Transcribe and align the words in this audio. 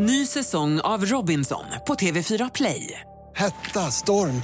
Ny 0.00 0.26
säsong 0.26 0.80
av 0.80 1.04
Robinson 1.04 1.64
på 1.86 1.94
TV4 1.94 2.50
Play. 2.54 3.00
Hetta, 3.34 3.80
storm, 3.80 4.42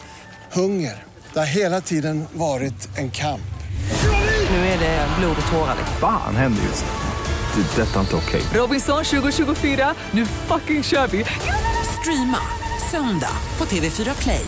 hunger. 0.53 1.03
Det 1.33 1.38
har 1.38 1.46
hela 1.46 1.80
tiden 1.80 2.25
varit 2.33 2.99
en 2.99 3.11
kamp. 3.11 3.55
Nu 4.51 4.57
är 4.57 4.79
det 4.79 5.09
blod 5.19 5.37
och 5.47 5.53
tårar. 5.53 5.77
Fan 6.01 6.37
händer 6.37 6.63
just 6.63 6.85
nu. 6.85 7.63
Det. 7.63 7.83
är 7.83 7.87
Detta 7.87 7.97
är 7.97 8.01
inte 8.01 8.17
okej. 8.17 8.43
Robinson 8.55 9.05
2024, 9.05 9.95
nu 10.11 10.27
fucking 10.27 10.82
kör 10.82 11.07
vi! 11.07 11.25
Streama 12.00 12.39
söndag 12.91 13.36
på 13.57 13.64
TV4 13.64 14.23
Play. 14.23 14.46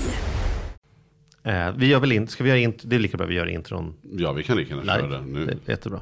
Eh, 1.44 1.72
vi 1.76 1.86
gör 1.86 2.00
väl 2.00 2.12
in, 2.12 2.28
ska 2.28 2.44
vi 2.44 2.50
göra 2.50 2.58
int, 2.60 2.80
det 2.82 2.96
är 2.96 3.00
lika 3.00 3.16
bra 3.16 3.26
vi 3.26 3.34
gör 3.34 3.46
intron 3.46 3.94
Ja, 4.12 4.32
vi 4.32 4.42
kan 4.42 4.56
lika 4.56 4.74
gärna 4.74 4.96
köra 4.96 5.06
det 5.08 5.26
nu. 5.26 5.46
Det 5.46 5.52
är 5.52 5.70
jättebra. 5.70 6.00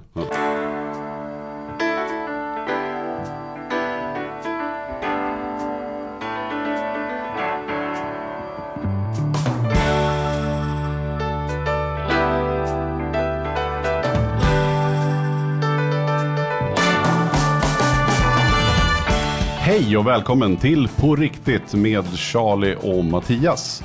Hej 19.94 19.98
och 19.98 20.06
välkommen 20.06 20.56
till 20.56 20.88
På 20.88 21.16
riktigt 21.16 21.74
med 21.74 22.18
Charlie 22.18 22.74
och 22.74 23.04
Mattias. 23.04 23.84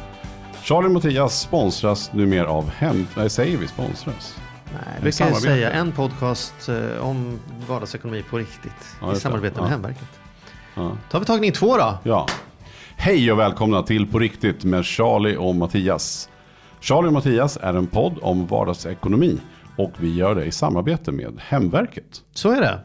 Charlie 0.63 0.87
och 0.87 0.91
Mattias 0.91 1.41
sponsras 1.41 2.13
numera 2.13 2.49
av 2.49 2.69
Hem... 2.69 3.07
Nej, 3.15 3.29
säger 3.29 3.57
vi 3.57 3.67
sponsras? 3.67 4.37
Nej, 4.73 4.99
vi 5.03 5.11
kan 5.11 5.35
säga 5.35 5.71
en 5.71 5.91
podcast 5.91 6.69
eh, 6.69 7.07
om 7.07 7.39
vardagsekonomi 7.67 8.23
på 8.29 8.37
riktigt. 8.37 8.97
Ja, 9.01 9.13
I 9.13 9.15
samarbete 9.15 9.61
med 9.61 9.65
Ja. 9.65 9.69
Hemverket. 9.69 10.19
Ja. 10.75 10.81
Då 10.81 11.15
har 11.15 11.19
vi 11.19 11.25
tagning 11.25 11.51
två 11.51 11.77
då. 11.77 11.97
Ja. 12.03 12.27
Hej 12.95 13.31
och 13.31 13.39
välkomna 13.39 13.83
till 13.83 14.07
På 14.07 14.19
riktigt 14.19 14.63
med 14.63 14.85
Charlie 14.85 15.35
och 15.35 15.55
Mattias. 15.55 16.29
Charlie 16.79 17.07
och 17.07 17.13
Mattias 17.13 17.57
är 17.61 17.73
en 17.73 17.87
podd 17.87 18.19
om 18.21 18.47
vardagsekonomi 18.47 19.37
och 19.77 19.91
vi 19.97 20.15
gör 20.15 20.35
det 20.35 20.45
i 20.45 20.51
samarbete 20.51 21.11
med 21.11 21.39
Hemverket. 21.39 22.21
Så 22.33 22.51
är 22.51 22.61
det. 22.61 22.79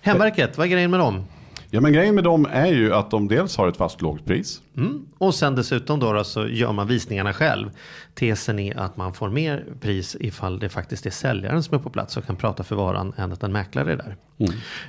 Hemverket, 0.00 0.58
vad 0.58 0.66
är 0.66 0.70
grejen 0.70 0.90
med 0.90 1.00
dem? 1.00 1.24
Ja, 1.72 1.80
men 1.80 1.92
grejen 1.92 2.14
med 2.14 2.24
dem 2.24 2.46
är 2.52 2.66
ju 2.66 2.94
att 2.94 3.10
de 3.10 3.28
dels 3.28 3.56
har 3.56 3.68
ett 3.68 3.76
fast 3.76 4.02
lågt 4.02 4.24
pris. 4.24 4.60
Mm. 4.76 5.06
Och 5.18 5.34
sen 5.34 5.54
dessutom 5.54 6.00
då, 6.00 6.12
då 6.12 6.24
så 6.24 6.46
gör 6.48 6.72
man 6.72 6.86
visningarna 6.86 7.32
själv. 7.32 7.70
Tesen 8.14 8.58
är 8.58 8.78
att 8.80 8.96
man 8.96 9.12
får 9.14 9.28
mer 9.28 9.64
pris 9.80 10.16
ifall 10.20 10.58
det 10.58 10.68
faktiskt 10.68 11.06
är 11.06 11.10
säljaren 11.10 11.62
som 11.62 11.74
är 11.74 11.78
på 11.78 11.90
plats 11.90 12.16
och 12.16 12.26
kan 12.26 12.36
prata 12.36 12.62
för 12.62 12.76
varan 12.76 13.12
än 13.16 13.32
att 13.32 13.42
en 13.42 13.52
mäklare 13.52 13.92
är 13.92 13.96
där. 13.96 14.16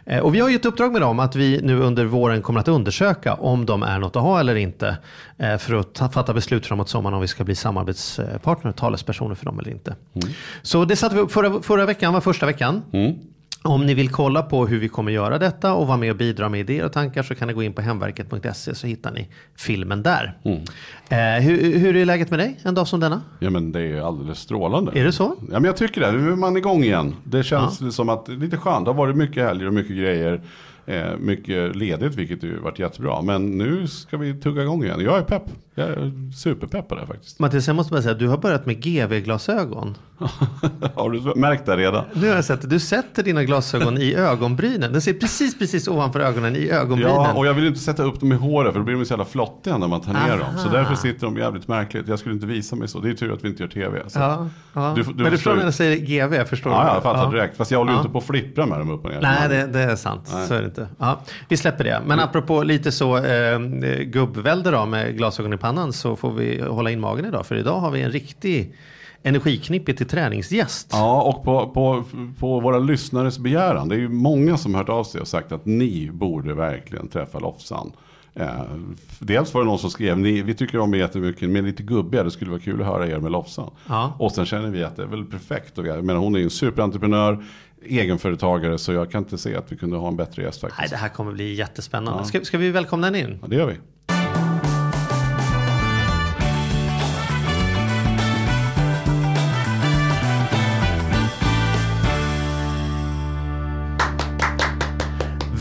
Eh, 0.06 0.20
Och 0.20 0.36
vi 0.36 0.40
har 0.40 0.50
ju 0.50 0.56
ett 0.56 0.66
uppdrag 0.66 0.92
med 0.92 1.02
dem 1.02 1.20
att 1.20 1.36
vi 1.36 1.62
nu 1.64 1.80
under 1.80 2.06
våren 2.06 2.42
kommer 2.42 2.60
att 2.60 2.68
undersöka 2.68 3.34
om 3.34 3.66
de 3.66 3.84
är 3.84 4.00
något 4.00 4.16
att 4.16 4.22
ha 4.22 4.40
eller 4.40 4.56
inte. 4.56 4.98
eh, 5.38 5.58
För 5.58 5.74
att 5.76 5.94
ta, 5.94 6.10
fatta 6.10 6.34
beslut 6.34 6.66
framåt 6.66 6.90
sommaren 6.90 7.14
om 7.16 7.22
vi 7.22 7.28
ska 7.28 7.44
bli 7.44 7.56
samarbetspartner 7.56 8.70
och 8.70 8.76
talespersoner 8.76 9.36
för 9.36 9.46
dem 9.46 9.60
eller 9.60 9.72
inte. 9.72 9.96
Så 10.62 10.86
det 10.86 10.96
satte 10.96 11.16
vi 11.16 11.22
upp 11.22 11.32
förra, 11.32 11.62
förra 11.62 11.86
veckan, 11.86 12.14
var 12.14 12.22
första 12.22 12.46
veckan. 12.46 12.82
Om 13.64 13.86
ni 13.86 13.94
vill 13.94 14.10
kolla 14.10 14.42
på 14.42 14.68
hur 14.68 14.80
vi 14.80 14.90
kommer 14.90 15.12
göra 15.12 15.40
detta 15.40 15.74
och 15.74 15.88
vara 15.88 15.98
med 15.98 16.12
och 16.12 16.18
bidra 16.18 16.50
med 16.50 16.60
idéer 16.60 16.86
och 16.86 16.94
tankar 16.94 17.24
så 17.24 17.36
kan 17.36 17.48
ni 17.48 17.54
gå 17.54 17.64
in 17.64 17.74
på 17.74 17.82
hemverket.se 17.82 18.76
så 18.76 18.88
hittar 18.88 19.12
ni 19.12 19.28
filmen 19.56 20.04
där. 20.04 20.38
Eh, 21.10 21.44
hur, 21.44 21.80
hur 21.80 21.96
är 21.96 22.06
läget 22.06 22.30
med 22.30 22.40
dig 22.40 22.60
en 22.64 22.74
dag 22.76 22.88
som 22.88 23.00
denna? 23.00 23.22
Ja 23.40 23.50
men 23.50 23.72
det 23.72 23.82
är 23.82 24.02
alldeles 24.02 24.40
strålande. 24.40 24.92
Är 25.00 25.04
det 25.06 25.12
så? 25.12 25.36
Ja 25.40 25.54
men 25.54 25.64
jag 25.64 25.78
tycker 25.78 26.02
det. 26.02 26.12
Nu 26.12 26.32
är 26.32 26.36
man 26.36 26.58
igång 26.58 26.84
igen. 26.84 27.16
Det 27.24 27.44
känns 27.44 27.96
som 27.96 28.10
att 28.10 28.26
det 28.26 28.32
är 28.32 28.38
lite 28.38 28.58
skönt. 28.58 28.86
Det 28.86 28.92
har 28.92 28.98
varit 28.98 29.16
mycket 29.16 29.44
helger 29.44 29.68
och 29.68 29.74
mycket 29.74 29.98
grejer. 29.98 30.42
Eh, 30.86 31.18
mycket 31.20 31.76
ledigt 31.76 32.16
vilket 32.16 32.44
ju 32.44 32.60
varit 32.60 32.80
jättebra. 32.80 33.22
Men 33.22 33.58
nu 33.58 33.88
ska 33.88 34.18
vi 34.18 34.34
tugga 34.34 34.62
igång 34.62 34.84
igen. 34.84 35.00
Jag 35.00 35.18
är 35.18 35.24
pepp. 35.24 35.44
Jag 35.76 35.90
är 35.90 36.32
superpepp 36.34 36.88
på 36.88 36.96
det 36.96 37.08
faktiskt. 37.08 37.40
Mattias, 37.40 37.68
jag 37.68 37.76
måste 37.76 37.92
bara 37.92 38.02
säga 38.02 38.14
du 38.14 38.28
har 38.28 38.38
börjat 38.38 38.66
med 38.66 38.84
GV-glasögon. 38.84 39.96
har 40.96 41.10
du 41.10 41.40
märkt 41.40 41.66
det 41.66 41.78
redan? 41.78 42.04
Nu 42.14 42.28
har 42.30 42.36
jag 42.36 42.46
sett 42.46 42.64
att 42.64 42.70
du 42.70 42.80
sätter 42.80 43.24
dina 43.24 43.44
glasögon 43.44 43.98
i 43.98 44.14
ögonbrynen. 44.16 44.92
Den 44.92 45.02
ser 45.02 45.14
precis, 45.14 45.60
precis 45.60 45.88
ovanför 45.88 46.20
ögonen 46.20 46.56
i 46.56 46.70
ögonbrynen. 46.70 47.14
Ja, 47.16 47.34
och 47.34 47.46
jag 47.48 47.54
vill 47.54 47.68
inte 47.68 47.80
sätta 47.80 48.04
upp 48.04 48.20
dem 48.20 48.32
i 48.32 48.36
håret 48.36 48.72
för 48.72 48.80
då 48.80 48.86
blir 48.86 48.96
de 48.96 49.06
så 49.06 49.12
jävla 49.14 49.26
flottiga 49.26 49.78
när 49.78 49.88
man 49.88 50.02
tar 50.02 50.14
ner 50.14 50.20
Aha. 50.20 50.38
dem. 50.38 50.58
Så 50.58 50.70
därför 50.70 50.96
sitter 50.96 51.26
de 51.26 51.38
jävligt 51.38 51.68
märkligt. 51.68 52.08
Jag 52.08 52.20
skulle 52.20 52.36
inte 52.36 52.46
visa 52.48 52.76
mig 52.76 52.88
så. 52.88 53.00
Det 53.00 53.10
är 53.10 53.14
tur 53.14 53.34
att 53.34 53.44
vi 53.44 53.48
inte 53.50 53.64
gör 53.64 53.70
tv. 53.70 54.02
Så. 54.10 54.20
Ja, 54.20 54.48
ja. 54.74 54.94
Du- 54.96 55.04
du 55.04 55.14
Men 55.14 55.24
du 55.24 55.32
förstår 55.32 55.56
när 55.56 55.64
jag 55.64 55.74
säger 55.74 55.98
GV, 55.98 56.34
jag 56.36 56.50
förstår 56.50 56.72
Ja, 56.72 56.84
du? 56.84 56.88
jag 56.94 57.04
fattar 57.04 57.32
direkt. 57.32 57.58
Fast 57.58 57.72
jag 57.72 57.78
håller 57.78 57.92
ju 57.92 57.96
Ja. 57.98 58.02
inte 58.02 58.12
på 58.12 58.18
att 58.18 58.24
flippra 58.26 58.66
med 58.66 58.80
dem 58.80 58.90
upp 58.92 59.06
och 59.06 59.12
ner. 59.12 59.22
Nej, 59.22 59.50
det, 59.50 59.68
det 59.68 59.80
är 59.80 59.96
sant. 59.96 60.30
Nej. 60.34 60.48
Så 60.48 60.54
är 60.54 60.60
det 60.60 60.66
inte. 60.66 60.88
Ja, 60.98 61.20
vi 61.50 61.58
släpper 61.58 61.84
det. 61.84 62.02
Men 62.06 62.20
apropå 62.20 62.64
lite 62.64 62.92
så 62.92 63.18
eh, 63.18 63.60
gubbvälde 64.06 64.72
då 64.72 64.86
med 64.86 65.18
glasögon 65.18 65.54
i 65.54 65.58
pannan 65.58 65.94
så 65.94 66.16
får 66.16 66.32
vi 66.34 66.62
hålla 66.62 66.92
in 66.92 67.00
magen 67.00 67.26
idag. 67.26 67.46
För 67.46 67.56
idag 67.56 67.80
har 67.80 67.92
vi 67.92 68.02
en 68.02 68.12
riktig 68.12 68.76
energiknippe 69.24 69.94
till 69.94 70.08
träningsgäst. 70.08 70.88
Ja, 70.92 71.22
och 71.22 71.44
på, 71.44 71.68
på, 71.68 72.04
på 72.40 72.60
våra 72.60 72.80
lyssnares 72.80 73.40
begäran. 73.40 73.90
Det 73.90 73.96
är 73.96 74.00
ju 74.00 74.10
många 74.10 74.58
som 74.58 74.76
hört 74.76 74.90
av 74.90 75.04
sig 75.04 75.22
och 75.22 75.28
sagt 75.28 75.52
att 75.52 75.66
ni 75.66 76.10
borde 76.14 76.54
verkligen 76.54 77.08
träffa 77.08 77.40
Lofsan. 77.40 77.92
Eh, 78.34 78.48
dels 79.20 79.54
var 79.54 79.62
det 79.62 79.68
någon 79.68 79.80
som 79.80 79.90
skrev, 79.90 80.20
ni, 80.20 80.42
vi 80.42 80.54
tycker 80.54 80.80
om 80.80 80.94
er 80.94 80.98
jättemycket, 80.98 81.50
men 81.50 81.66
lite 81.66 81.84
gubbiga, 81.84 82.24
det 82.24 82.32
skulle 82.32 82.52
vara 82.52 82.62
kul 82.62 82.82
att 82.82 82.88
höra 82.88 83.08
er 83.08 83.20
med 83.20 83.32
Lofsan. 83.32 83.72
Ja. 83.88 84.16
Och 84.20 84.32
sen 84.32 84.46
känner 84.46 84.70
vi 84.70 84.84
att 84.84 84.96
det 84.96 85.02
är 85.02 85.08
väl 85.08 85.26
perfekt. 85.26 85.78
Jag 85.78 86.04
menar, 86.06 86.20
hon 86.20 86.36
är 86.36 86.40
ju 86.40 86.44
en 86.44 86.50
superentreprenör, 86.50 87.46
egenföretagare, 87.86 88.78
så 88.78 88.94
jag 88.94 89.12
kan 89.12 89.24
inte 89.24 89.38
se 89.38 89.56
att 89.56 89.72
vi 89.72 89.78
kunde 89.78 89.98
ha 89.98 90.08
en 90.08 90.16
bättre 90.16 90.44
gäst 90.44 90.62
faktiskt. 90.62 90.80
Nej, 90.80 90.90
det 90.90 90.96
här 90.96 91.10
kommer 91.10 91.32
bli 91.32 91.54
jättespännande. 91.54 92.26
Ska, 92.26 92.42
ska 92.42 92.58
vi 92.58 92.72
välkomna 92.72 93.08
henne 93.08 93.20
in? 93.20 93.40
Ja, 93.42 93.48
det 93.48 93.56
gör 93.56 93.68
vi. 93.68 93.78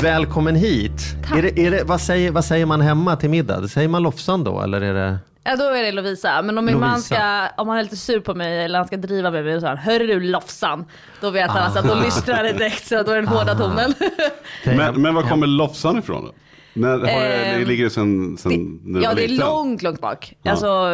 Välkommen 0.03 0.57
hit. 0.57 1.03
Tack. 1.29 1.39
Är 1.39 1.43
det, 1.43 1.59
är 1.59 1.71
det, 1.71 1.85
vad, 1.85 2.01
säger, 2.01 2.31
vad 2.31 2.45
säger 2.45 2.67
man 2.67 2.81
hemma 2.81 3.17
till 3.17 3.31
middag? 3.31 3.69
Säger 3.69 3.89
man 3.89 4.03
Lofsan 4.03 4.45
då? 4.45 4.61
Eller 4.63 4.81
är 4.81 4.95
det... 4.95 5.19
Ja 5.45 5.57
då 5.57 5.65
är 5.65 5.83
det 5.83 5.93
Lovisa, 5.93 6.43
men 6.43 6.59
om 6.59 6.65
min 6.65 6.81
man 6.81 7.03
ska, 7.03 7.49
om 7.57 7.69
han 7.69 7.79
är 7.79 7.83
lite 7.83 7.97
sur 7.97 8.21
på 8.21 8.35
mig 8.35 8.65
eller 8.65 8.79
han 8.79 8.87
ska 8.87 8.97
driva 8.97 9.31
med 9.31 9.45
mig 9.45 9.55
och 9.55 9.61
så 9.61 9.67
här, 9.67 9.77
hörru 9.77 10.07
du 10.07 10.21
Lofsan. 10.21 10.85
Då 11.21 11.31
vet 11.31 11.51
han 11.51 11.63
alltså 11.63 11.79
att 11.79 11.89
då 11.89 11.95
lystrar 11.95 12.43
det 12.43 12.53
direkt 12.53 12.87
så 12.87 13.03
då 13.03 13.11
är 13.11 13.17
den 13.17 13.29
hårda 13.29 13.55
tonen. 13.55 13.95
Men, 14.65 15.03
men 15.03 15.15
var 15.15 15.23
kommer 15.23 15.47
Lofsan 15.47 15.99
ifrån 15.99 16.25
då? 16.25 16.33
När, 16.75 16.91
har, 16.91 16.99
det 16.99 17.11
Ehm, 17.11 17.69
ligger 17.69 17.85
det 17.85 17.91
sen, 17.91 18.37
sen 18.39 18.81
när 18.85 18.99
du 19.01 19.05
ja 19.05 19.09
var 19.11 19.17
det 19.17 19.25
är 19.25 19.29
liten? 19.29 19.47
långt, 19.47 19.83
långt 19.83 20.01
bak. 20.01 20.37
Ja. 20.43 20.51
Alltså 20.51 20.89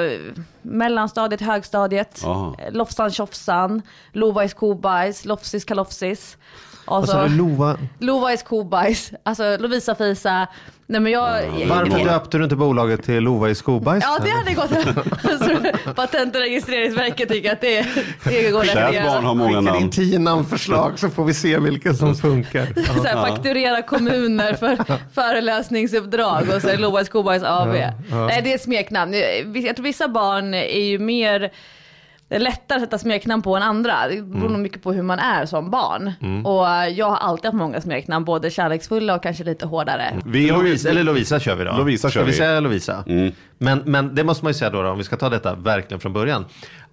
mellanstadiet, 0.62 1.40
högstadiet, 1.40 2.22
Aha. 2.24 2.56
Lofsan 2.70 3.10
tjofsan, 3.10 3.82
Lovajs 4.12 4.54
kobajs, 4.54 5.24
Lofsis 5.24 5.64
kalofsis. 5.64 6.36
Och 6.86 6.96
Vad 7.00 7.08
sa 7.08 7.22
så, 7.22 7.28
du? 7.28 7.36
Lova? 7.36 7.76
Lovajs 7.98 8.42
kobajs, 8.42 9.12
alltså 9.22 9.56
Lovisa 9.60 9.94
fisa. 9.94 10.46
Nej 10.88 11.00
men 11.00 11.12
jag... 11.12 11.42
Varför 11.68 12.04
döpte 12.04 12.38
du 12.38 12.44
inte 12.44 12.56
bolaget 12.56 13.02
till 13.02 13.20
Lova 13.20 13.50
i 13.50 13.54
skobajs? 13.54 14.04
Ja 14.06 14.18
det 14.24 14.30
hade 14.30 14.54
gått. 14.54 14.70
Så 15.84 15.92
Patent 15.94 16.34
och 16.34 16.40
registreringsverket 16.40 17.28
tycker 17.28 17.52
att 17.52 17.60
det, 17.60 17.86
det 18.24 18.50
går 18.50 18.62
rätt 18.62 19.04
barn 19.04 19.24
har 19.24 19.34
många 19.34 19.58
Skicka 19.58 19.74
in 19.74 19.80
namn. 19.80 19.90
tio 19.90 20.18
namnförslag 20.18 20.98
så 20.98 21.10
får 21.10 21.24
vi 21.24 21.34
se 21.34 21.58
vilka 21.58 21.94
som 21.94 22.14
funkar. 22.14 22.66
så 22.96 23.02
här, 23.02 23.26
fakturera 23.26 23.82
kommuner 23.82 24.54
för 24.54 24.78
föreläsningsuppdrag 25.14 26.42
och 26.54 26.62
så 26.62 26.68
är 26.68 26.72
det 26.72 26.82
Lovajs 26.82 27.08
Kobajs 27.08 27.42
AB. 27.42 27.68
Nej, 27.68 28.40
det 28.44 28.52
är 28.52 28.58
smeknamn. 28.58 29.14
Jag 29.64 29.76
tror 29.76 29.84
vissa 29.84 30.08
barn 30.08 30.54
är 30.54 30.84
ju 30.84 30.98
mer 30.98 31.50
det 32.28 32.34
är 32.34 32.38
lättare 32.38 32.76
att 32.76 32.82
sätta 32.82 32.98
smeknamn 32.98 33.42
på 33.42 33.56
än 33.56 33.62
andra. 33.62 34.08
Det 34.08 34.22
beror 34.22 34.48
nog 34.48 34.58
mycket 34.60 34.82
på 34.82 34.92
hur 34.92 35.02
man 35.02 35.18
är 35.18 35.46
som 35.46 35.70
barn. 35.70 36.12
Och 36.44 36.68
eh, 36.68 36.88
jag 36.88 37.06
har 37.10 37.16
alltid 37.16 37.44
haft 37.44 37.54
många 37.56 37.80
smeknamn, 37.80 38.24
både 38.24 38.50
kärleksfulla 38.50 39.14
och 39.14 39.22
kanske 39.22 39.44
lite 39.44 39.66
hårdare. 39.66 40.14
Vi 40.24 40.48
har 40.48 40.58
Lovisa, 40.58 40.88
eller 40.90 41.02
Lovisa 41.04 41.40
kör 41.40 41.54
vi 41.56 41.64
då. 41.64 41.72
Lovisa 41.72 42.10
Ska 42.10 42.18
kör 42.18 42.24
vi 42.24 42.30
vi. 42.30 42.36
säga 42.36 42.60
Lovisa? 42.60 43.04
Men, 43.58 43.82
men 43.84 44.14
det 44.14 44.24
måste 44.24 44.44
man 44.44 44.50
ju 44.50 44.54
säga 44.54 44.70
då, 44.70 44.82
då, 44.82 44.88
om 44.90 44.98
vi 44.98 45.04
ska 45.04 45.16
ta 45.16 45.28
detta 45.28 45.54
verkligen 45.54 46.00
från 46.00 46.12
början. 46.12 46.44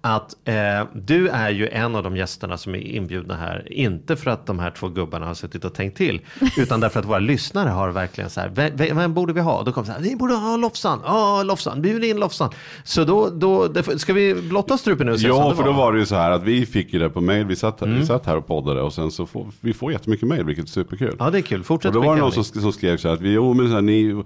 Att 0.06 0.36
eh, 0.44 0.54
du 0.92 1.28
är 1.28 1.50
ju 1.50 1.68
en 1.68 1.96
av 1.96 2.02
de 2.02 2.16
gästerna 2.16 2.58
som 2.58 2.74
är 2.74 2.78
inbjudna 2.78 3.36
här. 3.36 3.72
Inte 3.72 4.16
för 4.16 4.30
att 4.30 4.46
de 4.46 4.58
här 4.58 4.70
två 4.70 4.88
gubbarna 4.88 5.26
har 5.26 5.34
suttit 5.34 5.64
och 5.64 5.74
tänkt 5.74 5.96
till. 5.96 6.20
Utan 6.58 6.80
därför 6.80 7.00
att 7.00 7.06
våra 7.06 7.18
lyssnare 7.18 7.68
har 7.68 7.90
verkligen 7.90 8.30
så 8.30 8.40
här. 8.40 8.48
Vem, 8.48 8.96
vem 8.96 9.14
borde 9.14 9.32
vi 9.32 9.40
ha? 9.40 9.62
Då 9.62 9.72
kommer 9.72 9.86
så 9.86 9.92
här. 9.92 10.00
Vi 10.00 10.16
borde 10.16 10.34
ha 10.34 10.56
Lofsan. 10.56 11.00
Ja, 11.04 11.42
Lofsan. 11.42 11.82
Bjud 11.82 12.04
in 12.04 12.16
Lofsan. 12.16 12.50
Så 12.84 13.04
då, 13.04 13.30
då 13.30 13.68
det, 13.68 13.98
ska 13.98 14.12
vi 14.12 14.34
blotta 14.34 14.78
strupen 14.78 15.06
nu 15.06 15.14
Ja, 15.18 15.54
för 15.54 15.64
då 15.64 15.72
var 15.72 15.92
det 15.92 15.98
ju 15.98 16.06
så 16.06 16.14
här 16.14 16.30
att 16.30 16.42
vi 16.42 16.66
fick 16.66 16.92
ju 16.92 16.98
det 16.98 17.10
på 17.10 17.20
mail. 17.20 17.46
Vi 17.46 17.56
satt, 17.56 17.82
vi 17.82 18.06
satt 18.06 18.26
här 18.26 18.36
och 18.36 18.46
poddade 18.46 18.82
och 18.82 18.92
sen 18.92 19.10
så 19.10 19.26
får 19.26 19.46
vi 19.60 19.72
får 19.72 19.92
jättemycket 19.92 20.28
mail, 20.28 20.44
vilket 20.44 20.64
är 20.64 20.70
superkul. 20.70 21.16
Ja, 21.18 21.30
det 21.30 21.38
är 21.38 21.42
kul. 21.42 21.64
Fortsätt 21.64 21.88
och 21.88 22.02
då 22.02 22.08
var 22.08 22.14
det 22.14 22.20
någon 22.20 22.32
som, 22.32 22.44
som 22.44 22.72
skrev 22.72 22.96
så 22.96 23.08
här 23.08 23.14
att 23.14 23.20
vi, 23.20 23.32
jo, 23.32 23.54
men 23.54 23.68
så 23.68 23.74
här, 23.74 23.82
ni, 23.82 24.24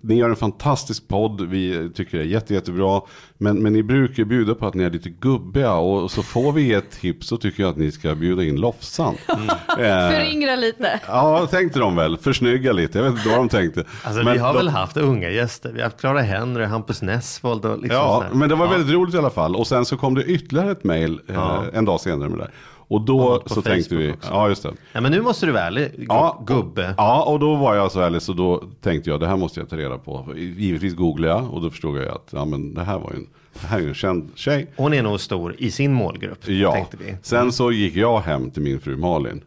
ni 0.00 0.14
gör 0.14 0.30
en 0.30 0.36
fantastisk 0.36 1.08
podd, 1.08 1.40
vi 1.40 1.90
tycker 1.94 2.18
det 2.18 2.24
är 2.24 2.28
jätte, 2.28 2.54
jättebra. 2.54 3.00
Men, 3.38 3.62
men 3.62 3.72
ni 3.72 3.82
brukar 3.82 4.24
bjuda 4.24 4.54
på 4.54 4.63
på 4.64 4.68
att 4.68 4.74
ni 4.74 4.84
är 4.84 4.90
lite 4.90 5.08
gubbiga 5.10 5.72
och 5.72 6.10
så 6.10 6.22
får 6.22 6.52
vi 6.52 6.72
ett 6.72 6.90
tips 7.00 7.26
så 7.26 7.36
tycker 7.36 7.62
jag 7.62 7.70
att 7.70 7.76
ni 7.76 7.92
ska 7.92 8.14
bjuda 8.14 8.42
in 8.44 8.56
Lofsan. 8.60 9.14
Mm. 9.28 9.48
Eh, 9.78 10.10
Föryngra 10.10 10.56
lite. 10.56 11.00
Ja, 11.08 11.46
tänkte 11.50 11.78
de 11.78 11.96
väl. 11.96 12.18
Försnygga 12.18 12.72
lite. 12.72 12.98
Jag 12.98 13.04
vet 13.04 13.12
inte 13.18 13.28
vad 13.28 13.38
de 13.38 13.48
tänkte. 13.48 13.84
Alltså 14.02 14.22
Men 14.22 14.32
vi 14.32 14.38
har 14.38 14.52
de- 14.52 14.56
väl 14.56 14.68
haft 14.68 14.96
unga 14.96 15.30
gäster. 15.30 15.72
Vi 15.72 15.78
har 15.80 15.84
haft 15.84 16.00
Clara 16.00 16.20
Henry, 16.20 16.64
Hampus 16.64 17.02
Nessvold 17.02 17.64
och 17.64 17.78
liksom 17.78 17.96
Ja, 17.96 18.24
men 18.32 18.48
det 18.48 18.54
var 18.54 18.66
Ja. 18.66 18.72
väldigt 18.72 18.94
roligt 18.94 19.14
i 19.14 19.18
alla 19.18 19.30
fall. 19.30 19.56
Och 19.56 19.66
sen 19.66 19.84
så 19.84 19.96
kom 19.96 20.14
det 20.14 20.24
ytterligare 20.24 20.70
ett 20.70 20.84
mejl 20.84 21.20
eh, 21.28 21.34
Ja. 21.34 21.64
en 21.72 21.84
dag 21.84 22.00
senare 22.00 22.28
med 22.28 22.38
det 22.38 22.44
där. 22.44 22.50
Och 22.94 23.00
då 23.00 23.42
så 23.46 23.62
tänkte 23.62 23.90
Facebook 23.94 24.02
vi, 24.08 24.12
också. 24.12 24.30
ja 24.32 24.48
just 24.48 24.62
det. 24.62 24.72
Ja, 24.92 25.00
men 25.00 25.12
nu 25.12 25.22
måste 25.22 25.46
du 25.46 25.52
vara 25.52 25.62
ärlig, 25.62 25.82
gu- 25.96 26.04
Ja, 26.08 26.42
gubbe. 26.46 26.94
Ja, 26.96 27.22
och 27.22 27.38
då 27.38 27.54
var 27.54 27.74
jag 27.74 27.92
så 27.92 28.00
ärlig 28.00 28.22
så 28.22 28.32
då 28.32 28.62
tänkte 28.80 29.10
jag 29.10 29.20
det 29.20 29.26
här 29.26 29.36
måste 29.36 29.60
jag 29.60 29.68
ta 29.68 29.76
reda 29.76 29.98
på. 29.98 30.26
Givetvis 30.36 30.94
googlade 30.94 31.34
jag 31.34 31.54
och 31.54 31.60
då 31.62 31.70
förstod 31.70 31.98
jag 31.98 32.08
att 32.08 32.28
ja, 32.32 32.44
men 32.44 32.74
det 32.74 32.82
här 32.84 32.98
var 32.98 33.10
ju 33.10 33.16
en, 33.16 33.26
det 33.60 33.66
här 33.66 33.78
är 33.80 33.88
en 33.88 33.94
känd 33.94 34.30
tjej. 34.34 34.66
Hon 34.76 34.94
är 34.94 35.02
nog 35.02 35.20
stor 35.20 35.54
i 35.58 35.70
sin 35.70 35.92
målgrupp, 35.92 36.48
Ja, 36.48 36.72
tänkte 36.72 36.96
vi. 36.96 37.16
sen 37.22 37.52
så 37.52 37.72
gick 37.72 37.96
jag 37.96 38.20
hem 38.20 38.50
till 38.50 38.62
min 38.62 38.80
fru 38.80 38.96
Malin 38.96 39.42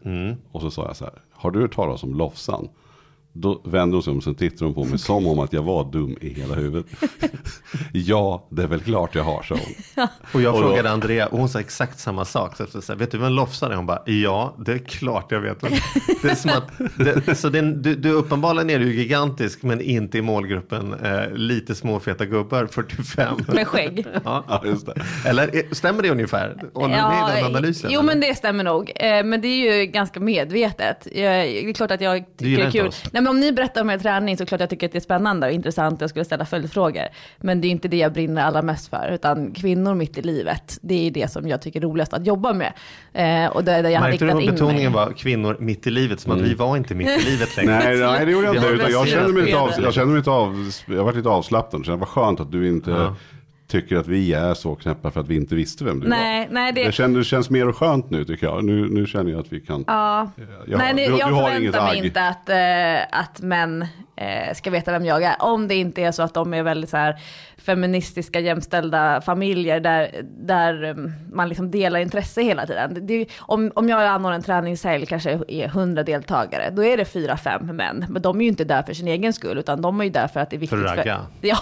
och 0.52 0.60
så 0.60 0.70
sa 0.70 0.84
jag 0.86 0.96
så 0.96 1.04
här, 1.04 1.14
har 1.32 1.50
du 1.50 1.60
hört 1.60 1.74
talas 1.74 2.02
om 2.02 2.14
Lofsan? 2.14 2.68
Då 3.40 3.60
vände 3.64 3.96
hon 3.96 4.02
sig 4.02 4.10
om 4.10 4.16
och 4.16 4.24
sen 4.24 4.34
tittade 4.34 4.64
hon 4.64 4.74
på 4.74 4.84
mig 4.84 4.98
som 4.98 5.26
om 5.26 5.38
att 5.38 5.52
jag 5.52 5.62
var 5.62 5.92
dum 5.92 6.16
i 6.20 6.28
hela 6.28 6.54
huvudet. 6.54 6.86
ja, 7.92 8.46
det 8.50 8.62
är 8.62 8.66
väl 8.66 8.80
klart 8.80 9.14
jag 9.14 9.24
har, 9.24 9.42
sa 9.42 9.54
hon. 9.54 10.06
Och 10.32 10.42
jag 10.42 10.54
Och 10.54 10.60
då- 10.62 10.68
frågade 10.68 10.90
Andrea 10.90 11.26
och 11.26 11.38
hon 11.38 11.48
sa 11.48 11.60
exakt 11.60 11.98
samma 11.98 12.24
sak. 12.24 12.56
Så 12.56 12.66
jag 12.74 12.82
sa, 12.82 12.94
vet 12.94 13.10
du 13.10 13.18
vem 13.18 13.32
Lofsan 13.32 13.72
är? 13.72 13.76
Hon 13.76 13.86
bara, 13.86 14.02
ja, 14.06 14.56
det 14.66 14.72
är 14.72 14.78
klart 14.78 15.32
jag 15.32 15.40
vet. 15.40 15.60
Det 16.22 16.30
är 16.30 16.34
som 16.34 16.50
att, 16.50 16.70
det, 17.26 17.34
så 17.34 17.48
det, 17.48 17.60
du, 17.72 17.94
du 17.94 18.10
uppenbarligen 18.10 18.70
är 18.70 18.78
du 18.78 18.94
gigantisk 18.94 19.62
men 19.62 19.80
inte 19.80 20.18
i 20.18 20.22
målgruppen 20.22 20.94
eh, 21.04 21.30
lite 21.32 21.74
småfeta 21.74 22.24
gubbar, 22.26 22.66
45. 22.66 23.38
Med 23.48 23.66
skägg. 23.68 24.06
Ja. 24.24 24.44
Ja, 24.48 24.62
just 24.66 24.86
det. 24.86 24.94
Eller 25.26 25.56
eh, 25.56 25.62
stämmer 25.72 26.02
det 26.02 26.10
ungefär? 26.10 26.56
Håller 26.74 26.96
du 26.96 27.02
med 27.02 27.30
i 27.30 27.36
den 27.36 27.44
analysen? 27.44 27.90
jo 27.92 28.00
eller? 28.00 28.06
men 28.12 28.20
det 28.20 28.34
stämmer 28.34 28.64
nog. 28.64 28.92
Eh, 28.96 29.24
Men 29.24 29.40
det 29.40 29.48
är 29.48 29.76
ju 29.78 29.86
ganska 29.86 30.20
medvetet. 30.20 31.06
Jag, 31.12 31.22
det 31.48 31.68
är 31.68 31.72
klart 31.72 31.90
att 31.90 32.00
jag 32.00 32.24
tycker 32.38 32.56
det 32.62 32.66
är 32.66 32.70
kul. 32.70 32.90
Nej, 33.12 33.22
men 33.28 33.36
om 33.36 33.40
ni 33.40 33.52
berättar 33.52 33.80
om 33.80 33.90
er 33.90 33.98
träning 33.98 34.36
så 34.36 34.46
klart 34.46 34.60
jag 34.60 34.70
tycker 34.70 34.86
att 34.86 34.92
det 34.92 34.98
är 34.98 35.00
spännande 35.00 35.46
och 35.46 35.52
intressant 35.52 35.94
och 35.98 36.02
jag 36.02 36.10
skulle 36.10 36.24
ställa 36.24 36.44
följdfrågor. 36.44 37.02
Men 37.38 37.60
det 37.60 37.68
är 37.68 37.70
inte 37.70 37.88
det 37.88 37.96
jag 37.96 38.12
brinner 38.12 38.42
allra 38.42 38.62
mest 38.62 38.90
för. 38.90 39.10
Utan 39.14 39.52
kvinnor 39.52 39.94
mitt 39.94 40.18
i 40.18 40.22
livet, 40.22 40.78
det 40.82 41.06
är 41.06 41.10
det 41.10 41.32
som 41.32 41.48
jag 41.48 41.62
tycker 41.62 41.80
är 41.80 41.84
roligast 41.84 42.12
att 42.12 42.26
jobba 42.26 42.52
med. 42.52 42.72
Eh, 43.12 43.50
Och 43.50 43.64
det 43.64 43.72
är 43.72 43.82
där 43.82 43.90
jag 43.90 44.00
har 44.00 44.08
Märkte 44.08 44.24
du 44.24 44.32
hur 44.32 44.40
in 44.40 44.50
betoningen 44.50 44.92
mig. 44.92 45.06
var 45.06 45.12
kvinnor 45.12 45.56
mitt 45.60 45.86
i 45.86 45.90
livet? 45.90 46.20
Som 46.20 46.32
att 46.32 46.40
vi 46.40 46.54
var 46.54 46.76
inte 46.76 46.94
mitt 46.94 47.08
i 47.08 47.30
livet 47.30 47.56
längre. 47.56 47.78
Nej, 47.78 47.96
nej, 47.98 48.26
det 48.26 48.32
gjorde 48.32 48.46
jag 48.46 48.56
inte. 48.56 48.86
jag 48.90 49.08
kände 49.08 49.32
mig 49.32 49.42
lite, 49.44 49.58
av, 49.58 49.70
jag 49.82 49.94
kände 49.94 50.08
mig 50.12 50.16
lite 50.18 50.30
av, 50.30 50.70
jag 50.86 51.04
var 51.04 51.12
lite 51.12 51.28
avslappnad. 51.28 51.84
Så 51.84 51.90
det 51.90 51.96
var 51.96 52.06
skönt 52.06 52.40
att 52.40 52.52
du 52.52 52.68
inte 52.68 52.90
Ja. 52.90 53.14
Tycker 53.68 53.96
att 53.96 54.06
vi 54.06 54.32
är 54.32 54.54
så 54.54 54.74
knäppa 54.74 55.10
för 55.10 55.20
att 55.20 55.28
vi 55.28 55.36
inte 55.36 55.54
visste 55.54 55.84
vem 55.84 56.00
du 56.00 56.08
Nej, 56.08 56.46
var. 56.46 56.54
nej, 56.54 56.72
det- 56.72 56.84
det, 56.84 56.92
känns, 56.92 57.16
det 57.16 57.24
känns 57.24 57.50
mer 57.50 57.72
skönt 57.72 58.10
nu 58.10 58.24
tycker 58.24 58.46
jag. 58.46 58.64
Nu, 58.64 58.88
nu 58.90 59.06
känner 59.06 59.30
jag 59.30 59.40
att 59.40 59.52
vi 59.52 59.60
kan. 59.60 59.84
Ja. 59.86 60.30
Ja, 60.66 60.78
Nej, 60.78 60.94
det, 60.94 61.06
du- 61.06 61.18
jag 61.18 61.28
du 61.30 61.34
förväntar 61.34 61.82
mig 61.82 61.98
agg. 61.98 62.04
inte 62.06 62.28
att, 62.28 62.48
eh, 62.48 63.18
att 63.20 63.40
män 63.40 63.86
eh, 64.16 64.54
ska 64.54 64.70
veta 64.70 64.92
vem 64.92 65.04
jag 65.04 65.22
är. 65.22 65.34
Om 65.38 65.68
det 65.68 65.74
inte 65.74 66.02
är 66.02 66.12
så 66.12 66.22
att 66.22 66.34
de 66.34 66.54
är 66.54 66.62
väldigt 66.62 66.90
så 66.90 66.96
här 66.96 67.16
feministiska 67.58 68.40
jämställda 68.40 69.20
familjer 69.20 69.80
där, 69.80 70.10
där 70.38 70.84
eh, 70.84 70.94
man 71.32 71.48
liksom 71.48 71.70
delar 71.70 72.00
intresse 72.00 72.42
hela 72.42 72.66
tiden. 72.66 73.06
Det, 73.06 73.26
om, 73.38 73.72
om 73.74 73.88
jag 73.88 74.02
anordnar 74.02 74.32
en 74.32 74.42
träningshelg, 74.42 75.06
kanske 75.06 75.38
är 75.48 75.64
100 75.64 76.02
deltagare, 76.02 76.70
då 76.70 76.84
är 76.84 76.96
det 76.96 77.04
fyra, 77.04 77.36
fem 77.36 77.66
män. 77.66 78.04
Men 78.08 78.22
de 78.22 78.36
är 78.40 78.42
ju 78.42 78.48
inte 78.48 78.64
där 78.64 78.82
för 78.82 78.94
sin 78.94 79.08
egen 79.08 79.32
skull, 79.32 79.58
utan 79.58 79.82
de 79.82 80.00
är 80.00 80.04
ju 80.04 80.10
där 80.10 80.28
för 80.28 80.40
att 80.40 80.50
det 80.50 80.56
är 80.56 80.58
viktigt. 80.58 80.78
För 80.78 80.86
att 80.86 80.96
ragga. 80.98 81.20
Ja, 81.40 81.58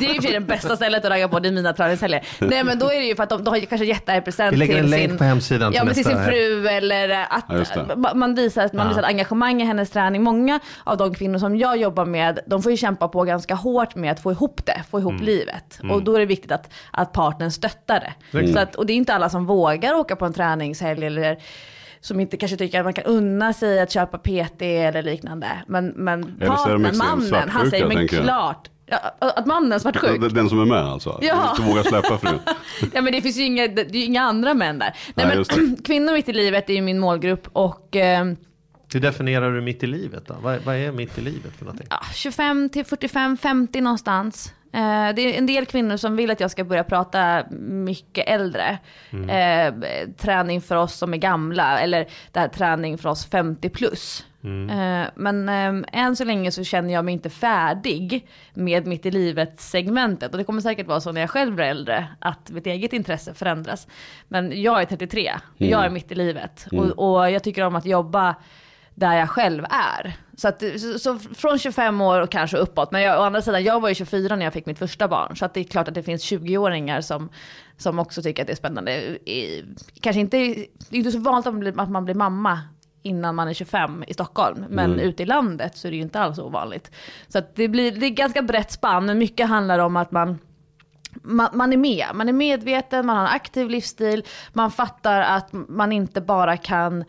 det 0.00 0.06
är 0.06 0.14
ju 0.14 0.20
för 0.22 0.32
det 0.32 0.40
bästa 0.40 0.76
stället 0.76 1.04
att 1.04 1.10
ragga 1.10 1.28
på, 1.28 1.38
det 1.40 1.48
är 1.48 1.52
mina 1.52 1.72
träningshelger. 1.72 2.22
Nej 2.38 2.64
men 2.64 2.78
då 2.78 2.86
är 2.86 3.00
det 3.00 3.06
ju 3.06 3.14
för 3.16 3.22
att 3.22 3.28
de, 3.28 3.44
de 3.44 3.50
har 3.50 3.60
kanske 3.60 3.86
gett 3.86 4.06
det 4.06 4.12
här 4.12 4.20
present 4.20 4.52
Vi 4.52 4.56
lägger 4.56 4.74
till 4.74 4.84
en 4.84 4.90
länk 4.90 5.10
sin, 5.10 5.18
på 5.18 5.24
hemsidan 5.24 5.72
ja, 5.72 5.80
till 5.80 5.86
men 5.86 5.94
till 5.94 6.04
sin 6.04 6.24
fru 6.24 6.68
eller 6.68 7.10
att 7.30 7.44
Ja, 7.48 8.14
man 8.14 8.34
visar, 8.34 8.70
man 8.72 8.86
Ja. 8.86 8.88
visar 8.88 9.02
engagemang 9.02 9.62
i 9.62 9.64
hennes 9.64 9.90
träning. 9.90 10.22
Många 10.22 10.60
av 10.84 10.96
de 10.96 11.14
kvinnor 11.14 11.38
som 11.38 11.56
jag 11.56 11.76
jobbar 11.76 12.04
med, 12.04 12.38
de 12.46 12.62
får 12.62 12.72
ju 12.72 12.76
kämpa 12.76 13.08
på 13.08 13.22
ganska 13.24 13.54
hårt 13.54 13.94
med 13.94 14.12
att 14.12 14.20
få 14.20 14.32
ihop 14.32 14.66
det, 14.66 14.82
få 14.90 15.00
ihop 15.00 15.20
livet. 15.30 15.80
Och 15.90 16.02
då 16.02 16.14
är 16.14 16.18
det 16.20 16.26
viktigt 16.26 16.52
att, 16.52 16.72
att 16.90 17.12
partnern 17.12 17.50
stöttar 17.50 18.14
det. 18.32 18.52
Så 18.52 18.58
att, 18.58 18.74
och 18.74 18.86
det 18.86 18.92
är 18.92 18.94
inte 18.94 19.14
alla 19.14 19.28
som 19.28 19.46
vågar 19.46 19.94
åka 19.94 20.16
på 20.16 20.26
en 20.26 20.32
träningshelg 20.32 21.06
eller 21.06 21.38
som 22.00 22.20
inte 22.20 22.36
kanske 22.36 22.56
tycker 22.56 22.78
att 22.78 22.86
man 22.86 22.92
kan 22.92 23.04
unna 23.04 23.52
sig 23.52 23.80
att 23.80 23.90
köpa 23.90 24.18
PT 24.18 24.62
eller 24.62 25.02
liknande. 25.02 25.46
Men, 25.66 25.86
men 25.86 26.38
partnern, 26.38 26.96
mannen, 26.96 27.48
han 27.48 27.70
säger 27.70 27.86
men 27.86 27.96
tänker 27.96 28.16
jag." 28.16 28.24
klart. 28.24 28.70
Ja, 28.86 29.14
att 29.18 29.46
mannen 29.46 29.72
är 29.72 29.78
svartsjuk. 29.78 30.20
Den, 30.20 30.34
den 30.34 30.48
som 30.48 30.60
är 30.60 30.64
med 30.64 30.78
alltså. 30.78 31.18
Ja. 31.22 31.50
Inte 31.50 31.62
vågar 31.62 31.82
släppa 31.82 32.18
frun. 32.18 32.38
Ja 32.92 33.00
men 33.00 33.12
det 33.12 33.22
finns 33.22 33.36
ju 33.36 33.42
inga, 33.42 33.68
det 33.68 33.80
är 33.80 34.04
inga 34.04 34.22
andra 34.22 34.54
män 34.54 34.78
där. 34.78 34.96
Nej, 35.14 35.26
Nej, 35.26 35.36
just 35.36 35.56
men, 35.56 35.76
kvinnor 35.84 36.12
mitt 36.12 36.28
i 36.28 36.32
livet 36.32 36.70
är 36.70 36.74
ju 36.74 36.80
min 36.82 36.98
målgrupp 36.98 37.48
och 37.52 37.96
eh, 37.96 38.24
Hur 38.92 39.00
definierar 39.00 39.52
du 39.52 39.60
mitt 39.60 39.82
i 39.82 39.86
livet 39.86 40.26
då? 40.26 40.36
Vad, 40.42 40.62
vad 40.64 40.76
är 40.76 40.92
mitt 40.92 41.18
i 41.18 41.20
livet 41.20 41.52
för 41.58 41.64
någonting? 41.64 41.86
ja, 41.90 42.00
25 42.14 42.68
till 42.68 42.84
45, 42.84 43.36
50 43.36 43.80
någonstans. 43.80 44.52
Eh, 44.72 45.14
det 45.14 45.22
är 45.22 45.38
en 45.38 45.46
del 45.46 45.66
kvinnor 45.66 45.96
som 45.96 46.16
vill 46.16 46.30
att 46.30 46.40
jag 46.40 46.50
ska 46.50 46.64
börja 46.64 46.84
prata 46.84 47.44
mycket 47.60 48.28
äldre. 48.28 48.78
Eh, 49.28 49.74
träning 50.16 50.60
för 50.60 50.76
oss 50.76 50.94
som 50.94 51.14
är 51.14 51.18
gamla 51.18 51.80
eller 51.80 52.06
det 52.32 52.40
här 52.40 52.48
träning 52.48 52.98
för 52.98 53.08
oss 53.08 53.26
50 53.26 53.68
plus. 53.68 54.24
Eh, 54.70 55.08
men 55.14 55.48
eh, 55.48 56.02
än 56.02 56.16
så 56.16 56.24
länge 56.24 56.52
så 56.52 56.64
känner 56.64 56.94
jag 56.94 57.04
mig 57.04 57.14
inte 57.14 57.30
färdig 57.30 58.28
med 58.54 58.86
mitt 58.86 59.06
i 59.06 59.10
livet 59.10 59.60
segmentet. 59.60 60.32
Och 60.32 60.38
det 60.38 60.44
kommer 60.44 60.60
säkert 60.60 60.86
vara 60.86 61.00
så 61.00 61.12
när 61.12 61.20
jag 61.20 61.30
själv 61.30 61.54
blir 61.54 61.64
äldre 61.64 62.06
att 62.18 62.50
mitt 62.50 62.66
eget 62.66 62.92
intresse 62.92 63.34
förändras. 63.34 63.86
Men 64.28 64.62
jag 64.62 64.80
är 64.80 64.84
33, 64.84 65.32
jag 65.56 65.84
är 65.84 65.90
mitt 65.90 66.12
i 66.12 66.14
livet. 66.14 66.66
Och, 66.72 67.14
och 67.14 67.30
jag 67.30 67.42
tycker 67.42 67.64
om 67.64 67.76
att 67.76 67.86
jobba 67.86 68.34
där 68.94 69.14
jag 69.18 69.30
själv 69.30 69.64
är. 69.70 70.16
Så, 70.40 70.48
att, 70.48 70.62
så, 70.80 70.98
så 70.98 71.18
från 71.18 71.58
25 71.58 72.00
år 72.00 72.20
och 72.20 72.30
kanske 72.30 72.56
uppåt. 72.56 72.90
Men 72.92 73.02
jag, 73.02 73.20
å 73.20 73.22
andra 73.22 73.42
sidan, 73.42 73.64
jag 73.64 73.80
var 73.80 73.88
ju 73.88 73.94
24 73.94 74.36
när 74.36 74.44
jag 74.44 74.52
fick 74.52 74.66
mitt 74.66 74.78
första 74.78 75.08
barn. 75.08 75.36
Så 75.36 75.44
att 75.44 75.54
det 75.54 75.60
är 75.60 75.64
klart 75.64 75.88
att 75.88 75.94
det 75.94 76.02
finns 76.02 76.32
20-åringar 76.32 77.00
som, 77.00 77.28
som 77.76 77.98
också 77.98 78.22
tycker 78.22 78.42
att 78.42 78.46
det 78.46 78.52
är 78.52 78.56
spännande. 78.56 79.18
Kanske 80.00 80.20
inte, 80.20 80.36
det 80.36 80.66
är 80.90 80.98
inte 80.98 81.12
så 81.12 81.18
vanligt 81.18 81.46
att 81.46 81.52
man, 81.54 81.60
blir, 81.60 81.80
att 81.80 81.90
man 81.90 82.04
blir 82.04 82.14
mamma 82.14 82.60
innan 83.02 83.34
man 83.34 83.48
är 83.48 83.54
25 83.54 84.04
i 84.06 84.14
Stockholm. 84.14 84.64
Men 84.68 85.00
ute 85.00 85.22
i 85.22 85.26
landet 85.26 85.76
så 85.76 85.88
är 85.88 85.90
det 85.90 85.96
ju 85.96 86.02
inte 86.02 86.20
alls 86.20 86.38
ovanligt. 86.38 86.90
Så 87.28 87.38
att 87.38 87.56
det, 87.56 87.68
blir, 87.68 87.92
det 87.92 88.06
är 88.06 88.10
ganska 88.10 88.42
brett 88.42 88.72
spann. 88.72 89.06
Men 89.06 89.18
mycket 89.18 89.48
handlar 89.48 89.78
om 89.78 89.96
att 89.96 90.10
man 90.10 90.38
man, 91.22 91.48
man 91.52 91.72
är 91.72 91.76
med, 91.76 92.06
man 92.14 92.28
är 92.28 92.32
medveten, 92.32 93.06
man 93.06 93.16
har 93.16 93.24
en 93.24 93.30
aktiv 93.30 93.70
livsstil, 93.70 94.24
man 94.52 94.70
fattar 94.70 95.20
att 95.20 95.52
man 95.52 95.92
inte 95.92 96.20
bara 96.20 96.56
kan 96.56 97.04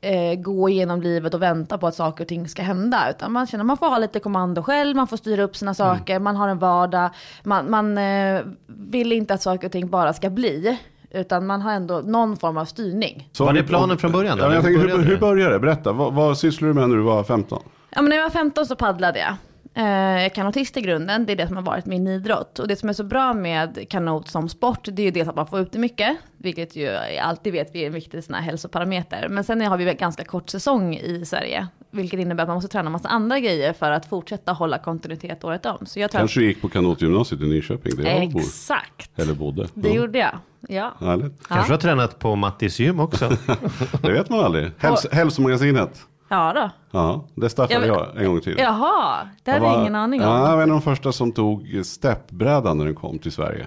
eh, 0.00 0.34
gå 0.40 0.68
igenom 0.68 1.02
livet 1.02 1.34
och 1.34 1.42
vänta 1.42 1.78
på 1.78 1.86
att 1.86 1.94
saker 1.94 2.24
och 2.24 2.28
ting 2.28 2.48
ska 2.48 2.62
hända. 2.62 3.10
Utan 3.10 3.32
man 3.32 3.46
känner 3.46 3.62
att 3.64 3.66
man 3.66 3.76
får 3.76 3.86
ha 3.86 3.98
lite 3.98 4.20
kommando 4.20 4.62
själv, 4.62 4.96
man 4.96 5.06
får 5.06 5.16
styra 5.16 5.42
upp 5.42 5.56
sina 5.56 5.74
saker, 5.74 6.18
man 6.18 6.36
har 6.36 6.48
en 6.48 6.58
vardag. 6.58 7.10
Man, 7.42 7.70
man 7.70 7.98
eh, 7.98 8.40
vill 8.66 9.12
inte 9.12 9.34
att 9.34 9.42
saker 9.42 9.68
och 9.68 9.72
ting 9.72 9.88
bara 9.90 10.12
ska 10.12 10.30
bli. 10.30 10.78
Utan 11.10 11.46
man 11.46 11.62
har 11.62 11.72
ändå 11.72 12.00
någon 12.04 12.36
form 12.36 12.56
av 12.56 12.64
styrning. 12.64 13.28
Så 13.32 13.44
Var 13.44 13.52
det 13.52 13.62
planen 13.62 13.98
från 13.98 14.12
början 14.12 14.38
då? 14.38 14.44
Ja, 14.44 14.54
jag 14.54 14.62
Hur 14.62 14.78
tänker, 14.78 14.96
hur, 14.96 15.04
hur 15.04 15.14
det? 15.14 15.20
började 15.20 15.52
det? 15.52 15.58
Berätta, 15.58 15.92
vad, 15.92 16.14
vad 16.14 16.38
sysslade 16.38 16.70
du 16.70 16.80
med 16.80 16.88
när 16.88 16.96
du 16.96 17.02
var 17.02 17.24
15? 17.24 17.62
Ja, 17.90 18.02
men 18.02 18.08
när 18.10 18.16
jag 18.16 18.22
var 18.22 18.30
15 18.30 18.66
så 18.66 18.76
paddlade 18.76 19.18
jag. 19.18 19.34
Eh, 19.74 19.84
Jag 19.84 20.24
är 20.24 20.28
kanotist 20.28 20.76
i 20.76 20.80
grunden, 20.80 21.26
det 21.26 21.32
är 21.32 21.36
det 21.36 21.46
som 21.46 21.56
har 21.56 21.62
varit 21.62 21.86
min 21.86 22.06
idrott. 22.06 22.58
Och 22.58 22.68
det 22.68 22.76
som 22.76 22.88
är 22.88 22.92
så 22.92 23.04
bra 23.04 23.34
med 23.34 23.86
kanot 23.90 24.28
som 24.28 24.48
sport, 24.48 24.88
det 24.92 25.02
är 25.02 25.04
ju 25.04 25.10
dels 25.10 25.28
att 25.28 25.36
man 25.36 25.46
får 25.46 25.60
ut 25.60 25.72
det 25.72 25.78
mycket, 25.78 26.16
vilket 26.36 26.76
ju 26.76 26.88
alltid 27.22 27.52
vet 27.52 27.74
vi 27.74 27.82
är 27.82 27.86
en 27.86 27.92
viktig 27.92 28.24
sån 28.24 28.34
här 28.34 28.42
hälsoparameter. 28.42 29.28
Men 29.28 29.44
sen 29.44 29.60
har 29.60 29.76
vi 29.76 29.94
ganska 29.94 30.24
kort 30.24 30.50
säsong 30.50 30.94
i 30.96 31.24
Sverige, 31.26 31.66
vilket 31.90 32.20
innebär 32.20 32.42
att 32.42 32.48
man 32.48 32.54
måste 32.54 32.68
träna 32.70 32.86
en 32.86 32.92
massa 32.92 33.08
andra 33.08 33.40
grejer 33.40 33.72
för 33.72 33.90
att 33.90 34.06
fortsätta 34.06 34.52
hålla 34.52 34.78
kontinuitet 34.78 35.44
året 35.44 35.66
om. 35.66 35.86
Så 35.86 36.00
jag 36.00 36.10
tror 36.10 36.18
Kanske 36.18 36.40
du 36.40 36.46
gick 36.46 36.62
på 36.62 36.68
kanotgymnasiet 36.68 37.40
i 37.40 37.44
Nyköping, 37.44 37.96
där 37.96 38.04
jag 38.20 38.30
bor. 38.30 38.40
Exakt, 38.40 39.18
Eller 39.18 39.34
bodde. 39.34 39.68
det 39.74 39.88
ja. 39.88 39.94
gjorde 39.94 40.18
jag. 40.18 40.38
Ja. 40.68 40.94
Härligt. 41.00 41.48
Kanske 41.48 41.72
har 41.72 41.78
tränat 41.78 42.18
på 42.18 42.36
Mattis 42.36 42.78
gym 42.80 43.00
också. 43.00 43.28
Det 44.02 44.12
vet 44.12 44.30
man 44.30 44.40
aldrig. 44.40 44.70
Häls 44.78 45.06
hälsomagasinet. 45.12 46.07
Ja 46.28 46.52
då. 46.52 46.70
Ja, 46.90 47.24
det 47.34 47.48
startade 47.48 47.86
Jag 47.86 47.96
jag, 47.96 48.16
en 48.22 48.26
gång 48.26 48.38
i 48.38 48.40
tiden. 48.40 48.64
Jaha, 48.64 49.28
det 49.44 49.50
hade 49.50 49.64
Jag 49.64 49.72
var- 49.72 49.80
ingen 49.80 49.94
aning 49.94 50.20
Ja, 50.20 50.28
om. 50.28 50.34
jag 50.50 50.56
var 50.56 50.62
en 50.62 50.70
av 50.70 50.76
de 50.76 50.82
första 50.82 51.12
som 51.12 51.32
tog 51.32 51.80
steppbrädan 51.84 52.78
när 52.78 52.84
den 52.84 52.94
kom 52.94 53.18
till 53.18 53.32
Sverige. 53.32 53.66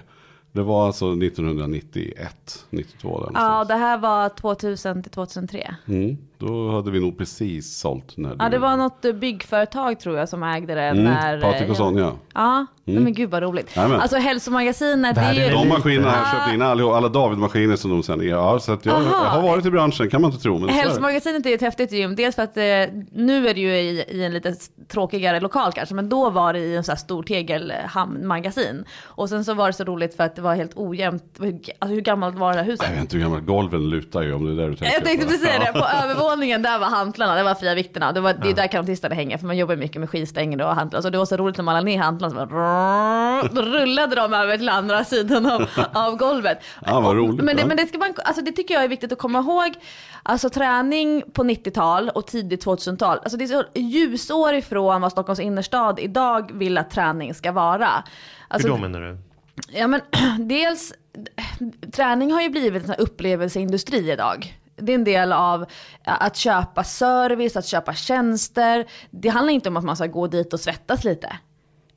Det 0.52 0.62
var 0.62 0.86
alltså 0.86 1.14
1991, 1.14 2.64
92 2.70 3.20
där 3.20 3.30
Ja, 3.40 3.64
det 3.64 3.74
här 3.74 3.98
var 3.98 4.28
2000 4.28 5.02
till 5.02 5.12
2003. 5.12 5.74
Mm. 5.86 6.16
Då 6.46 6.70
hade 6.70 6.90
vi 6.90 7.00
nog 7.00 7.18
precis 7.18 7.76
sålt. 7.78 8.16
När 8.16 8.36
Ja, 8.38 8.44
du- 8.44 8.50
det 8.50 8.58
var 8.58 8.76
något 8.76 9.04
eh, 9.04 9.12
byggföretag 9.12 10.00
tror 10.00 10.18
jag 10.18 10.28
som 10.28 10.42
ägde 10.42 10.74
det. 10.74 10.82
Mm, 10.82 11.04
när, 11.04 11.40
Patrik 11.40 11.62
eh, 11.62 11.70
och 11.70 11.76
Sonja. 11.76 12.12
Ja, 12.34 12.66
men 12.84 13.14
gud 13.14 13.30
vad 13.30 13.42
roligt. 13.42 13.76
Jajamän. 13.76 14.00
Alltså 14.00 14.16
hälsomagasinet, 14.16 15.14
det 15.14 15.20
är 15.20 15.32
ju... 15.48 15.54
De 15.54 15.68
maskinerna 15.68 16.10
har 16.10 16.16
jag 16.18 16.26
köpt 16.44 16.54
in, 16.54 16.62
alla, 16.62 16.96
alla 16.96 17.08
David-maskiner 17.08 17.76
som 17.76 17.90
de 17.90 18.02
sen 18.02 18.20
är. 18.20 18.24
Ja, 18.24 18.58
så 18.60 18.72
att 18.72 18.86
jag, 18.86 19.02
jag 19.02 19.08
har 19.10 19.42
varit 19.42 19.66
i 19.66 19.70
branschen, 19.70 20.10
kan 20.10 20.22
man 20.22 20.30
inte 20.30 20.42
tro. 20.42 20.58
Men 20.58 20.66
det. 20.66 20.72
Hälsomagasinet 20.72 21.46
är 21.46 21.54
ett 21.54 21.60
häftigt 21.60 21.92
gym. 21.92 22.16
Dels 22.16 22.36
för 22.36 22.42
att 22.42 22.56
eh, 22.56 22.62
nu 23.12 23.48
är 23.48 23.54
det 23.54 23.60
ju 23.60 23.74
i, 23.76 24.04
i 24.08 24.24
en 24.24 24.32
lite 24.32 24.54
tråkigare 24.92 25.40
lokal 25.40 25.72
kanske, 25.72 25.94
men 25.94 26.08
då 26.08 26.30
var 26.30 26.52
det 26.52 26.58
i 26.58 26.76
en 26.76 26.84
sån 26.84 26.92
här 26.92 26.98
stor 26.98 27.22
tegelhamnmagasin. 27.22 28.84
Och 29.04 29.28
sen 29.28 29.44
så 29.44 29.54
var 29.54 29.66
det 29.66 29.72
så 29.72 29.84
roligt 29.84 30.16
för 30.16 30.24
att 30.24 30.36
det 30.36 30.42
var 30.42 30.54
helt 30.54 30.72
ojämnt. 30.76 31.24
Alltså 31.78 31.94
hur 31.94 32.00
gammalt 32.00 32.34
var 32.38 32.52
det 32.52 32.58
här 32.58 32.64
huset? 32.64 32.86
jag 32.86 32.92
vet 32.94 33.00
inte 33.00 33.16
hur 33.16 33.22
gammalt 33.24 33.46
golven 33.46 33.90
lutar 33.90 34.22
ju 34.22 34.32
om 34.34 34.44
det 34.46 34.52
är 34.52 34.56
där 34.56 34.68
du 34.70 34.76
tänker 34.76 34.94
Jag 34.94 35.04
tänkte 35.04 35.26
precis 35.26 35.42
säga 35.46 35.58
det, 35.58 35.72
på 35.72 35.86
övervåningen 36.04 36.31
där 36.40 36.78
var 36.78 36.86
hantlarna, 36.86 37.34
det 37.34 37.42
var 37.42 37.54
fria 37.54 37.74
vikterna. 37.74 38.12
Det, 38.12 38.20
var, 38.20 38.32
det 38.32 38.50
är 38.50 38.54
där 38.54 38.66
karotisterna 38.66 39.14
hänger 39.14 39.38
för 39.38 39.46
man 39.46 39.56
jobbar 39.56 39.76
mycket 39.76 40.00
med 40.00 40.10
skivstänger 40.10 40.62
och 40.62 40.74
hantlar. 40.74 41.00
Så 41.00 41.10
det 41.10 41.18
var 41.18 41.26
så 41.26 41.36
roligt 41.36 41.56
när 41.56 41.64
man 41.64 41.74
la 41.74 41.80
ner 41.80 41.98
hantlarna 41.98 42.40
så 42.40 42.46
bara, 42.46 43.42
då 43.52 43.62
rullade 43.62 44.14
de 44.14 44.34
över 44.34 44.58
till 44.58 44.68
andra 44.68 45.04
sidan 45.04 45.46
av, 45.46 45.68
av 45.92 46.16
golvet. 46.16 46.58
Ja, 46.86 47.00
vad 47.00 47.16
roligt, 47.16 47.44
Men 47.44 47.56
det, 47.56 47.66
men 47.66 47.76
det, 47.76 47.86
ska 47.86 47.98
man, 47.98 48.14
alltså 48.24 48.42
det 48.42 48.52
tycker 48.52 48.74
jag 48.74 48.84
är 48.84 48.88
viktigt 48.88 49.12
att 49.12 49.18
komma 49.18 49.38
ihåg. 49.38 49.74
Alltså 50.22 50.50
träning 50.50 51.22
på 51.32 51.42
90-tal 51.42 52.08
och 52.08 52.26
tidigt 52.26 52.64
2000-tal. 52.64 53.18
Alltså 53.18 53.36
det 53.36 53.44
är 53.44 53.48
så 53.48 53.64
ljusår 53.74 54.54
ifrån 54.54 55.00
vad 55.00 55.12
Stockholms 55.12 55.40
innerstad 55.40 56.00
idag 56.00 56.50
vill 56.54 56.78
att 56.78 56.90
träning 56.90 57.34
ska 57.34 57.52
vara. 57.52 58.04
Alltså, 58.48 58.68
Hur 58.68 58.74
då 58.74 58.80
menar 58.80 59.00
du? 59.00 59.18
Ja 59.72 59.86
men 59.86 60.00
dels, 60.48 60.92
träning 61.92 62.32
har 62.32 62.42
ju 62.42 62.48
blivit 62.48 62.88
en 62.88 62.94
upplevelseindustri 62.94 64.12
idag. 64.12 64.61
Det 64.76 64.92
är 64.92 64.94
en 64.94 65.04
del 65.04 65.32
av 65.32 65.62
eh, 65.62 65.66
att 66.04 66.36
köpa 66.36 66.84
service, 66.84 67.56
att 67.56 67.66
köpa 67.66 67.94
tjänster. 67.94 68.86
Det 69.10 69.28
handlar 69.28 69.52
inte 69.52 69.68
om 69.68 69.76
att 69.76 69.84
man 69.84 69.96
ska 69.96 70.06
gå 70.06 70.26
dit 70.26 70.52
och 70.52 70.60
svettas 70.60 71.04
lite. 71.04 71.36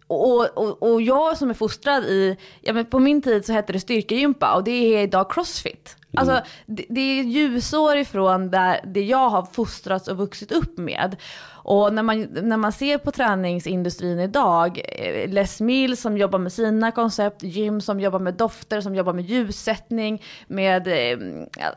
Och, 0.07 0.57
och, 0.57 0.91
och 0.91 1.01
jag 1.01 1.37
som 1.37 1.49
är 1.49 1.53
fostrad 1.53 2.03
i, 2.03 2.37
ja 2.61 2.73
men 2.73 2.85
på 2.85 2.99
min 2.99 3.21
tid 3.21 3.45
så 3.45 3.53
hette 3.53 3.73
det 3.73 3.79
styrkegympa 3.79 4.55
och 4.55 4.63
det 4.63 4.71
är 4.71 5.03
idag 5.03 5.31
crossfit. 5.31 5.97
Alltså 6.17 6.41
det, 6.65 6.85
det 6.89 7.01
är 7.01 7.23
ljusår 7.23 7.97
ifrån 7.97 8.49
där 8.51 8.81
det 8.85 9.03
jag 9.03 9.29
har 9.29 9.43
fostrats 9.43 10.07
och 10.07 10.17
vuxit 10.17 10.51
upp 10.51 10.77
med. 10.77 11.15
Och 11.47 11.93
när 11.93 12.03
man, 12.03 12.21
när 12.21 12.57
man 12.57 12.71
ser 12.71 12.97
på 12.97 13.11
träningsindustrin 13.11 14.19
idag, 14.19 14.81
eh, 14.99 15.29
Les 15.29 15.61
Mills 15.61 16.01
som 16.01 16.17
jobbar 16.17 16.39
med 16.39 16.53
sina 16.53 16.91
koncept, 16.91 17.43
gym 17.43 17.81
som 17.81 17.99
jobbar 17.99 18.19
med 18.19 18.33
dofter, 18.33 18.81
som 18.81 18.95
jobbar 18.95 19.13
med 19.13 19.25
ljussättning, 19.25 20.23
med 20.47 20.87
eh, 20.87 21.19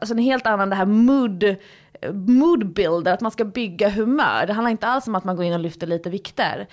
alltså 0.00 0.14
en 0.14 0.18
helt 0.18 0.46
annan 0.46 0.70
det 0.70 0.76
här 0.76 0.86
mood, 0.86 1.56
mood 2.12 2.72
builder, 2.72 3.12
att 3.12 3.20
man 3.20 3.30
ska 3.30 3.44
bygga 3.44 3.88
humör. 3.90 4.46
Det 4.46 4.52
handlar 4.52 4.70
inte 4.70 4.86
alls 4.86 5.06
om 5.06 5.14
att 5.14 5.24
man 5.24 5.36
går 5.36 5.44
in 5.44 5.52
och 5.52 5.60
lyfter 5.60 5.86
lite 5.86 6.10
vikter. 6.10 6.66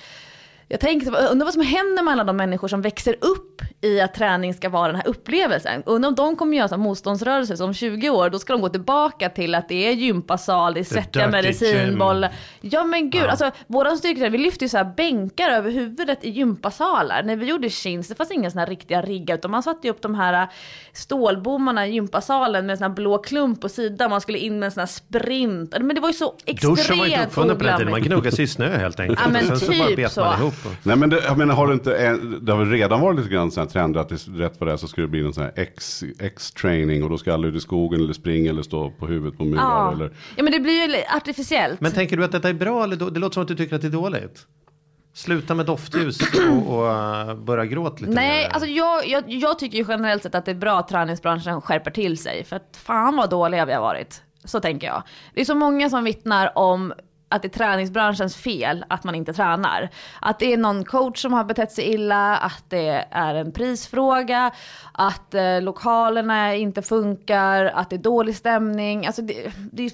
Jag 0.67 0.79
tänkte, 0.79 1.11
undrar 1.11 1.45
vad 1.45 1.53
som 1.53 1.63
händer 1.63 2.03
med 2.03 2.11
alla 2.11 2.23
de 2.23 2.37
människor 2.37 2.67
som 2.67 2.81
växer 2.81 3.15
upp 3.21 3.61
i 3.81 4.01
att 4.01 4.13
träning 4.13 4.53
ska 4.53 4.69
vara 4.69 4.87
den 4.87 4.95
här 4.95 5.07
upplevelsen. 5.07 5.83
Undrar 5.85 6.09
om 6.09 6.15
de 6.15 6.35
kommer 6.35 6.57
göra 6.57 6.67
så 6.67 6.77
motståndsrörelser 6.77 7.55
som 7.55 7.73
20 7.73 8.09
år, 8.09 8.29
då 8.29 8.39
ska 8.39 8.53
de 8.53 8.61
gå 8.61 8.69
tillbaka 8.69 9.29
till 9.29 9.55
att 9.55 9.69
det 9.69 9.87
är 9.87 9.91
gympasal, 9.91 10.73
det 10.73 10.79
är 10.79 10.83
svettiga 10.83 11.27
medicinbollar. 11.27 12.31
Ja 12.61 12.83
men 12.83 13.09
gud, 13.09 13.25
alltså 13.25 13.51
våran 13.67 13.97
styrketräning, 13.97 14.31
vi 14.31 14.37
lyfte 14.37 14.65
ju 14.65 14.69
så 14.69 14.77
här 14.77 14.93
bänkar 14.97 15.49
över 15.49 15.71
huvudet 15.71 16.19
i 16.21 16.29
gympasalar. 16.29 17.23
När 17.23 17.35
vi 17.35 17.45
gjorde 17.45 17.69
chins, 17.69 18.07
det 18.07 18.15
fanns 18.15 18.31
inga 18.31 18.51
såna 18.51 18.61
här 18.61 18.67
riktiga 18.67 19.01
riggar, 19.01 19.35
utan 19.35 19.51
man 19.51 19.63
satte 19.63 19.87
ju 19.87 19.91
upp 19.91 20.01
de 20.01 20.15
här 20.15 20.47
stålbommarna 20.93 21.87
i 21.87 21.91
gympasalen 21.91 22.65
med 22.65 22.73
en 22.73 22.77
sån 22.77 22.87
här 22.87 22.95
blå 22.95 23.17
klump 23.17 23.61
på 23.61 23.69
sidan, 23.69 24.09
man 24.09 24.21
skulle 24.21 24.37
in 24.37 24.59
med 24.59 24.65
en 24.67 24.71
sån 24.71 24.81
här 24.81 24.87
sprint. 24.87 25.75
Men 25.79 25.95
det 25.95 26.01
var 26.01 26.09
ju 26.09 26.13
så 26.13 26.33
extremt 26.45 26.77
Duschen 26.77 26.97
var 26.97 27.05
inte 27.05 27.25
uppfunnen 27.25 27.57
på 27.57 27.63
den 27.63 27.77
tiden, 27.77 27.91
man 27.91 28.01
gnuggade 28.01 28.35
sig 28.35 28.45
i 28.45 28.47
snö 28.47 28.77
helt 28.77 28.99
enkelt. 28.99 29.19
Ja, 29.23 29.31
men 29.31 29.59
så 29.59 29.65
typ 29.65 30.11
så. 30.11 30.51
Och... 30.65 30.71
Nej 30.83 30.95
men 30.95 31.09
det, 31.09 31.23
jag 31.23 31.37
menar, 31.37 31.55
har 31.55 31.67
det 31.67 31.73
inte, 31.73 31.97
eh, 31.97 32.13
det 32.13 32.51
har 32.51 32.59
väl 32.59 32.69
redan 32.69 33.01
varit 33.01 33.17
lite 33.19 33.29
grann 33.29 33.51
sån 33.51 33.61
här 33.61 33.69
trend 33.69 33.97
att 33.97 34.09
det, 34.09 34.15
rätt 34.15 34.55
vad 34.59 34.69
det 34.69 34.73
är 34.73 34.77
så 34.77 34.87
ska 34.87 35.01
det 35.01 35.07
bli 35.07 35.21
någon 35.23 35.33
sån 35.33 35.43
här 35.43 35.53
X-training 36.19 37.03
och 37.03 37.09
då 37.09 37.17
ska 37.17 37.33
alla 37.33 37.47
ut 37.47 37.55
i 37.55 37.59
skogen 37.59 37.99
eller 38.01 38.13
springa 38.13 38.49
eller 38.49 38.61
stå 38.61 38.91
på 38.91 39.07
huvudet 39.07 39.37
på 39.37 39.45
murar 39.45 39.61
Ja. 39.61 39.91
eller. 39.91 40.11
ja 40.35 40.43
men 40.43 40.53
det 40.53 40.59
blir 40.59 40.87
ju 40.89 41.03
artificiellt. 41.15 41.81
Men 41.81 41.91
tänker 41.91 42.17
du 42.17 42.23
att 42.25 42.31
detta 42.31 42.49
är 42.49 42.53
bra 42.53 42.83
eller 42.83 42.95
då? 42.95 43.09
Det 43.09 43.19
låter 43.19 43.33
som 43.33 43.41
att 43.41 43.47
du 43.47 43.55
tycker 43.55 43.75
att 43.75 43.81
det 43.81 43.87
är 43.87 43.91
dåligt. 43.91 44.45
Sluta 45.13 45.55
med 45.55 45.65
doftljus 45.65 46.19
och, 46.49 46.77
och 46.77 46.83
uh, 47.29 47.35
börja 47.35 47.65
gråta 47.65 47.95
lite 47.99 48.11
Nej, 48.11 48.43
mer. 48.43 48.49
alltså 48.53 48.69
jag, 48.69 49.07
jag, 49.07 49.23
jag 49.27 49.59
tycker 49.59 49.77
ju 49.77 49.85
generellt 49.87 50.23
sett 50.23 50.35
att 50.35 50.45
det 50.45 50.51
är 50.51 50.55
bra 50.55 50.79
att 50.79 50.87
träningsbranschen 50.87 51.61
skärper 51.61 51.91
till 51.91 52.17
sig. 52.17 52.43
För 52.43 52.55
att 52.55 52.77
fan 52.83 53.15
vad 53.17 53.29
dåliga 53.29 53.65
vi 53.65 53.73
har 53.73 53.81
varit. 53.81 54.21
Så 54.43 54.59
tänker 54.59 54.87
jag. 54.87 55.03
Det 55.33 55.41
är 55.41 55.45
så 55.45 55.55
många 55.55 55.89
som 55.89 56.03
vittnar 56.03 56.57
om 56.57 56.93
att 57.35 57.41
det 57.41 57.47
är 57.47 57.57
träningsbranschens 57.57 58.35
fel 58.35 58.85
att 58.87 59.03
man 59.03 59.15
inte 59.15 59.33
tränar. 59.33 59.89
Att 60.21 60.39
det 60.39 60.53
är 60.53 60.57
någon 60.57 60.85
coach 60.85 61.21
som 61.21 61.33
har 61.33 61.43
betett 61.43 61.71
sig 61.71 61.93
illa, 61.93 62.37
att 62.37 62.63
det 62.69 63.05
är 63.11 63.35
en 63.35 63.51
prisfråga, 63.51 64.51
att 64.91 65.33
eh, 65.33 65.61
lokalerna 65.61 66.55
inte 66.55 66.81
funkar, 66.81 67.65
att 67.65 67.89
det 67.89 67.95
är 67.95 67.97
dålig 67.97 68.35
stämning. 68.35 69.05
Alltså 69.05 69.21
det, 69.21 69.51
det, 69.71 69.93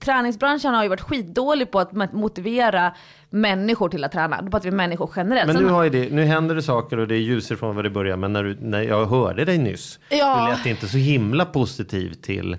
träningsbranschen 0.00 0.74
har 0.74 0.82
ju 0.82 0.88
varit 0.88 1.00
skitdålig 1.00 1.70
på 1.70 1.80
att 1.80 2.12
motivera 2.12 2.94
människor 3.30 3.88
till 3.88 4.04
att 4.04 4.12
träna. 4.12 4.42
Då 4.42 4.50
pratar 4.50 4.70
vi 4.70 4.76
människor 4.76 5.10
generellt. 5.16 5.52
Men 5.52 5.62
nu, 5.62 5.68
har 5.68 5.84
ju 5.84 5.90
det, 5.90 6.12
nu 6.12 6.24
händer 6.24 6.54
det 6.54 6.62
saker 6.62 6.98
och 6.98 7.08
det 7.08 7.14
är 7.14 7.20
ljus 7.20 7.50
ifrån 7.50 7.76
vad 7.76 7.84
det 7.84 7.90
börjar. 7.90 8.16
Men 8.16 8.32
när, 8.32 8.42
du, 8.44 8.56
när 8.60 8.82
jag 8.82 9.06
hörde 9.06 9.44
dig 9.44 9.58
nyss, 9.58 9.98
Ja. 10.08 10.46
du 10.50 10.56
lät 10.56 10.66
inte 10.66 10.88
så 10.88 10.98
himla 10.98 11.44
positiv 11.44 12.12
till, 12.12 12.56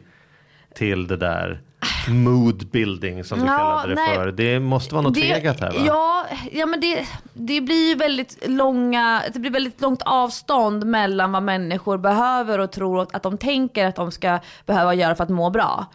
till 0.75 1.07
det 1.07 1.17
där 1.17 1.61
mood 2.07 2.67
building 2.71 3.23
som 3.23 3.39
du 3.39 3.45
Ja, 3.45 3.57
kallade 3.57 3.87
det 3.87 3.95
nej. 3.95 4.15
för. 4.15 4.31
Det 4.31 4.59
måste 4.59 4.93
vara 4.95 5.01
något 5.01 5.15
tvegat 5.15 5.59
här 5.59 5.71
va? 5.71 5.77
Ja, 5.87 6.25
ja 6.51 6.65
men 6.65 6.79
det, 6.79 7.07
det 7.33 7.61
blir 7.61 7.89
ju 7.89 7.95
väldigt 7.95 8.47
långa, 8.49 9.21
det 9.33 9.39
blir 9.39 9.51
väldigt 9.51 9.81
långt 9.81 10.01
avstånd 10.01 10.85
mellan 10.85 11.31
vad 11.31 11.43
människor 11.43 11.97
behöver 11.97 12.59
och 12.59 12.71
tror 12.71 13.07
att 13.13 13.23
de 13.23 13.37
tänker 13.37 13.85
att 13.85 13.95
de 13.95 14.11
ska 14.11 14.39
behöva 14.65 14.93
göra 14.93 15.15
för 15.15 15.23
att 15.23 15.29
må 15.29 15.49
bra. 15.49 15.85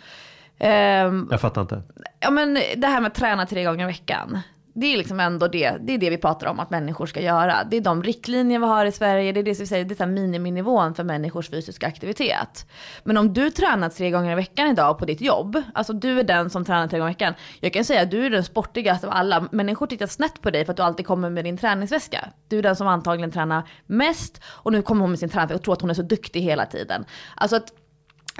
Ehm, 0.58 1.28
Jag 1.30 1.40
fattar 1.40 1.60
inte. 1.62 1.82
ja 2.20 2.30
men 2.30 2.54
det 2.76 2.86
här 2.86 3.00
med 3.00 3.08
att 3.08 3.14
träna 3.14 3.46
tre 3.46 3.64
gånger 3.64 3.84
i 3.84 3.86
veckan. 3.86 4.38
Det 4.74 4.86
är 4.86 4.96
liksom 4.96 5.20
ändå 5.20 5.48
det, 5.48 5.76
det 5.80 5.94
är 5.94 5.98
det 5.98 6.10
vi 6.10 6.18
pratar 6.18 6.46
om 6.46 6.60
att 6.60 6.70
människor 6.70 7.06
ska 7.06 7.20
göra. 7.20 7.64
Det 7.64 7.76
är 7.76 7.80
de 7.80 8.02
riktlinjer 8.02 8.58
vi 8.58 8.66
har 8.66 8.86
i 8.86 8.92
Sverige, 8.92 9.32
det 9.32 9.40
är 9.40 9.44
det 9.44 9.54
som 9.54 9.62
vi 9.62 9.66
säger, 9.66 9.84
det 9.84 10.00
är 10.00 10.06
miniminivån 10.06 10.94
för 10.94 11.04
människors 11.04 11.50
fysiska 11.50 11.86
aktivitet. 11.86 12.66
Men 13.04 13.16
om 13.16 13.34
du 13.34 13.50
tränar 13.50 13.88
tre 13.88 14.10
gånger 14.10 14.32
i 14.32 14.34
veckan 14.34 14.66
idag 14.66 14.98
på 14.98 15.04
ditt 15.04 15.20
jobb, 15.20 15.62
alltså 15.74 15.92
du 15.92 16.20
är 16.20 16.24
den 16.24 16.50
som 16.50 16.64
tränar 16.64 16.88
tre 16.88 16.98
gånger 16.98 17.10
i 17.10 17.14
veckan. 17.14 17.34
Jag 17.60 17.72
kan 17.72 17.84
säga 17.84 18.02
att 18.02 18.10
du 18.10 18.26
är 18.26 18.30
den 18.30 18.44
sportigaste 18.44 19.06
av 19.06 19.12
alla. 19.12 19.48
Människor 19.52 19.86
tittar 19.86 20.06
snett 20.06 20.42
på 20.42 20.50
dig 20.50 20.64
för 20.64 20.72
att 20.72 20.76
du 20.76 20.82
alltid 20.82 21.06
kommer 21.06 21.30
med 21.30 21.44
din 21.44 21.56
träningsväska. 21.56 22.28
Du 22.48 22.58
är 22.58 22.62
den 22.62 22.76
som 22.76 22.86
antagligen 22.86 23.30
tränar 23.30 23.68
mest 23.86 24.42
och 24.46 24.72
nu 24.72 24.82
kommer 24.82 25.00
hon 25.00 25.10
med 25.10 25.18
sin 25.18 25.28
träningsväska 25.28 25.56
och 25.56 25.64
tror 25.64 25.72
att 25.72 25.80
hon 25.80 25.90
är 25.90 25.94
så 25.94 26.02
duktig 26.02 26.40
hela 26.40 26.66
tiden. 26.66 27.04
Alltså 27.36 27.56
att 27.56 27.72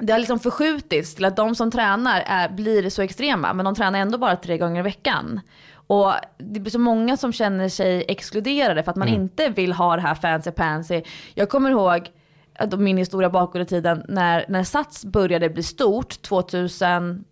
det 0.00 0.12
har 0.12 0.18
liksom 0.18 0.38
förskjutits 0.38 1.14
till 1.14 1.24
att 1.24 1.36
de 1.36 1.54
som 1.54 1.70
tränar 1.70 2.22
är, 2.26 2.48
blir 2.48 2.90
så 2.90 3.02
extrema, 3.02 3.52
men 3.52 3.64
de 3.64 3.74
tränar 3.74 3.98
ändå 3.98 4.18
bara 4.18 4.36
tre 4.36 4.58
gånger 4.58 4.80
i 4.80 4.82
veckan. 4.82 5.40
Och 5.86 6.12
det 6.38 6.60
blir 6.60 6.70
så 6.70 6.78
många 6.78 7.16
som 7.16 7.32
känner 7.32 7.68
sig 7.68 8.04
exkluderade 8.08 8.82
för 8.82 8.90
att 8.90 8.96
man 8.96 9.08
inte 9.08 9.48
vill 9.48 9.72
ha 9.72 9.96
det 9.96 10.02
här 10.02 10.14
fancy 10.14 10.50
pansy. 10.50 11.02
Jag 11.34 11.48
kommer 11.48 11.70
ihåg 11.70 12.10
min 12.78 12.96
historia 12.96 13.30
bakåt 13.30 13.60
i 13.62 13.64
tiden 13.64 14.04
när, 14.08 14.44
när 14.48 14.64
Sats 14.64 15.04
började 15.04 15.50
bli 15.50 15.62
stort 15.62 16.22
2001 16.22 17.24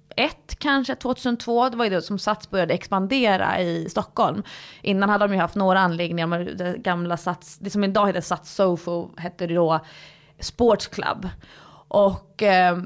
kanske, 0.58 0.94
2002, 0.94 1.68
det 1.68 1.76
var 1.76 1.84
ju 1.84 1.90
det 1.90 2.02
som 2.02 2.18
Sats 2.18 2.50
började 2.50 2.74
expandera 2.74 3.60
i 3.60 3.88
Stockholm. 3.90 4.42
Innan 4.82 5.08
hade 5.08 5.24
de 5.26 5.34
ju 5.34 5.40
haft 5.40 5.54
några 5.54 5.80
anläggningar, 5.80 6.38
det 6.38 6.76
gamla 6.78 7.16
Sats, 7.16 7.58
det 7.58 7.70
som 7.70 7.84
idag 7.84 8.06
heter 8.06 8.20
Sats 8.20 8.54
Sofo 8.54 9.10
hette 9.16 9.46
det 9.46 9.54
då 9.54 9.80
Sports 10.40 10.86
Club. 10.86 11.28
Och 11.88 12.42
eh, 12.42 12.78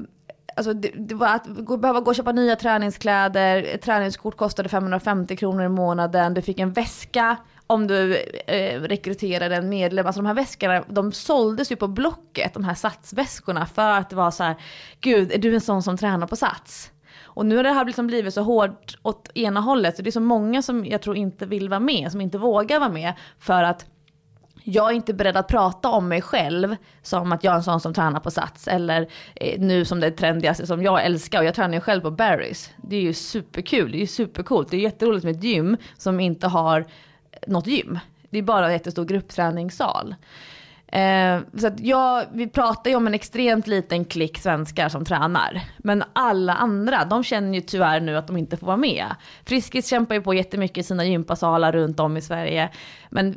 alltså 0.55 0.73
det, 0.73 0.91
det 0.95 1.15
var 1.15 1.27
att 1.27 1.45
gå, 1.47 1.77
behöva 1.77 1.99
gå 1.99 2.11
och 2.11 2.15
köpa 2.15 2.31
nya 2.31 2.55
träningskläder, 2.55 3.63
ett 3.63 3.81
träningskort 3.81 4.37
kostade 4.37 4.69
550 4.69 5.35
kronor 5.35 5.63
i 5.65 5.69
månaden, 5.69 6.33
du 6.33 6.41
fick 6.41 6.59
en 6.59 6.73
väska 6.73 7.37
om 7.67 7.87
du 7.87 8.17
eh, 8.47 8.81
rekryterade 8.81 9.55
en 9.55 9.69
medlem. 9.69 10.05
Alltså 10.05 10.21
de 10.21 10.27
här 10.27 10.33
väskorna, 10.33 10.83
de 10.87 11.11
såldes 11.11 11.71
ju 11.71 11.75
på 11.75 11.87
Blocket, 11.87 12.53
de 12.53 12.63
här 12.63 12.73
satsväskorna, 12.73 13.65
för 13.65 13.91
att 13.91 14.09
det 14.09 14.15
var 14.15 14.31
så 14.31 14.43
här, 14.43 14.55
gud, 15.01 15.31
är 15.31 15.37
du 15.37 15.53
en 15.53 15.61
sån 15.61 15.83
som 15.83 15.97
tränar 15.97 16.27
på 16.27 16.35
sats? 16.35 16.91
Och 17.23 17.45
nu 17.45 17.55
har 17.55 17.63
det 17.63 17.69
här 17.69 17.85
liksom 17.85 18.07
blivit 18.07 18.33
så 18.33 18.41
hårt 18.41 18.97
åt 19.01 19.31
ena 19.35 19.59
hållet, 19.59 19.95
så 19.95 20.01
det 20.01 20.09
är 20.09 20.11
så 20.11 20.19
många 20.19 20.61
som 20.61 20.85
jag 20.85 21.01
tror 21.01 21.17
inte 21.17 21.45
vill 21.45 21.69
vara 21.69 21.79
med, 21.79 22.11
som 22.11 22.21
inte 22.21 22.37
vågar 22.37 22.79
vara 22.79 22.89
med, 22.89 23.13
för 23.39 23.63
att 23.63 23.85
jag 24.67 24.91
är 24.91 24.95
inte 24.95 25.13
beredd 25.13 25.37
att 25.37 25.47
prata 25.47 25.89
om 25.89 26.07
mig 26.07 26.21
själv 26.21 26.75
som 27.01 27.31
att 27.31 27.43
jag 27.43 27.51
är 27.51 27.57
en 27.57 27.63
sån 27.63 27.79
som 27.79 27.93
tränar 27.93 28.19
på 28.19 28.31
Sats. 28.31 28.67
Eller 28.67 29.07
eh, 29.35 29.59
nu 29.59 29.85
som 29.85 29.99
det 29.99 30.11
trendigaste 30.11 30.67
som 30.67 30.83
jag 30.83 31.05
älskar. 31.05 31.39
Och 31.39 31.45
jag 31.45 31.55
tränar 31.55 31.73
ju 31.73 31.81
själv 31.81 32.01
på 32.01 32.11
Barry's. 32.11 32.69
Det 32.77 32.95
är 32.95 33.01
ju 33.01 33.13
superkul, 33.13 33.91
det 33.91 33.97
är 33.97 33.99
ju 33.99 34.07
supercoolt. 34.07 34.71
Det 34.71 34.77
är 34.77 34.81
jätteroligt 34.81 35.25
med 35.25 35.35
ett 35.35 35.43
gym 35.43 35.77
som 35.97 36.19
inte 36.19 36.47
har 36.47 36.79
eh, 36.79 36.85
något 37.47 37.67
gym. 37.67 37.99
Det 38.29 38.37
är 38.37 38.43
bara 38.43 38.65
en 38.65 38.73
jättestor 38.73 39.05
gruppträningssal. 39.05 40.15
Eh, 40.95 41.39
så 41.57 41.67
att 41.67 41.79
jag, 41.79 42.25
vi 42.33 42.47
pratar 42.47 42.89
ju 42.89 42.97
om 42.97 43.07
en 43.07 43.13
extremt 43.13 43.67
liten 43.67 44.05
klick 44.05 44.37
svenskar 44.37 44.89
som 44.89 45.05
tränar. 45.05 45.61
Men 45.77 46.03
alla 46.13 46.53
andra, 46.53 47.05
de 47.05 47.23
känner 47.23 47.53
ju 47.53 47.61
tyvärr 47.61 47.99
nu 47.99 48.17
att 48.17 48.27
de 48.27 48.37
inte 48.37 48.57
får 48.57 48.67
vara 48.67 48.77
med. 48.77 49.05
Friskis 49.45 49.87
kämpar 49.87 50.15
ju 50.15 50.21
på 50.21 50.33
jättemycket 50.33 50.77
i 50.77 50.83
sina 50.83 51.05
gympasalar 51.05 51.71
runt 51.71 51.99
om 51.99 52.17
i 52.17 52.21
Sverige. 52.21 52.69
Men 53.09 53.35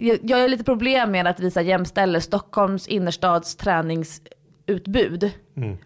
jag, 0.00 0.18
jag 0.22 0.38
har 0.38 0.48
lite 0.48 0.64
problem 0.64 1.10
med 1.10 1.26
att 1.26 1.40
visa 1.40 1.62
jämställer 1.62 2.20
Stockholms 2.20 2.88
innerstads 2.88 3.56
träningsutbud 3.56 5.30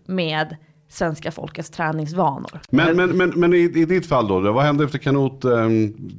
med 0.07 0.57
svenska 0.91 1.31
folkets 1.31 1.71
träningsvanor. 1.71 2.61
Men, 2.71 2.97
men, 2.97 3.17
men, 3.17 3.31
men 3.31 3.55
i, 3.55 3.57
i 3.59 3.85
ditt 3.85 4.07
fall 4.09 4.29
då, 4.29 4.41
vad 4.53 4.65
hände 4.65 4.85
efter 4.85 4.99
kanot? 4.99 5.45
Um, 5.45 5.51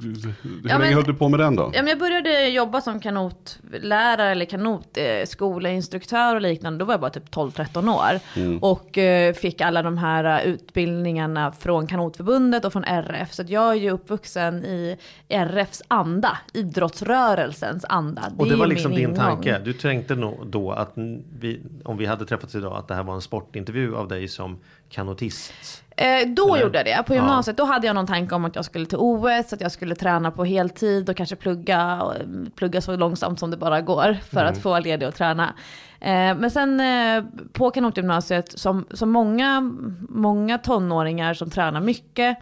hur 0.02 0.60
Ja, 0.64 0.78
länge 0.78 0.78
men- 0.78 0.94
höll 0.94 1.04
du 1.04 1.14
på 1.14 1.28
med 1.28 1.40
den 1.40 1.56
då? 1.56 1.62
Ja, 1.74 1.82
men 1.82 1.86
jag 1.86 1.98
började 1.98 2.48
jobba 2.48 2.80
som 2.80 3.00
kanotlärare 3.00 4.30
eller 4.30 4.44
kanotskolinstruktör 4.44 6.34
och 6.34 6.40
liknande. 6.40 6.78
Då 6.78 6.84
var 6.84 6.92
jag 6.94 7.00
bara 7.00 7.10
typ 7.10 7.30
12-13 7.34 7.94
år. 7.94 8.20
Och 8.64 8.98
eh, 8.98 9.34
fick 9.34 9.60
alla 9.60 9.82
de 9.82 9.98
här 9.98 10.24
eh, 10.46 10.52
utbildningarna 10.52 11.52
från 11.52 11.86
kanotförbundet 11.86 12.64
och 12.64 12.72
från 12.72 12.84
RF. 12.84 13.32
Så 13.32 13.42
att 13.42 13.50
jag 13.50 13.70
är 13.70 13.74
ju 13.74 13.90
uppvuxen 13.90 14.64
i 14.64 14.96
RFs 15.28 15.82
anda, 15.88 16.38
idrottsrörelsens 16.52 17.84
anda. 17.88 18.22
Och 18.38 18.48
det 18.48 18.56
var 18.56 18.66
liksom 18.66 18.90
din 18.92 19.00
ingång. 19.00 19.16
tanke. 19.16 19.58
Du 19.58 19.72
tänkte 19.72 20.14
nog 20.14 20.46
då 20.46 20.72
att 20.72 20.92
vi, 21.40 21.60
om 21.84 21.96
vi 21.96 22.06
hade 22.06 22.24
träffats 22.24 22.54
idag 22.54 22.76
att 22.76 22.88
det 22.88 22.94
här 22.94 23.02
var 23.02 23.14
en 23.14 23.20
sportintervju 23.20 23.96
av 23.96 24.08
dig 24.08 24.28
som 24.28 24.58
kanotist. 24.88 25.84
Eh, 25.96 26.28
då 26.28 26.54
Eller? 26.54 26.64
gjorde 26.64 26.78
jag 26.78 26.86
det. 26.86 27.02
På 27.06 27.14
gymnasiet 27.14 27.56
då 27.56 27.64
hade 27.64 27.86
jag 27.86 27.94
någon 27.94 28.06
tanke 28.06 28.34
om 28.34 28.44
att 28.44 28.56
jag 28.56 28.64
skulle 28.64 28.86
till 28.86 28.98
OS, 28.98 29.52
att 29.52 29.60
jag 29.60 29.72
skulle 29.72 29.94
träna 29.94 30.30
på 30.30 30.44
heltid 30.44 31.10
och 31.10 31.16
kanske 31.16 31.36
plugga, 31.36 32.02
och, 32.02 32.16
mm, 32.16 32.50
plugga 32.56 32.80
så 32.80 32.96
långsamt 32.96 33.38
som 33.40 33.50
det 33.50 33.56
bara 33.56 33.80
går 33.80 34.16
för 34.30 34.44
att 34.44 34.58
få 34.58 34.78
ledig 34.78 35.08
och 35.08 35.14
träna. 35.14 35.54
Eh, 36.00 36.34
men 36.36 36.50
sen 36.50 36.80
eh, 36.80 37.24
på 37.52 37.70
kanotgymnasiet, 37.70 38.58
som, 38.58 38.86
som 38.90 39.10
många, 39.10 39.60
många 40.08 40.58
tonåringar 40.58 41.34
som 41.34 41.50
tränar 41.50 41.80
mycket, 41.80 42.38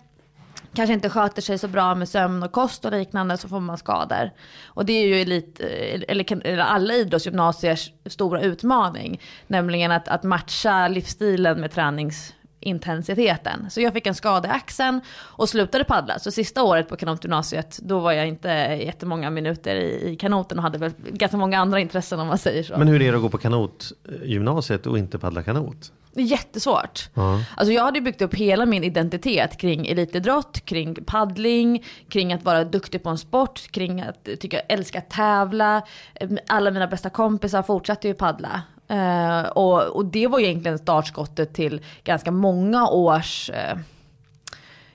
kanske 0.79 0.95
inte 0.95 1.11
sköter 1.11 1.43
sig 1.43 1.59
så 1.59 1.69
bra 1.69 1.95
med 1.95 2.09
sömn 2.09 2.43
och 2.43 2.53
kost 2.53 2.85
och 2.85 2.93
liknande 2.93 3.37
så 3.37 3.49
får 3.49 3.61
man 3.61 3.79
skador. 3.79 4.31
Och 4.67 4.87
det 4.87 4.93
är 4.93 5.07
ju 5.07 5.21
elit, 5.21 5.61
eller, 5.61 6.47
eller 6.47 6.59
alla 6.59 6.95
idrottsgymnasiers 6.95 7.93
stora 8.07 8.41
utmaning. 8.41 9.21
Nämligen 9.47 9.93
att, 9.93 10.09
att 10.09 10.23
matcha 10.23 10.89
livsstilen 10.89 11.61
med 11.61 11.71
träningsintensiteten. 11.71 13.71
Så 13.71 13.81
jag 13.81 13.93
fick 13.93 14.07
en 14.07 14.15
skada 14.15 14.49
i 14.49 14.53
axeln 14.53 15.01
och 15.19 15.49
slutade 15.49 15.85
paddla. 15.85 16.19
Så 16.19 16.31
sista 16.31 16.63
året 16.63 16.89
på 16.89 16.97
kanotgymnasiet, 16.97 17.79
då 17.83 17.99
var 17.99 18.13
jag 18.13 18.29
inte 18.29 18.49
jättemånga 18.81 19.31
minuter 19.31 19.77
i, 19.77 20.11
i 20.11 20.17
kanoten 20.17 20.59
och 20.59 20.65
hade 20.65 20.79
väl 20.79 20.93
ganska 21.13 21.37
många 21.37 21.59
andra 21.59 21.81
intressen 21.81 22.21
om 22.21 22.27
man 22.27 22.39
säger 22.39 22.63
så. 22.63 22.79
Men 22.79 22.89
hur 22.89 23.03
är 23.03 23.11
det 23.11 23.17
att 23.17 23.23
gå 23.23 23.29
på 23.29 23.39
kanotgymnasiet 23.39 24.87
och 24.87 24.99
inte 24.99 25.19
paddla 25.19 25.43
kanot? 25.43 25.93
Jättesvårt. 26.23 27.09
Ja. 27.15 27.41
Alltså 27.57 27.73
jag 27.73 27.85
hade 27.85 28.01
byggt 28.01 28.23
upp 28.23 28.35
hela 28.35 28.67
min 28.67 28.85
identitet 28.85 29.57
kring 29.57 29.87
elitidrott, 29.87 30.65
kring 30.65 30.95
paddling, 30.95 31.85
kring 32.09 32.33
att 32.33 32.43
vara 32.43 32.65
duktig 32.65 33.03
på 33.03 33.09
en 33.09 33.19
sport, 33.19 33.71
kring 33.71 34.01
att 34.01 34.25
tycka, 34.41 34.61
älska 34.61 34.99
att 34.99 35.11
tävla. 35.11 35.83
Eh, 36.15 36.29
Alla 36.47 36.71
mina 36.71 36.87
bästa 36.87 37.11
kompisar 37.11 37.63
fortsatte 37.63 38.09
ju 38.09 38.15
paddla. 38.15 38.63
Eh, 38.89 39.41
och, 39.49 39.83
och 39.83 40.05
det 40.05 40.27
var 40.27 40.39
ju 40.39 40.45
egentligen 40.47 40.79
startskottet 40.79 41.55
till 41.55 41.81
ganska 42.05 42.31
många 42.31 42.89
års 42.89 43.51
eh, 43.51 43.79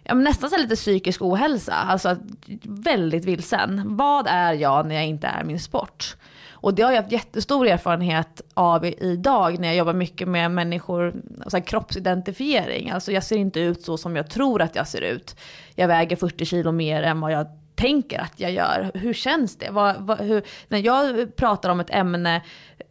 ja, 0.04 0.14
nästan 0.14 0.50
så 0.50 0.58
lite 0.58 0.76
psykisk 0.76 1.22
ohälsa. 1.22 1.74
Alltså 1.74 2.18
väldigt 2.64 3.26
vilsen. 3.26 3.82
Vad 3.98 4.28
är 4.28 4.54
jag 4.54 4.86
när 4.86 4.96
jag 4.96 5.06
inte 5.06 5.28
är 5.28 5.44
min 5.44 5.60
sport? 5.60 6.16
Och 6.64 6.74
det 6.74 6.82
har 6.82 6.92
jag 6.92 7.02
haft 7.02 7.12
jättestor 7.12 7.68
erfarenhet 7.68 8.42
av 8.54 8.86
idag 8.86 9.60
när 9.60 9.68
jag 9.68 9.78
jobbar 9.78 9.94
mycket 9.94 10.28
med 10.28 10.52
människor, 10.52 11.14
så 11.48 11.58
här 11.58 11.64
kroppsidentifiering. 11.64 12.90
Alltså 12.90 13.12
jag 13.12 13.24
ser 13.24 13.38
inte 13.38 13.60
ut 13.60 13.82
så 13.82 13.98
som 13.98 14.16
jag 14.16 14.30
tror 14.30 14.62
att 14.62 14.76
jag 14.76 14.88
ser 14.88 15.02
ut. 15.02 15.36
Jag 15.76 15.88
väger 15.88 16.16
40 16.16 16.46
kilo 16.46 16.72
mer 16.72 17.04
än 17.04 17.22
vad 17.22 17.32
jag 17.32 17.48
tänker 17.76 18.20
att 18.20 18.40
jag 18.40 18.52
gör. 18.52 18.92
Hur 18.94 19.14
känns 19.14 19.58
det? 19.58 19.70
Vad, 19.72 19.96
vad, 20.00 20.22
hur, 20.22 20.44
när 20.68 20.80
jag 20.80 21.36
pratar 21.36 21.70
om 21.70 21.80
ett 21.80 21.90
ämne, 21.90 22.42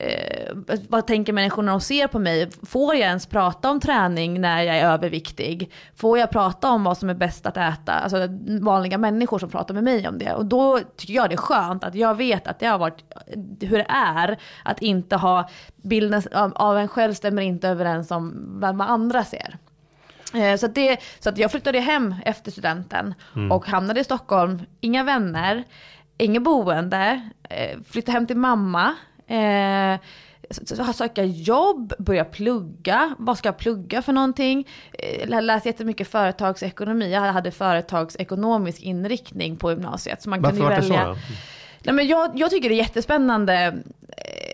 eh, 0.03 0.79
vad 0.89 1.07
tänker 1.07 1.33
människor 1.33 1.63
när 1.63 1.73
de 1.73 1.81
ser 1.81 2.07
på 2.07 2.19
mig? 2.19 2.51
Får 2.63 2.95
jag 2.95 3.09
ens 3.09 3.27
prata 3.27 3.71
om 3.71 3.81
träning 3.81 4.41
när 4.41 4.63
jag 4.63 4.77
är 4.77 4.87
överviktig? 4.87 5.73
Får 5.97 6.19
jag 6.19 6.31
prata 6.31 6.71
om 6.71 6.85
vad 6.85 6.99
som 6.99 7.11
är 7.11 7.15
bäst 7.15 7.47
att 7.47 7.57
äta? 7.57 7.93
Alltså 7.93 8.19
vanliga 8.61 8.99
människor 8.99 9.39
som 9.39 9.51
pratar 9.51 9.75
med 9.75 9.85
mig 9.85 10.09
om 10.09 10.19
det. 10.19 10.33
Och 10.35 10.47
då 10.47 10.81
tycker 10.97 11.15
jag 11.15 11.31
det 11.31 11.35
är 11.35 11.37
skönt 11.37 11.85
att 11.85 11.95
jag 11.95 12.15
vet 12.15 12.47
att 12.47 12.59
det 12.59 12.67
har 12.67 12.79
varit 12.79 13.05
hur 13.61 13.79
det 13.79 13.87
är 13.89 14.39
att 14.65 14.83
inte 14.83 15.17
ha 15.17 15.49
bilden 15.77 16.23
av, 16.33 16.79
en 16.79 16.89
själv 16.89 17.15
stämmer 17.15 17.43
inte 17.43 17.69
överens 17.69 18.11
om 18.11 18.33
vad 18.61 18.81
andra 18.81 19.25
ser. 19.25 19.59
Eh, 20.35 20.57
Så 20.57 20.67
att, 20.67 20.75
det, 20.75 21.01
så 21.21 21.29
att 21.29 21.39
jag 21.39 21.51
flyttade 21.51 21.81
hem 21.81 22.15
efter 22.25 22.51
studenten 22.51 23.15
och 23.51 23.67
hamnade 23.67 24.01
i 24.01 24.05
Stockholm. 24.05 24.63
Inga 24.81 25.05
vänner, 25.05 25.65
inget 26.19 26.43
boende, 26.43 27.31
eh, 27.49 27.79
flyttade 27.91 28.13
hem 28.13 28.27
till 28.27 28.37
mamma. 28.37 28.95
Eh, 29.33 30.01
söka 30.95 31.25
jobb, 31.25 31.93
börja 31.99 32.25
plugga. 32.25 33.15
Vad 33.19 33.39
ska 33.39 33.49
jag 33.49 33.59
plugga 33.59 34.03
för 34.03 34.13
någonting? 34.13 34.69
Eh, 34.93 35.29
lä- 35.29 35.41
Läste 35.41 35.69
jättemycket 35.69 36.09
företagsekonomi. 36.09 37.13
Jag 37.13 37.21
hade 37.21 37.51
företagsekonomisk 37.51 38.83
inriktning 38.83 39.57
på 39.57 39.71
gymnasiet. 39.71 40.23
Så 40.23 40.31
man 40.31 40.43
Varför 40.43 40.57
kunde 40.57 40.75
ju 40.75 40.81
det 40.81 40.87
så 40.87 40.93
välja. 40.93 41.17
Nej, 41.85 41.95
men 41.95 42.07
jag, 42.07 42.31
jag 42.35 42.51
tycker 42.51 42.69
det 42.69 42.75
är 42.75 42.77
jättespännande 42.77 43.55
eh, 44.17 44.52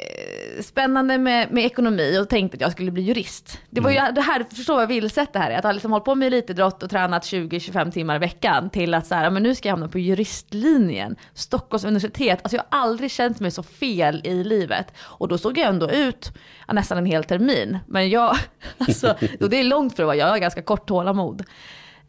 spännande 0.62 1.18
med, 1.18 1.52
med 1.52 1.64
ekonomi 1.64 2.18
och 2.22 2.28
tänkte 2.28 2.56
att 2.56 2.60
jag 2.60 2.72
skulle 2.72 2.90
bli 2.90 3.02
jurist. 3.02 3.60
Det 3.70 3.80
var 3.80 3.90
ju 3.90 3.96
det 3.96 4.20
här, 4.20 4.46
förstå 4.54 4.76
vad 4.76 4.88
vilset 4.88 5.32
det 5.32 5.38
här 5.38 5.50
är. 5.50 5.58
Att 5.58 5.64
ha 5.64 5.72
liksom 5.72 5.92
hållit 5.92 6.04
på 6.04 6.14
med 6.14 6.26
elitidrott 6.26 6.82
och 6.82 6.90
tränat 6.90 7.22
20-25 7.22 7.90
timmar 7.90 8.16
i 8.16 8.18
veckan 8.18 8.70
till 8.70 8.94
att 8.94 9.06
så 9.06 9.14
här, 9.14 9.30
men 9.30 9.42
nu 9.42 9.54
ska 9.54 9.68
jag 9.68 9.72
hamna 9.72 9.88
på 9.88 9.98
juristlinjen. 9.98 11.16
Stockholms 11.34 11.84
universitet. 11.84 12.38
Alltså 12.42 12.56
jag 12.56 12.64
har 12.70 12.82
aldrig 12.82 13.10
känt 13.10 13.40
mig 13.40 13.50
så 13.50 13.62
fel 13.62 14.20
i 14.24 14.44
livet. 14.44 14.94
Och 15.00 15.28
då 15.28 15.38
såg 15.38 15.58
jag 15.58 15.68
ändå 15.68 15.90
ut 15.90 16.32
nästan 16.72 16.98
en 16.98 17.06
hel 17.06 17.24
termin. 17.24 17.78
Men 17.86 18.10
jag, 18.10 18.36
alltså, 18.78 19.16
och 19.40 19.50
det 19.50 19.60
är 19.60 19.64
långt 19.64 19.96
för 19.96 20.02
att 20.02 20.06
vara 20.06 20.16
jag, 20.16 20.28
jag 20.28 20.32
har 20.32 20.38
ganska 20.38 20.62
kort 20.62 20.88
tålamod. 20.88 21.44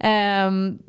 Um, 0.04 0.80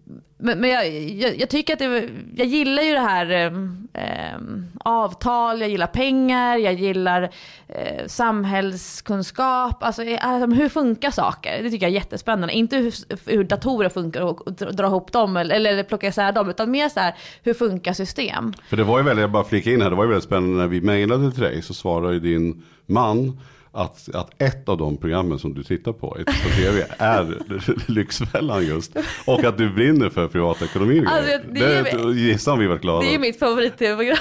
men 0.42 0.60
men 0.60 0.70
jag, 0.70 0.88
jag, 1.10 1.40
jag 1.40 1.48
tycker 1.48 1.72
att 1.72 1.78
det, 1.78 2.08
jag 2.34 2.46
gillar 2.46 2.82
ju 2.82 2.92
det 2.92 3.00
här 3.00 3.30
ehm, 3.30 3.88
ehm 3.94 4.66
avtal, 4.84 5.60
jag 5.60 5.70
gillar 5.70 5.86
pengar, 5.86 6.56
jag 6.56 6.74
gillar 6.74 7.22
eh, 7.68 8.06
samhällskunskap. 8.06 9.82
Alltså, 9.82 10.02
eh, 10.02 10.26
alltså 10.26 10.50
hur 10.50 10.68
funkar 10.68 11.10
saker? 11.10 11.62
Det 11.62 11.70
tycker 11.70 11.86
jag 11.86 11.90
är 11.90 11.94
jättespännande. 11.94 12.54
Inte 12.54 12.76
hur, 12.76 12.94
hur 13.30 13.44
datorer 13.44 13.88
funkar 13.88 14.20
och, 14.20 14.46
och 14.46 14.52
dra 14.52 14.86
ihop 14.86 15.12
dem 15.12 15.36
eller, 15.36 15.54
eller 15.54 15.82
plocka 15.82 16.08
isär 16.08 16.32
dem, 16.32 16.50
utan 16.50 16.70
mer 16.70 16.88
så 16.88 17.00
här, 17.00 17.14
hur 17.42 17.54
funkar 17.54 17.92
system? 17.92 18.52
För 18.68 18.76
det 18.76 18.84
var 18.84 18.98
ju 18.98 19.04
väldigt, 19.04 19.20
jag 19.20 19.30
bara 19.30 19.44
flika 19.44 19.70
in 19.70 19.82
här, 19.82 19.90
det 19.90 19.96
var 19.96 20.04
ju 20.04 20.10
väldigt 20.10 20.24
spännande 20.24 20.56
när 20.56 20.68
vi 20.68 20.80
mejlade 20.80 21.32
till 21.32 21.42
dig 21.42 21.62
så 21.62 21.74
svarade 21.74 22.14
ju 22.14 22.20
din 22.20 22.62
man 22.86 23.40
att, 23.72 24.08
att 24.14 24.42
ett 24.42 24.68
av 24.68 24.76
de 24.78 24.96
programmen 24.96 25.38
som 25.38 25.54
du 25.54 25.62
tittar 25.62 25.92
på 25.92 26.10
på 26.26 26.48
tv 26.56 26.86
är 26.98 27.38
Lyxfällan 27.90 28.66
just. 28.66 28.96
Och 29.26 29.44
att 29.44 29.58
du 29.58 29.70
brinner 29.70 30.08
för 30.08 30.28
privatekonomi. 30.28 31.04
Alltså, 31.06 31.22
grejer. 31.26 31.42
det 31.48 31.90
är 31.90 31.96
det 31.98 32.12
ju- 32.12 32.28
gissar 32.28 32.56
vi 32.56 32.66
varit 32.66 32.82
glada 32.82 33.00
Det 33.00 33.14
är 33.14 33.18
mitt 33.18 33.38
favorit-tv-program. 33.38 34.16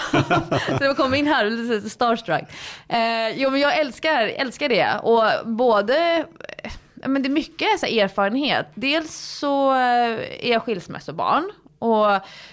så 0.78 0.84
jag 0.84 0.98
kom 0.98 1.14
in 1.14 1.28
här 1.28 1.46
och 1.46 1.52
lite 1.52 1.90
starstruck. 1.90 2.44
Eh, 2.88 3.30
jo 3.36 3.50
men 3.50 3.60
jag 3.60 3.80
älskar, 3.80 4.28
älskar 4.28 4.70
det. 4.70 5.00
Och 5.04 5.24
både, 5.50 6.26
ja, 7.02 7.08
men 7.08 7.22
det 7.24 7.28
är 7.28 7.32
mycket 7.32 7.80
så 7.80 7.86
erfarenhet. 7.86 8.68
Dels 8.76 9.16
så 9.16 9.72
eh, 9.72 9.78
är 10.46 10.52
jag 10.52 10.62
skilsmässobarn. 10.64 11.52
Och 11.80 12.06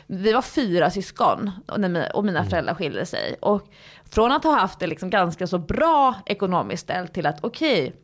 vi 0.06 0.32
var 0.32 0.42
fyra 0.42 0.90
syskon 0.90 1.50
och 1.66 1.80
när 1.80 1.88
mi- 1.88 2.10
och 2.12 2.24
mina 2.24 2.44
föräldrar 2.44 2.74
skilde 2.74 3.06
sig. 3.06 3.36
Och 3.40 3.62
från 4.10 4.32
att 4.32 4.44
ha 4.44 4.52
haft 4.52 4.78
det 4.78 4.86
liksom 4.86 5.10
ganska 5.10 5.46
så 5.46 5.58
bra 5.58 6.14
ekonomiskt 6.26 6.82
ställt 6.82 7.14
till 7.14 7.26
att 7.26 7.44
okej, 7.44 7.94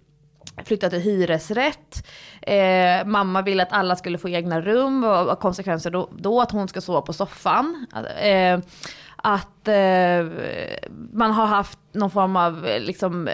flytta 0.64 0.90
till 0.90 1.00
hyresrätt. 1.00 2.06
Eh, 2.42 3.06
mamma 3.06 3.42
ville 3.42 3.62
att 3.62 3.72
alla 3.72 3.96
skulle 3.96 4.18
få 4.18 4.28
egna 4.28 4.60
rum. 4.60 5.04
Och, 5.04 5.28
och 5.28 5.40
konsekvenser 5.40 5.90
då, 5.90 6.08
då 6.18 6.40
att 6.40 6.50
hon 6.50 6.68
ska 6.68 6.80
sova 6.80 7.00
på 7.00 7.12
soffan. 7.12 7.86
Eh, 8.20 8.58
att 9.16 9.68
eh, 9.68 10.26
man 11.12 11.30
har 11.30 11.46
haft 11.46 11.78
någon 11.92 12.10
form 12.10 12.36
av 12.36 12.66
eh, 12.66 12.80
liksom, 12.80 13.28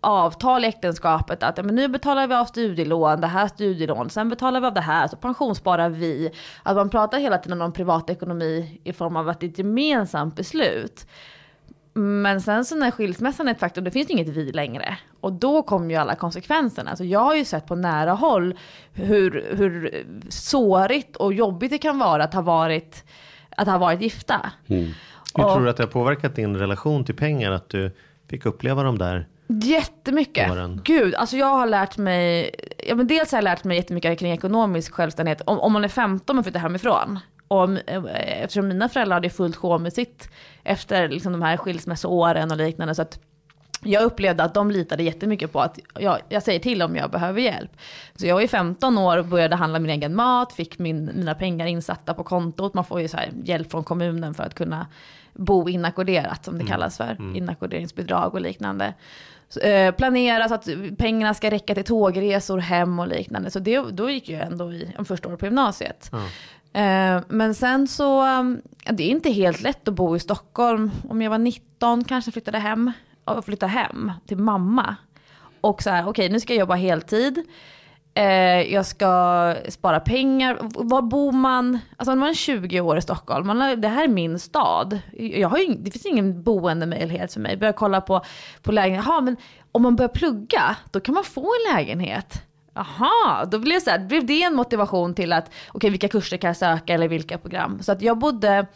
avtal 0.00 0.64
i 0.64 0.68
äktenskapet. 0.68 1.42
Att 1.42 1.58
ja, 1.58 1.62
men 1.62 1.74
nu 1.74 1.88
betalar 1.88 2.26
vi 2.26 2.34
av 2.34 2.44
studielån, 2.44 3.20
det 3.20 3.26
här 3.26 3.48
studielån, 3.48 4.10
sen 4.10 4.28
betalar 4.28 4.60
vi 4.60 4.66
av 4.66 4.74
det 4.74 4.80
här, 4.80 5.08
så 5.08 5.16
pensionssparar 5.16 5.88
vi. 5.88 6.30
Att 6.62 6.76
man 6.76 6.90
pratar 6.90 7.18
hela 7.18 7.38
tiden 7.38 7.62
om 7.62 7.72
privatekonomi 7.72 8.80
i 8.84 8.92
form 8.92 9.16
av 9.16 9.28
att 9.28 9.40
det 9.40 9.46
är 9.46 9.50
ett 9.50 9.58
gemensamt 9.58 10.36
beslut. 10.36 11.06
Men 11.94 12.40
sen 12.40 12.64
så 12.64 12.76
när 12.76 12.90
skilsmässan 12.90 13.48
är 13.48 13.52
ett 13.52 13.60
faktum, 13.60 13.84
då 13.84 13.90
finns 13.90 14.06
det 14.06 14.12
inget 14.12 14.28
vi 14.28 14.52
längre. 14.52 14.96
Och 15.20 15.32
då 15.32 15.62
kommer 15.62 15.90
ju 15.90 15.96
alla 15.96 16.14
konsekvenserna. 16.14 16.90
Alltså 16.90 17.04
jag 17.04 17.20
har 17.20 17.34
ju 17.34 17.44
sett 17.44 17.66
på 17.66 17.74
nära 17.74 18.12
håll 18.12 18.54
hur, 18.92 19.46
hur 19.56 20.04
sårigt 20.28 21.16
och 21.16 21.34
jobbigt 21.34 21.70
det 21.70 21.78
kan 21.78 21.98
vara 21.98 22.24
att 22.24 22.34
ha 22.34 22.42
varit, 22.42 23.04
att 23.56 23.68
ha 23.68 23.78
varit 23.78 24.00
gifta. 24.02 24.52
Hur 24.66 24.94
Och- 25.34 25.52
tror 25.54 25.64
du 25.64 25.70
att 25.70 25.76
det 25.76 25.82
har 25.82 25.90
påverkat 25.90 26.34
din 26.36 26.56
relation 26.56 27.04
till 27.04 27.16
pengar? 27.16 27.50
Att 27.52 27.68
du 27.68 27.90
fick 28.30 28.46
uppleva 28.46 28.82
de 28.82 28.98
där. 28.98 29.26
Jättemycket. 29.62 30.50
Åren. 30.50 30.80
Gud, 30.84 31.14
alltså 31.14 31.36
jag 31.36 31.46
har 31.46 31.66
lärt 31.66 31.96
mig, 31.98 32.50
ja 32.88 32.94
men 32.94 33.06
dels 33.06 33.32
har 33.32 33.36
jag 33.38 33.44
lärt 33.44 33.64
mig 33.64 33.76
jättemycket 33.76 34.18
kring 34.18 34.32
ekonomisk 34.32 34.92
självständighet. 34.94 35.40
Om, 35.46 35.58
om 35.58 35.72
man 35.72 35.84
är 35.84 35.88
15 35.88 36.38
och 36.38 36.44
flyttar 36.44 36.60
hemifrån. 36.60 37.18
Och 37.52 37.90
eh, 37.90 38.42
eftersom 38.42 38.68
mina 38.68 38.88
föräldrar 38.88 39.16
hade 39.16 39.30
fullt 39.30 39.56
sjå 39.56 39.78
med 39.78 39.92
sitt 39.92 40.28
efter 40.64 41.08
liksom 41.08 41.32
de 41.32 41.42
här 41.42 41.56
skilsmässoåren 41.56 42.50
och 42.50 42.56
liknande. 42.56 42.94
Så 42.94 43.02
att 43.02 43.18
jag 43.84 44.02
upplevde 44.02 44.44
att 44.44 44.54
de 44.54 44.70
litade 44.70 45.02
jättemycket 45.02 45.52
på 45.52 45.60
att 45.60 45.78
jag, 45.98 46.18
jag 46.28 46.42
säger 46.42 46.60
till 46.60 46.82
om 46.82 46.96
jag 46.96 47.10
behöver 47.10 47.40
hjälp. 47.40 47.70
Så 48.14 48.26
jag 48.26 48.34
var 48.34 48.40
ju 48.40 48.48
15 48.48 48.98
år 48.98 49.18
och 49.18 49.24
började 49.24 49.56
handla 49.56 49.78
min 49.78 49.90
egen 49.90 50.14
mat, 50.14 50.52
fick 50.52 50.78
min, 50.78 51.10
mina 51.14 51.34
pengar 51.34 51.66
insatta 51.66 52.14
på 52.14 52.24
kontot. 52.24 52.74
Man 52.74 52.84
får 52.84 53.00
ju 53.00 53.08
så 53.08 53.18
hjälp 53.44 53.70
från 53.70 53.84
kommunen 53.84 54.34
för 54.34 54.42
att 54.42 54.54
kunna 54.54 54.86
bo 55.32 55.68
inackorderat 55.68 56.44
som 56.44 56.58
det 56.58 56.64
kallas 56.64 56.96
för. 56.96 57.36
Inackorderingsbidrag 57.36 58.34
och 58.34 58.40
liknande. 58.40 58.94
Så, 59.48 59.60
eh, 59.60 59.94
planera 59.94 60.48
så 60.48 60.54
att 60.54 60.68
pengarna 60.98 61.34
ska 61.34 61.50
räcka 61.50 61.74
till 61.74 61.84
tågresor 61.84 62.58
hem 62.58 62.98
och 62.98 63.08
liknande. 63.08 63.50
Så 63.50 63.58
det, 63.58 63.78
då 63.78 64.10
gick 64.10 64.28
jag 64.28 64.46
ändå 64.46 64.72
i 64.72 64.94
en 64.98 65.04
första 65.04 65.28
år 65.28 65.36
på 65.36 65.44
gymnasiet. 65.44 66.10
Eh, 66.12 66.18
Eh, 66.72 67.20
men 67.28 67.54
sen 67.54 67.88
så, 67.88 68.38
um, 68.38 68.62
det 68.90 69.02
är 69.02 69.08
inte 69.08 69.30
helt 69.30 69.62
lätt 69.62 69.88
att 69.88 69.94
bo 69.94 70.16
i 70.16 70.20
Stockholm. 70.20 70.90
Om 71.08 71.22
jag 71.22 71.30
var 71.30 71.38
19 71.38 72.04
kanske 72.04 72.32
flyttade 72.32 72.58
hem, 72.58 72.92
flyttade 73.44 73.72
hem 73.72 74.12
till 74.26 74.38
mamma. 74.38 74.96
Och 75.60 75.82
så 75.82 75.90
här, 75.90 76.08
okej 76.08 76.28
nu 76.28 76.40
ska 76.40 76.52
jag 76.52 76.60
jobba 76.60 76.74
heltid. 76.74 77.44
Eh, 78.14 78.72
jag 78.72 78.86
ska 78.86 79.56
spara 79.68 80.00
pengar. 80.00 80.58
Var 80.60 81.02
bor 81.02 81.32
man? 81.32 81.78
Alltså 81.96 82.14
när 82.14 82.20
man 82.20 82.28
är 82.28 82.34
20 82.34 82.80
år 82.80 82.98
i 82.98 83.02
Stockholm, 83.02 83.46
man 83.46 83.60
har, 83.60 83.76
det 83.76 83.88
här 83.88 84.04
är 84.04 84.08
min 84.08 84.38
stad. 84.38 84.98
Jag 85.12 85.48
har 85.48 85.58
ju, 85.58 85.74
det 85.74 85.90
finns 85.90 86.06
ingen 86.06 86.42
boendemöjlighet 86.42 87.32
för 87.32 87.40
mig. 87.40 87.56
Börja 87.56 87.72
kolla 87.72 88.00
på, 88.00 88.24
på 88.62 88.72
lägenhet. 88.72 89.04
Jaha, 89.06 89.20
men 89.20 89.36
om 89.72 89.82
man 89.82 89.96
börjar 89.96 90.08
plugga, 90.08 90.76
då 90.90 91.00
kan 91.00 91.14
man 91.14 91.24
få 91.24 91.40
en 91.40 91.76
lägenhet. 91.76 92.42
Jaha, 92.74 93.44
då 93.44 93.58
blev, 93.58 93.80
så 93.80 93.90
här, 93.90 93.98
blev 93.98 94.26
det 94.26 94.42
en 94.42 94.54
motivation 94.54 95.14
till 95.14 95.32
att, 95.32 95.50
okej 95.68 95.90
vilka 95.90 96.08
kurser 96.08 96.36
kan 96.36 96.48
jag 96.48 96.56
söka 96.56 96.94
eller 96.94 97.08
vilka 97.08 97.38
program. 97.38 97.82
Så 97.82 97.92
att 97.92 98.02
jag 98.02 98.18
bodde, 98.18 98.66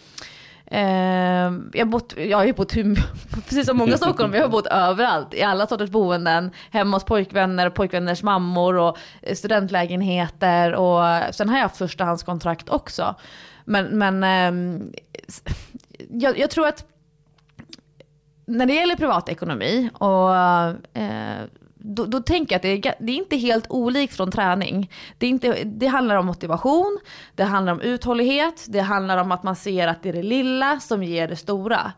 Eh, 0.71 1.53
jag, 1.73 1.89
bott, 1.89 2.15
jag 2.17 2.39
har 2.39 2.45
ju 2.45 2.53
bott, 2.53 2.73
precis 3.33 3.67
som 3.67 3.77
många 3.77 3.97
Stockholm, 3.97 4.35
jag 4.35 4.43
har 4.43 4.49
bott 4.49 4.67
överallt. 4.67 5.35
I 5.35 5.43
alla 5.43 5.67
sorters 5.67 5.91
boenden. 5.91 6.51
Hemma 6.71 6.97
hos 6.97 7.05
pojkvänner, 7.05 7.71
pojkvänners 7.71 8.23
mammor 8.23 8.77
och 8.77 8.99
studentlägenheter. 9.35 10.75
Och 10.75 11.35
sen 11.35 11.49
har 11.49 11.57
jag 11.57 11.63
haft 11.63 11.77
förstahandskontrakt 11.77 12.69
också. 12.69 13.15
Men, 13.65 13.87
men 13.99 14.25
eh, 14.25 14.81
jag, 16.11 16.39
jag 16.39 16.51
tror 16.51 16.67
att 16.67 16.85
när 18.47 18.67
det 18.67 18.75
gäller 18.75 18.97
privatekonomi 18.97 19.91
och 19.95 20.37
eh, 21.01 21.45
då, 21.79 22.05
då 22.05 22.21
tänker 22.21 22.55
jag 22.55 22.57
att 22.57 22.63
det 22.63 22.89
är, 22.89 22.95
det 22.99 23.13
är 23.13 23.17
inte 23.17 23.37
helt 23.37 23.67
olikt 23.69 24.17
från 24.17 24.31
träning. 24.31 24.91
Det, 25.19 25.27
är 25.27 25.31
inte, 25.31 25.65
det 25.65 25.87
handlar 25.87 26.17
om 26.17 26.27
motivation, 26.27 26.99
det 27.35 27.45
handlar 27.45 27.73
om 27.73 27.81
uthållighet, 27.81 28.67
det 28.69 28.81
handlar 28.81 29.17
om 29.17 29.33
att 29.33 29.43
man 29.43 29.57
ser 29.57 29.89
att 29.89 30.03
det 30.03 30.09
är 30.09 30.13
det 30.13 30.23
lilla 30.23 30.81
som 30.81 31.03
ger 31.03 31.29
det 31.29 31.37
stora. 31.37 31.93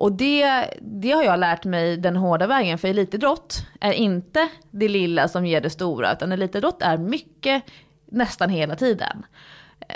Och 0.00 0.12
det, 0.12 0.64
det 0.80 1.10
har 1.10 1.22
jag 1.22 1.38
lärt 1.38 1.64
mig 1.64 1.96
den 1.96 2.16
hårda 2.16 2.46
vägen, 2.46 2.78
för 2.78 2.88
elitidrott 2.88 3.66
är 3.80 3.92
inte 3.92 4.48
det 4.70 4.88
lilla 4.88 5.28
som 5.28 5.46
ger 5.46 5.60
det 5.60 5.70
stora, 5.70 6.12
utan 6.12 6.32
elitidrott 6.32 6.82
är 6.82 6.96
mycket 6.96 7.62
nästan 8.06 8.50
hela 8.50 8.76
tiden. 8.76 9.26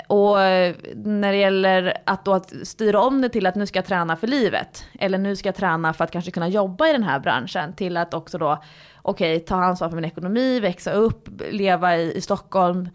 Och 0.07 0.41
eh, 0.41 0.75
när 0.95 1.31
det 1.31 1.37
gäller 1.37 1.97
att 2.05 2.25
då 2.25 2.33
att 2.33 2.53
styra 2.63 3.01
om 3.01 3.21
det 3.21 3.29
till 3.29 3.45
att 3.45 3.55
nu 3.55 3.65
ska 3.65 3.77
jag 3.77 3.85
träna 3.85 4.15
för 4.15 4.27
livet, 4.27 4.85
eller 4.99 5.17
nu 5.17 5.35
ska 5.35 5.47
jag 5.47 5.55
träna 5.55 5.93
för 5.93 6.03
att 6.03 6.11
kanske 6.11 6.31
kunna 6.31 6.47
jobba 6.47 6.87
i 6.87 6.91
den 6.91 7.03
här 7.03 7.19
branschen, 7.19 7.73
till 7.73 7.97
att 7.97 8.13
också 8.13 8.37
då, 8.37 8.63
okej, 9.01 9.39
ta 9.39 9.55
ansvar 9.55 9.89
för 9.89 9.95
min 9.95 10.05
ekonomi, 10.05 10.59
växa 10.59 10.91
upp, 10.91 11.29
leva 11.51 11.97
i, 11.97 12.17
i 12.17 12.21
Stockholm, 12.21 12.89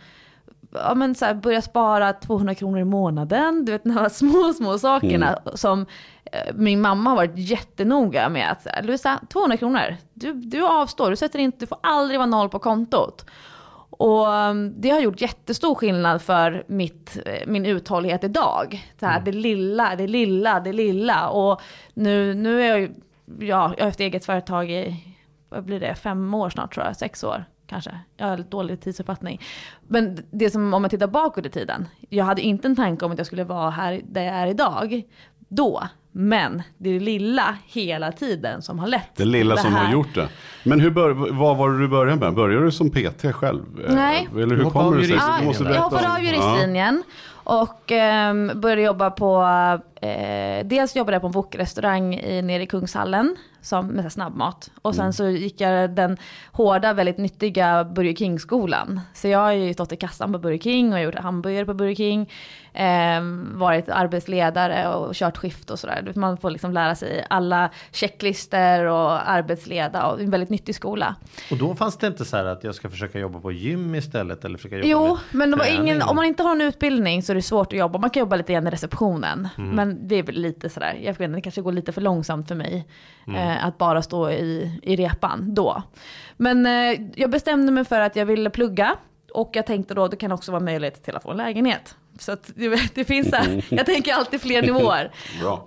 ja 0.72 0.94
men 0.94 1.14
så 1.14 1.24
här, 1.24 1.34
börja 1.34 1.62
spara 1.62 2.12
200 2.12 2.54
kronor 2.54 2.78
i 2.80 2.84
månaden, 2.84 3.64
du 3.64 3.72
vet 3.72 3.84
de 3.84 3.90
här 3.90 4.08
små, 4.08 4.52
små 4.52 4.78
sakerna 4.78 5.38
som 5.54 5.86
eh, 6.32 6.54
min 6.54 6.80
mamma 6.80 7.10
har 7.10 7.16
varit 7.16 7.38
jättenoga 7.38 8.28
med 8.28 8.50
att 8.50 8.84
Lovisa, 8.84 9.20
200 9.32 9.56
kronor, 9.56 9.96
du, 10.14 10.32
du 10.32 10.66
avstår, 10.66 11.10
du 11.10 11.16
sätter 11.16 11.38
inte, 11.38 11.58
du 11.58 11.66
får 11.66 11.78
aldrig 11.82 12.18
vara 12.18 12.26
noll 12.26 12.48
på 12.48 12.58
kontot. 12.58 13.26
Och 14.00 14.28
um, 14.28 14.80
det 14.80 14.90
har 14.90 15.00
gjort 15.00 15.20
jättestor 15.20 15.74
skillnad 15.74 16.22
för 16.22 16.64
mitt, 16.66 17.18
eh, 17.26 17.46
min 17.46 17.66
uthållighet 17.66 18.24
idag. 18.24 18.90
Så 19.00 19.06
här, 19.06 19.20
Det 19.20 19.32
lilla, 19.32 19.96
det 19.96 20.06
lilla, 20.06 20.60
det 20.60 20.72
lilla. 20.72 21.28
Och 21.28 21.60
nu, 21.94 22.34
nu 22.34 22.62
är 22.62 22.68
jag 22.68 22.80
ju, 22.80 22.94
ja, 23.38 23.44
jag 23.46 23.56
har 23.56 23.84
haft 23.84 24.00
eget 24.00 24.24
företag 24.24 24.70
i, 24.70 25.04
vad 25.48 25.64
blir 25.64 25.80
det, 25.80 25.94
fem 25.94 26.34
år 26.34 26.50
snart 26.50 26.74
tror 26.74 26.86
jag, 26.86 26.96
sex 26.96 27.24
år 27.24 27.44
kanske. 27.66 27.98
Jag 28.16 28.26
har 28.26 28.36
lite 28.36 28.50
dålig 28.50 28.80
tidsuppfattning. 28.80 29.40
Men 29.82 30.18
det 30.30 30.50
som, 30.50 30.74
om 30.74 30.82
man 30.82 30.90
tittar 30.90 31.06
bakåt 31.06 31.46
i 31.46 31.50
tiden, 31.50 31.88
jag 32.08 32.24
hade 32.24 32.42
inte 32.42 32.68
en 32.68 32.76
tanke 32.76 33.04
om 33.04 33.12
att 33.12 33.18
jag 33.18 33.26
skulle 33.26 33.44
vara 33.44 33.70
här 33.70 34.00
där 34.04 34.22
jag 34.22 34.34
är 34.34 34.46
idag, 34.46 35.02
då. 35.48 35.82
Men 36.12 36.62
det 36.78 36.90
är 36.90 36.94
det 36.94 37.00
lilla 37.00 37.56
hela 37.66 38.12
tiden 38.12 38.62
som 38.62 38.78
har 38.78 38.86
lett 38.86 39.16
Det 39.16 39.24
lilla 39.24 39.56
till 39.56 39.64
som 39.64 39.74
har 39.74 39.92
gjort 39.92 40.14
det. 40.14 40.28
Men 40.64 40.80
hur 40.80 40.90
bör, 40.90 41.10
vad 41.32 41.56
var 41.56 41.70
det 41.70 41.78
du 41.78 41.88
började 41.88 42.20
med? 42.20 42.34
Började 42.34 42.64
du 42.64 42.70
som 42.70 42.90
PT 42.90 43.32
själv? 43.32 43.62
Eh, 43.88 43.94
Nej. 43.94 44.28
Eller 44.32 44.46
Du 44.46 44.56
hur 44.56 44.70
kommer 44.70 44.96
det 44.96 45.04
sig? 45.04 45.16
berätta 45.64 45.74
Jag 45.74 45.82
hoppade 45.82 46.12
av 46.12 46.24
juristlinjen 46.24 47.02
och 47.50 47.92
ehm, 47.92 48.52
började 48.54 48.82
jobba 48.82 49.10
på, 49.10 49.42
eh, 50.00 50.66
dels 50.66 50.96
jobbade 50.96 51.14
jag 51.14 51.20
på 51.22 51.26
en 51.26 51.32
wokrestaurang 51.32 52.14
i, 52.14 52.42
nere 52.42 52.62
i 52.62 52.66
Kungshallen 52.66 53.36
som, 53.60 53.86
med 53.86 54.04
så 54.04 54.10
snabbmat. 54.10 54.70
Och 54.82 54.94
sen 54.94 55.12
så 55.12 55.28
gick 55.28 55.60
jag 55.60 55.90
den 55.90 56.16
hårda, 56.52 56.92
väldigt 56.92 57.18
nyttiga 57.18 57.84
Burger 57.84 58.14
King-skolan. 58.14 59.00
Så 59.14 59.28
jag 59.28 59.38
har 59.38 59.52
ju 59.52 59.74
stått 59.74 59.92
i 59.92 59.96
kassan 59.96 60.32
på 60.32 60.38
Burger 60.38 60.58
King 60.58 60.92
och 60.92 61.00
gjort 61.00 61.14
hamburgare 61.14 61.64
på 61.66 61.74
Burger 61.74 61.94
King. 61.94 62.30
Ehm, 62.72 63.58
varit 63.58 63.88
arbetsledare 63.88 64.94
och 64.94 65.14
kört 65.14 65.36
skift 65.36 65.70
och 65.70 65.78
sådär. 65.78 66.12
Man 66.14 66.36
får 66.36 66.50
liksom 66.50 66.72
lära 66.72 66.94
sig 66.94 67.26
alla 67.30 67.70
checklister 67.92 68.84
och 68.84 69.30
arbetsleda 69.30 70.06
och 70.06 70.20
en 70.20 70.30
väldigt 70.30 70.50
nyttig 70.50 70.74
skola. 70.74 71.14
Och 71.50 71.56
då 71.56 71.74
fanns 71.74 71.96
det 71.96 72.06
inte 72.06 72.24
så 72.24 72.36
här 72.36 72.44
att 72.44 72.64
jag 72.64 72.74
ska 72.74 72.90
försöka 72.90 73.18
jobba 73.18 73.40
på 73.40 73.52
gym 73.52 73.94
istället 73.94 74.44
eller 74.44 74.56
försöka 74.56 74.76
jobba 74.76 74.88
Jo, 74.88 75.18
men 75.30 75.60
ingen, 75.70 76.02
om 76.02 76.16
man 76.16 76.24
inte 76.24 76.42
har 76.42 76.52
en 76.52 76.60
utbildning 76.60 77.22
så 77.22 77.32
är 77.32 77.34
det 77.34 77.42
svårt 77.42 77.72
att 77.72 77.78
jobba. 77.78 77.98
Man 77.98 78.10
kan 78.10 78.20
jobba 78.20 78.36
lite 78.36 78.52
grann 78.52 78.66
i 78.66 78.70
receptionen. 78.70 79.48
Men 79.56 80.08
det 80.08 80.14
är 80.14 80.22
väl 80.22 80.34
lite 80.34 80.68
sådär, 80.68 80.98
jag 81.02 81.12
vet 81.12 81.20
inte, 81.20 81.36
det 81.36 81.40
kanske 81.40 81.60
går 81.62 81.72
lite 81.72 81.92
för 81.92 82.00
långsamt 82.00 82.48
för 82.48 82.54
mig. 82.54 82.86
Eh, 83.36 83.66
att 83.66 83.78
bara 83.78 84.02
stå 84.02 84.30
i, 84.30 84.80
i 84.82 84.96
repan 84.96 85.54
då. 85.54 85.82
Men 86.36 86.66
eh, 86.66 87.00
jag 87.14 87.30
bestämde 87.30 87.72
mig 87.72 87.84
för 87.84 88.00
att 88.00 88.16
jag 88.16 88.26
ville 88.26 88.50
plugga. 88.50 88.96
Och 89.34 89.50
jag 89.52 89.66
tänkte 89.66 89.94
då, 89.94 90.08
det 90.08 90.16
kan 90.16 90.32
också 90.32 90.52
vara 90.52 90.62
möjlighet 90.62 91.04
till 91.04 91.16
att 91.16 91.22
få 91.22 91.30
en 91.30 91.36
lägenhet. 91.36 91.96
Så 92.18 92.36
det, 92.54 92.68
det 92.94 93.04
finns 93.04 93.34
här, 93.34 93.64
jag 93.68 93.86
tänker 93.86 94.14
alltid 94.14 94.40
fler 94.40 94.62
nivåer. 94.62 95.10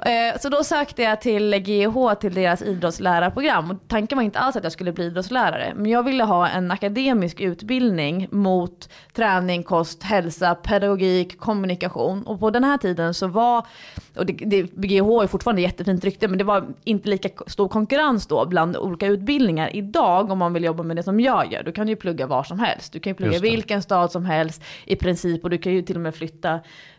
Eh, 0.06 0.40
Så 0.40 0.50
då 0.50 0.64
sökte 0.64 1.02
jag 1.02 1.22
till 1.22 1.52
GH, 1.56 2.14
till 2.20 2.34
deras 2.34 2.62
idrottslärarprogram. 2.62 3.72
Och 3.72 3.78
tanken 3.88 4.18
var 4.18 4.24
inte 4.24 4.40
alls 4.40 4.56
att 4.56 4.64
jag 4.64 4.72
skulle 4.72 4.92
bli 4.92 5.06
idrottslärare. 5.06 5.74
Men 5.76 5.92
jag 5.92 6.04
ville 6.04 6.24
ha 6.24 6.48
en 6.48 6.72
akademisk 6.72 7.40
utbildning 7.40 8.28
mot 8.32 8.90
träning, 9.14 9.64
kost, 9.64 10.04
hälsa, 10.04 10.56
pedagogik, 10.56 11.40
kommunikation. 11.40 12.24
Och 12.24 12.40
på 12.40 12.50
den 12.50 12.64
här 12.64 12.78
tiden 12.78 13.14
så 13.14 13.28
var, 13.28 13.66
och 14.16 14.26
det, 14.26 14.34
det, 14.34 14.62
GH 14.62 15.24
är 15.24 15.28
fortfarande 15.28 15.62
jättefint 15.62 16.04
rykte, 16.04 16.28
men 16.28 16.38
det 16.38 16.44
var 16.44 16.66
inte 16.84 17.10
lika 17.10 17.30
stor 17.48 17.68
konkurrens 17.68 18.28
då 18.28 18.46
bland 18.46 18.78
olika 18.78 19.08
utbildningar. 19.08 19.76
Idag 19.76 20.32
om 20.32 20.38
man 20.38 20.54
vill 20.54 20.64
jobba 20.64 20.84
med 20.84 20.96
det 20.96 21.04
som 21.04 21.20
jag 21.20 21.54
gör, 21.54 21.64
då 21.64 21.72
kan 21.72 21.86
du 21.86 21.92
ju 21.92 21.96
plugga 21.98 22.28
var 22.28 22.44
som 22.44 22.60
helst. 22.60 22.94
Du 22.94 23.00
kan 23.00 23.12
ju 23.12 23.16
plugga 23.16 23.40
vilken 23.40 23.82
stad 23.82 24.12
som 24.12 24.26
helst 24.26 24.64
i 24.86 24.96
princip 24.96 25.44
och 25.44 25.50
du 25.50 25.58
kan 25.58 25.74
ju 25.74 25.82
till 25.82 25.96
och 25.96 26.02
med 26.02 26.16
flytta 26.16 26.33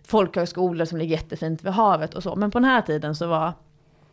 folkhögskolor 0.07 0.85
som 0.85 0.99
ligger 0.99 1.17
jättefint 1.17 1.65
vid 1.65 1.73
havet 1.73 2.15
och 2.15 2.23
så. 2.23 2.37
Men 2.37 2.51
på 2.51 2.59
den 2.59 2.69
här 2.71 2.81
tiden 2.83 3.15
så 3.15 3.27
var 3.27 3.53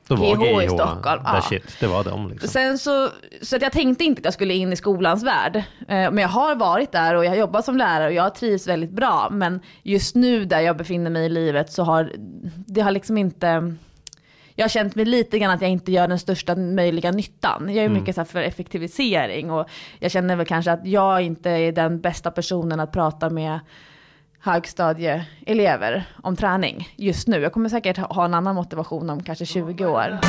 Då 0.08 0.16
var 0.16 0.36
GH 0.36 0.64
i 0.64 0.68
Stockholm, 0.70 1.22
ja. 1.26 1.42
shit, 1.50 1.78
det 1.80 1.88
var 1.88 2.04
de 2.04 2.30
liksom. 2.30 2.50
Sen 2.50 2.78
så, 2.78 3.10
så 3.42 3.56
att 3.56 3.62
jag 3.62 3.72
tänkte 3.72 4.04
inte 4.04 4.20
att 4.20 4.26
jag 4.26 4.34
skulle 4.34 4.54
in 4.54 4.74
i 4.74 4.76
skolans 4.76 5.24
värld. 5.24 5.56
Eh, 5.56 5.64
Men 5.88 6.18
jag 6.18 6.30
har 6.30 6.56
varit 6.56 6.92
där 6.92 7.16
och 7.16 7.26
jag 7.26 7.32
har 7.32 7.38
jobbat 7.38 7.66
som 7.66 7.78
lärare 7.78 8.08
och 8.08 8.14
jag 8.14 8.36
trivs 8.36 8.68
väldigt 8.68 8.92
bra. 8.92 9.28
Men 9.32 9.60
just 9.84 10.16
nu 10.16 10.46
där 10.46 10.60
jag 10.60 10.78
befinner 10.78 11.10
mig 11.10 11.26
i 11.26 11.30
livet 11.30 11.72
så 11.72 11.84
har 11.84 12.12
det 12.68 12.82
har 12.82 12.92
liksom 12.92 13.18
inte... 13.18 13.76
Jag 14.56 14.64
har 14.64 14.70
känt 14.70 14.96
mig 14.96 15.06
lite 15.06 15.40
grann 15.40 15.52
att 15.52 15.62
jag 15.62 15.72
inte 15.72 15.92
gör 15.92 16.08
den 16.08 16.20
största 16.20 16.56
möjliga 16.56 17.12
nyttan. 17.12 17.76
Jag 17.76 17.86
är 17.86 17.90
mycket 17.90 18.16
så 18.16 18.22
här 18.22 18.26
för 18.26 18.42
effektivisering 18.42 19.52
och 19.52 19.70
jag 20.00 20.12
känner 20.12 20.36
väl 20.36 20.46
kanske 20.46 20.72
att 20.72 20.86
jag 20.86 21.22
inte 21.22 21.50
är 21.50 21.72
den 21.72 22.02
bästa 22.02 22.32
personen 22.32 22.80
att 22.80 22.92
prata 22.92 23.30
med 23.30 23.60
högstadieelever 24.43 26.04
om 26.23 26.36
träning 26.36 26.89
just 26.95 27.27
nu. 27.27 27.41
Jag 27.41 27.54
kommer 27.54 27.69
säkert 27.69 27.97
ha 27.97 28.25
en 28.25 28.34
annan 28.34 28.56
motivation 28.56 29.10
om 29.10 29.23
kanske 29.23 29.45
20 29.45 29.86
år. 29.86 30.19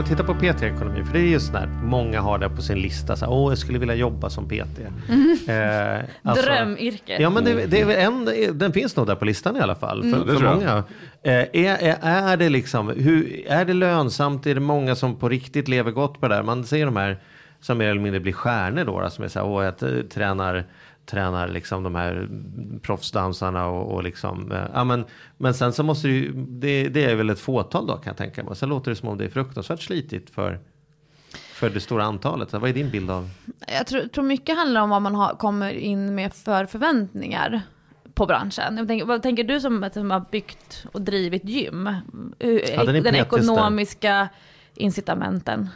Vi 0.00 0.06
tittar 0.06 0.24
på 0.24 0.34
PT-ekonomi, 0.34 1.04
för 1.04 1.12
det 1.12 1.18
är 1.18 1.22
just 1.24 1.52
när 1.52 1.66
många 1.66 2.20
har 2.20 2.38
det 2.38 2.48
på 2.48 2.62
sin 2.62 2.78
lista, 2.78 3.16
så 3.16 3.26
åh 3.26 3.50
jag 3.50 3.58
skulle 3.58 3.78
vilja 3.78 3.94
jobba 3.94 4.30
som 4.30 4.48
PT. 4.48 4.78
Eh, 5.48 6.04
alltså- 6.22 6.46
Drömyrke. 6.46 7.22
Ja 7.22 7.30
men 7.30 7.44
det, 7.44 7.66
det 7.66 7.80
är 7.80 8.06
en, 8.06 8.28
den 8.58 8.72
finns 8.72 8.96
nog 8.96 9.06
där 9.06 9.14
på 9.14 9.24
listan 9.24 9.56
i 9.56 9.60
alla 9.60 9.74
fall. 9.74 10.02
För, 10.02 10.08
Mm. 10.22 10.36
För 10.36 10.44
jag. 10.44 10.54
många. 10.54 10.84
Eh, 11.22 11.32
är, 11.52 11.96
är, 12.02 12.36
det 12.36 12.48
liksom, 12.48 12.88
hur, 12.88 13.46
är 13.48 13.64
det 13.64 13.74
lönsamt? 13.74 14.46
Är 14.46 14.54
det 14.54 14.60
många 14.60 14.94
som 14.94 15.16
på 15.16 15.28
riktigt 15.28 15.68
lever 15.68 15.90
gott 15.90 16.20
på 16.20 16.28
det 16.28 16.34
där? 16.34 16.42
Man 16.42 16.64
ser 16.64 16.84
de 16.86 16.96
här 16.96 17.18
som 17.60 17.78
mer 17.78 17.88
eller 17.88 18.00
mindre 18.00 18.20
blir 18.20 18.32
stjärnor 18.32 18.84
då, 18.84 19.00
då 19.00 19.10
som 19.10 19.24
är 19.24 19.28
så 19.28 19.38
här, 19.38 19.46
åh 19.46 19.64
jag 19.64 20.10
tränar 20.10 20.64
tränar 21.06 21.48
liksom 21.48 21.82
de 21.82 21.94
här 21.94 22.28
proffsdansarna 22.82 23.66
och, 23.66 23.94
och 23.94 24.02
liksom, 24.02 24.52
eh, 24.52 24.64
ja 24.74 24.84
men, 24.84 25.04
men 25.36 25.54
sen 25.54 25.72
så 25.72 25.82
måste 25.82 26.08
det 26.08 26.14
ju, 26.14 26.32
det, 26.32 26.88
det 26.88 27.04
är 27.04 27.14
väl 27.14 27.30
ett 27.30 27.40
fåtal 27.40 27.86
då 27.86 27.92
kan 27.92 28.10
jag 28.10 28.16
tänka 28.16 28.44
mig. 28.44 28.56
Sen 28.56 28.68
låter 28.68 28.90
det 28.90 28.96
som 28.96 29.08
om 29.08 29.18
det 29.18 29.24
är 29.24 29.28
fruktansvärt 29.28 29.82
slitigt 29.82 30.30
för, 30.30 30.58
för 31.54 31.70
det 31.70 31.80
stora 31.80 32.04
antalet. 32.04 32.52
Vad 32.52 32.70
är 32.70 32.74
din 32.74 32.90
bild 32.90 33.10
av? 33.10 33.30
Jag 33.66 33.86
tror, 33.86 34.08
tror 34.08 34.24
mycket 34.24 34.56
handlar 34.56 34.80
om 34.80 34.90
vad 34.90 35.02
man 35.02 35.14
har, 35.14 35.34
kommer 35.34 35.72
in 35.72 36.14
med 36.14 36.34
för 36.34 36.66
förväntningar 36.66 37.62
på 38.14 38.26
branschen. 38.26 38.76
Jag 38.76 38.88
tänker, 38.88 39.06
vad 39.06 39.22
tänker 39.22 39.44
du 39.44 39.60
som, 39.60 39.90
som 39.92 40.10
har 40.10 40.24
byggt 40.30 40.86
och 40.92 41.02
drivit 41.02 41.44
gym? 41.44 41.84
Ni 42.38 42.60
Den 42.84 43.02
där? 43.02 43.14
ekonomiska 43.14 44.28
incitamenten. 44.74 45.68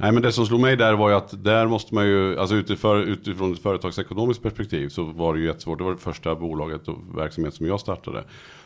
Nej 0.00 0.12
men 0.12 0.22
det 0.22 0.32
som 0.32 0.46
slog 0.46 0.60
mig 0.60 0.76
där 0.76 0.94
var 0.94 1.10
ju 1.10 1.16
att 1.16 1.44
där 1.44 1.66
måste 1.66 1.94
man 1.94 2.06
ju, 2.06 2.38
alltså 2.38 2.54
utifrån, 2.54 3.52
ett 3.52 3.62
företagsekonomiskt 3.62 4.42
perspektiv 4.42 4.88
så 4.88 5.04
var 5.04 5.34
det 5.34 5.40
ju 5.40 5.46
jättesvårt. 5.46 5.78
Det 5.78 5.84
var 5.84 5.92
det 5.92 5.98
första 5.98 6.34
bolaget 6.34 6.88
och 6.88 6.98
verksamhet 7.16 7.54
som 7.54 7.66
jag 7.66 7.80
startade. 7.80 8.24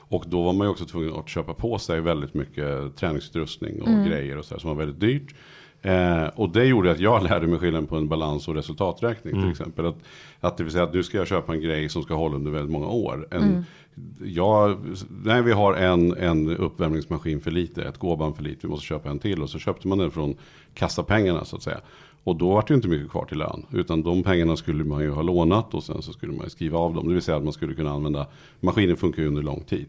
Och 0.08 0.24
då 0.26 0.42
var 0.42 0.52
man 0.52 0.66
ju 0.66 0.70
också 0.70 0.84
tvungen 0.84 1.14
att 1.14 1.28
köpa 1.28 1.54
på 1.54 1.78
sig 1.78 2.00
väldigt 2.00 2.34
mycket 2.34 2.96
träningsutrustning 2.96 3.82
och 3.82 4.06
grejer 4.06 4.38
och 4.38 4.44
så 4.44 4.54
här, 4.54 4.60
som 4.60 4.70
var 4.70 4.76
väldigt 4.76 5.00
dyrt. 5.00 5.34
Eh, 5.82 6.26
och 6.34 6.50
det 6.50 6.64
gjorde 6.64 6.90
att 6.90 7.00
jag 7.00 7.22
lärde 7.30 7.46
mig 7.46 7.58
skillnaden 7.58 7.86
på 7.86 7.96
en 7.96 8.08
balans 8.08 8.48
och 8.48 8.54
resultaträkning 8.54 9.34
till 9.42 9.50
exempel. 9.50 9.86
Att, 9.86 9.98
att 10.40 10.56
det 10.56 10.64
vill 10.64 10.72
säga 10.72 10.84
att 10.84 10.94
nu 10.94 11.02
ska 11.02 11.18
jag 11.18 11.26
köpa 11.26 11.52
en 11.52 11.60
grej 11.60 11.88
som 11.88 12.02
ska 12.02 12.14
hålla 12.14 12.36
under 12.36 12.50
väldigt 12.50 12.72
många 12.72 12.88
år. 12.88 13.28
En, 13.30 13.64
jag, 14.24 14.78
nej, 15.24 15.42
vi 15.42 15.52
har 15.52 15.74
en, 15.74 16.16
en 16.16 16.56
uppvärmningsmaskin 16.56 17.40
för 17.40 17.50
lite, 17.50 17.84
ett 17.84 17.98
gåband 17.98 18.36
för 18.36 18.42
lite, 18.42 18.58
vi 18.62 18.68
måste 18.68 18.86
köpa 18.86 19.10
en 19.10 19.18
till. 19.18 19.42
Och 19.42 19.50
så 19.50 19.58
köpte 19.58 19.88
man 19.88 19.98
den 19.98 20.10
från 20.10 20.36
kassapengarna 20.74 21.44
så 21.44 21.56
att 21.56 21.62
säga. 21.62 21.80
Och 22.24 22.36
då 22.36 22.48
var 22.48 22.62
det 22.62 22.70
ju 22.70 22.74
inte 22.74 22.88
mycket 22.88 23.10
kvar 23.10 23.24
till 23.24 23.38
lön. 23.38 23.66
Utan 23.72 24.02
de 24.02 24.22
pengarna 24.22 24.56
skulle 24.56 24.84
man 24.84 25.02
ju 25.02 25.10
ha 25.10 25.22
lånat 25.22 25.74
och 25.74 25.84
sen 25.84 26.02
så 26.02 26.12
skulle 26.12 26.32
man 26.32 26.44
ju 26.44 26.50
skriva 26.50 26.78
av 26.78 26.94
dem. 26.94 27.08
Det 27.08 27.14
vill 27.14 27.22
säga 27.22 27.36
att 27.36 27.44
man 27.44 27.52
skulle 27.52 27.74
kunna 27.74 27.90
använda, 27.90 28.26
maskinen 28.60 28.96
funkar 28.96 29.22
ju 29.22 29.28
under 29.28 29.42
lång 29.42 29.60
tid. 29.60 29.86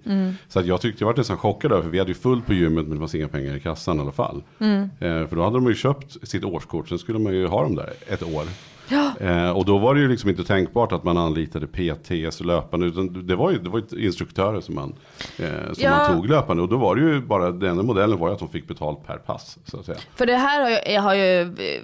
Så 0.47 0.59
att 0.59 0.65
jag 0.65 0.81
tyckte 0.81 1.03
jag 1.03 1.07
var 1.07 1.17
nästan 1.17 1.37
chockad 1.37 1.71
över, 1.71 1.83
för 1.83 1.89
vi 1.89 1.99
hade 1.99 2.11
ju 2.11 2.15
fullt 2.15 2.45
på 2.45 2.53
gymmet 2.53 2.85
men 2.85 2.91
det 2.95 2.99
fanns 2.99 3.15
inga 3.15 3.27
pengar 3.27 3.55
i 3.55 3.59
kassan 3.59 3.97
i 3.97 4.01
alla 4.01 4.11
fall. 4.11 4.43
Eh, 4.99 5.27
för 5.27 5.35
då 5.35 5.43
hade 5.43 5.57
de 5.57 5.67
ju 5.67 5.75
köpt 5.75 6.27
sitt 6.27 6.43
årskort, 6.43 6.89
sen 6.89 6.99
skulle 6.99 7.19
man 7.19 7.33
ju 7.33 7.47
ha 7.47 7.63
dem 7.63 7.75
där 7.75 7.93
ett 8.07 8.23
år. 8.23 8.43
Eh, 9.19 9.49
och 9.49 9.65
då 9.65 9.77
var 9.77 9.95
det 9.95 10.01
ju 10.01 10.07
liksom 10.09 10.29
inte 10.29 10.43
tänkbart 10.43 10.91
att 10.91 11.03
man 11.03 11.17
anlitade 11.17 11.67
PTs 11.67 12.39
löpande. 12.41 12.85
Utan 12.85 13.27
det 13.27 13.35
var 13.35 13.51
ju, 13.51 13.57
det 13.59 13.69
var 13.69 13.81
ju 13.91 14.05
instruktörer 14.05 14.61
som, 14.61 14.75
man, 14.75 14.95
eh, 15.37 15.47
som 15.73 15.83
Ja. 15.83 15.89
man 15.89 16.15
tog 16.15 16.29
löpande. 16.29 16.63
Och 16.63 16.69
då 16.69 16.77
var 16.77 16.95
det 16.95 17.01
ju 17.01 17.21
bara, 17.21 17.51
den 17.51 17.69
enda 17.69 17.83
modellen 17.83 18.19
var 18.19 18.27
ju 18.27 18.33
att 18.33 18.39
de 18.39 18.49
fick 18.49 18.67
betalt 18.67 19.05
per 19.07 19.17
pass. 19.17 19.57
Så 19.65 19.79
att 19.79 19.85
säga. 19.85 19.97
För 20.15 20.25
det 20.25 20.35
här 20.37 20.61
har 20.61 20.69
ju, 20.91 20.99
har 20.99 21.13
ju 21.15 21.41
eh, 21.41 21.81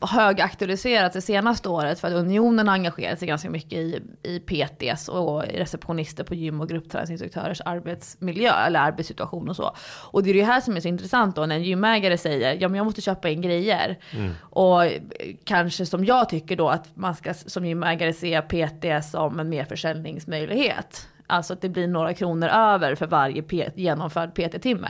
högaktualiserats 0.00 1.14
det 1.14 1.20
senaste 1.20 1.68
året 1.68 2.00
för 2.00 2.08
att 2.08 2.14
Unionen 2.14 2.68
har 2.68 2.74
engagerat 2.74 3.18
sig 3.18 3.28
ganska 3.28 3.50
mycket 3.50 3.72
i, 3.72 4.00
i 4.22 4.38
PTs 4.40 5.08
och 5.08 5.44
i 5.44 5.58
receptionister 5.58 6.24
på 6.24 6.34
gym 6.34 6.60
och 6.60 6.68
gruppträningsinstruktörers 6.68 7.60
arbetsmiljö 7.64 8.52
eller 8.66 8.80
arbetssituation 8.80 9.48
och 9.48 9.56
så. 9.56 9.74
Och 10.10 10.22
det 10.22 10.30
är 10.30 10.34
det 10.34 10.44
här 10.44 10.60
som 10.60 10.76
är 10.76 10.80
så 10.80 10.88
intressant 10.88 11.36
då 11.36 11.46
när 11.46 11.56
en 11.56 11.62
gymägare 11.62 12.18
säger 12.18 12.58
ja 12.60 12.68
men 12.68 12.76
jag 12.76 12.84
måste 12.84 13.00
köpa 13.00 13.28
in 13.28 13.40
grejer. 13.42 13.98
Och 14.40 14.84
eh, 14.84 15.00
kanske 15.44 15.86
som 15.86 16.04
jag 16.04 16.11
jag 16.12 16.28
tycker 16.28 16.56
då 16.56 16.68
att 16.68 16.96
man 16.96 17.14
ska 17.14 17.34
som 17.34 17.66
gymägare 17.66 18.12
se 18.12 18.42
PT 18.42 19.04
som 19.04 19.40
en 19.40 19.48
merförsäljningsmöjlighet. 19.48 21.08
Alltså 21.26 21.52
att 21.52 21.60
det 21.60 21.68
blir 21.68 21.86
några 21.86 22.14
kronor 22.14 22.48
över 22.48 22.94
för 22.94 23.06
varje 23.06 23.70
genomförd 23.74 24.34
PT-timme. 24.34 24.88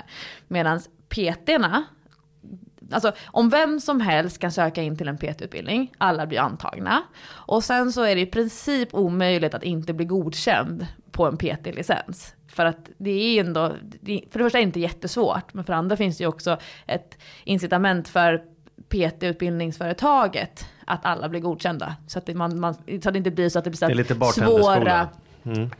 Medan 0.48 0.80
PT-erna 1.08 1.84
Alltså 2.90 3.12
om 3.26 3.50
vem 3.50 3.80
som 3.80 4.00
helst 4.00 4.38
kan 4.38 4.52
söka 4.52 4.82
in 4.82 4.96
till 4.96 5.08
en 5.08 5.18
PT-utbildning, 5.18 5.92
alla 5.98 6.26
blir 6.26 6.38
antagna. 6.38 7.02
Och 7.26 7.64
sen 7.64 7.92
så 7.92 8.02
är 8.02 8.14
det 8.14 8.20
i 8.20 8.26
princip 8.26 8.94
omöjligt 8.94 9.54
att 9.54 9.62
inte 9.62 9.92
bli 9.92 10.04
godkänd 10.04 10.86
på 11.10 11.26
en 11.26 11.36
PT-licens. 11.36 12.34
För 12.48 12.64
att 12.64 12.90
det 12.98 13.10
är 13.10 13.34
ju 13.34 13.40
ändå, 13.40 13.68
för 14.30 14.38
det 14.38 14.44
första 14.44 14.58
är 14.58 14.62
det 14.62 14.66
inte 14.66 14.80
jättesvårt, 14.80 15.54
men 15.54 15.64
för 15.64 15.72
det 15.72 15.78
andra 15.78 15.96
finns 15.96 16.18
det 16.18 16.24
ju 16.24 16.28
också 16.28 16.58
ett 16.86 17.18
incitament 17.44 18.08
för 18.08 18.51
PT-utbildningsföretaget 18.88 20.66
att 20.86 21.04
alla 21.04 21.28
blir 21.28 21.40
godkända. 21.40 21.96
Så 22.06 22.18
att 22.18 22.26
det, 22.26 22.34
man, 22.34 22.60
man, 22.60 22.74
så 22.74 23.08
att 23.08 23.12
det 23.12 23.18
inte 23.18 23.30
blir 23.30 23.48
så 23.48 23.58
att 23.58 23.64
det 23.64 23.70
blir 23.70 23.78
så 23.78 23.86
Det 23.86 23.92
är 23.92 23.96
lite 23.96 24.14
svåra 24.14 25.08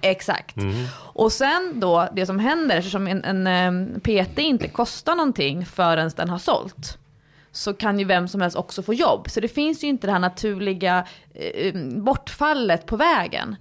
Exakt. 0.00 0.56
Och 0.96 1.32
sen 1.32 1.72
då, 1.80 2.08
det 2.12 2.26
som 2.26 2.38
händer, 2.38 2.76
eftersom 2.76 3.06
en, 3.06 3.46
en 3.46 4.00
PT 4.00 4.38
inte 4.38 4.68
kostar 4.68 5.14
någonting 5.14 5.66
förrän 5.66 6.10
den 6.16 6.28
har 6.28 6.38
sålt, 6.38 6.98
så 7.52 7.74
kan 7.74 7.98
ju 7.98 8.04
vem 8.04 8.28
som 8.28 8.40
helst 8.40 8.56
också 8.56 8.82
få 8.82 8.94
jobb. 8.94 9.30
Så 9.30 9.40
det 9.40 9.48
finns 9.48 9.84
ju 9.84 9.88
inte 9.88 10.06
det 10.06 10.12
här 10.12 10.18
naturliga 10.18 11.06
eh, 11.34 11.74
bortfallet 11.74 12.86
på 12.86 12.96
vägen. 12.96 13.56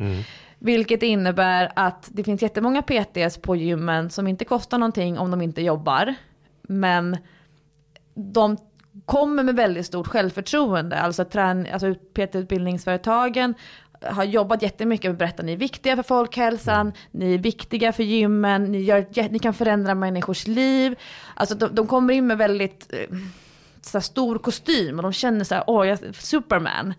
Vilket 0.60 1.04
innebär 1.04 1.72
att 1.76 2.10
det 2.12 2.24
finns 2.24 2.42
jättemånga 2.42 2.82
PTs 2.82 3.38
på 3.38 3.56
gymmen 3.56 4.10
som 4.10 4.28
inte 4.28 4.46
kostar 4.46 4.78
någonting 4.78 5.18
om 5.18 5.32
de 5.32 5.42
inte 5.42 5.62
jobbar. 5.62 6.16
Men 6.62 7.18
de 8.14 8.58
kommer 9.06 9.44
med 9.44 9.56
väldigt 9.56 9.86
stort 9.86 10.08
självförtroende. 10.08 11.00
Alltså, 11.00 11.26
trän, 11.26 11.68
alltså 11.74 11.94
PT-utbildningsföretagen 12.14 13.56
har 14.06 14.24
jobbat 14.24 14.62
jättemycket 14.62 15.06
med 15.06 15.12
att 15.12 15.20
berätta 15.20 15.44
ni 15.44 15.54
är 15.54 15.58
viktiga 15.58 15.96
för 15.96 16.04
folkhälsan, 16.04 16.94
ni 17.12 17.34
är 17.34 17.38
viktiga 17.38 17.94
för 17.94 18.04
gymmen, 18.04 18.64
ni, 18.64 18.82
gör, 18.82 19.30
ni 19.32 19.40
kan 19.40 19.54
förändra 19.54 19.96
människors 19.96 20.48
liv. 20.48 21.00
Alltså 21.36 21.56
de, 21.56 21.76
de 21.76 21.88
kommer 21.88 22.14
in 22.14 22.28
med 22.28 22.38
väldigt 22.38 22.94
eh, 22.94 23.18
så 23.82 24.02
stor 24.02 24.38
kostym 24.38 24.98
och 24.98 25.04
de 25.04 25.14
känner 25.14 25.44
så 25.44 25.56
här, 25.56 25.64
åh, 25.68 25.88
jag 25.88 26.04
är 26.04 26.14
Superman. 26.14 26.94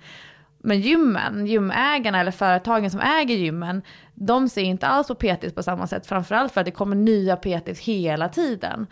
Men 0.58 0.80
gymmen, 0.80 1.46
gymägarna 1.46 2.20
eller 2.20 2.30
företagen 2.30 2.90
som 2.90 3.00
äger 3.00 3.34
gymmen, 3.34 3.82
de 4.14 4.48
ser 4.48 4.62
inte 4.62 4.86
alls 4.86 5.08
på 5.08 5.14
PTs 5.14 5.54
på 5.54 5.62
samma 5.62 5.86
sätt. 5.86 6.06
Framförallt 6.06 6.52
för 6.52 6.60
att 6.60 6.64
det 6.64 6.70
kommer 6.70 6.96
nya 6.96 7.36
PTs 7.36 7.80
hela 7.80 8.28
tiden. 8.28 8.86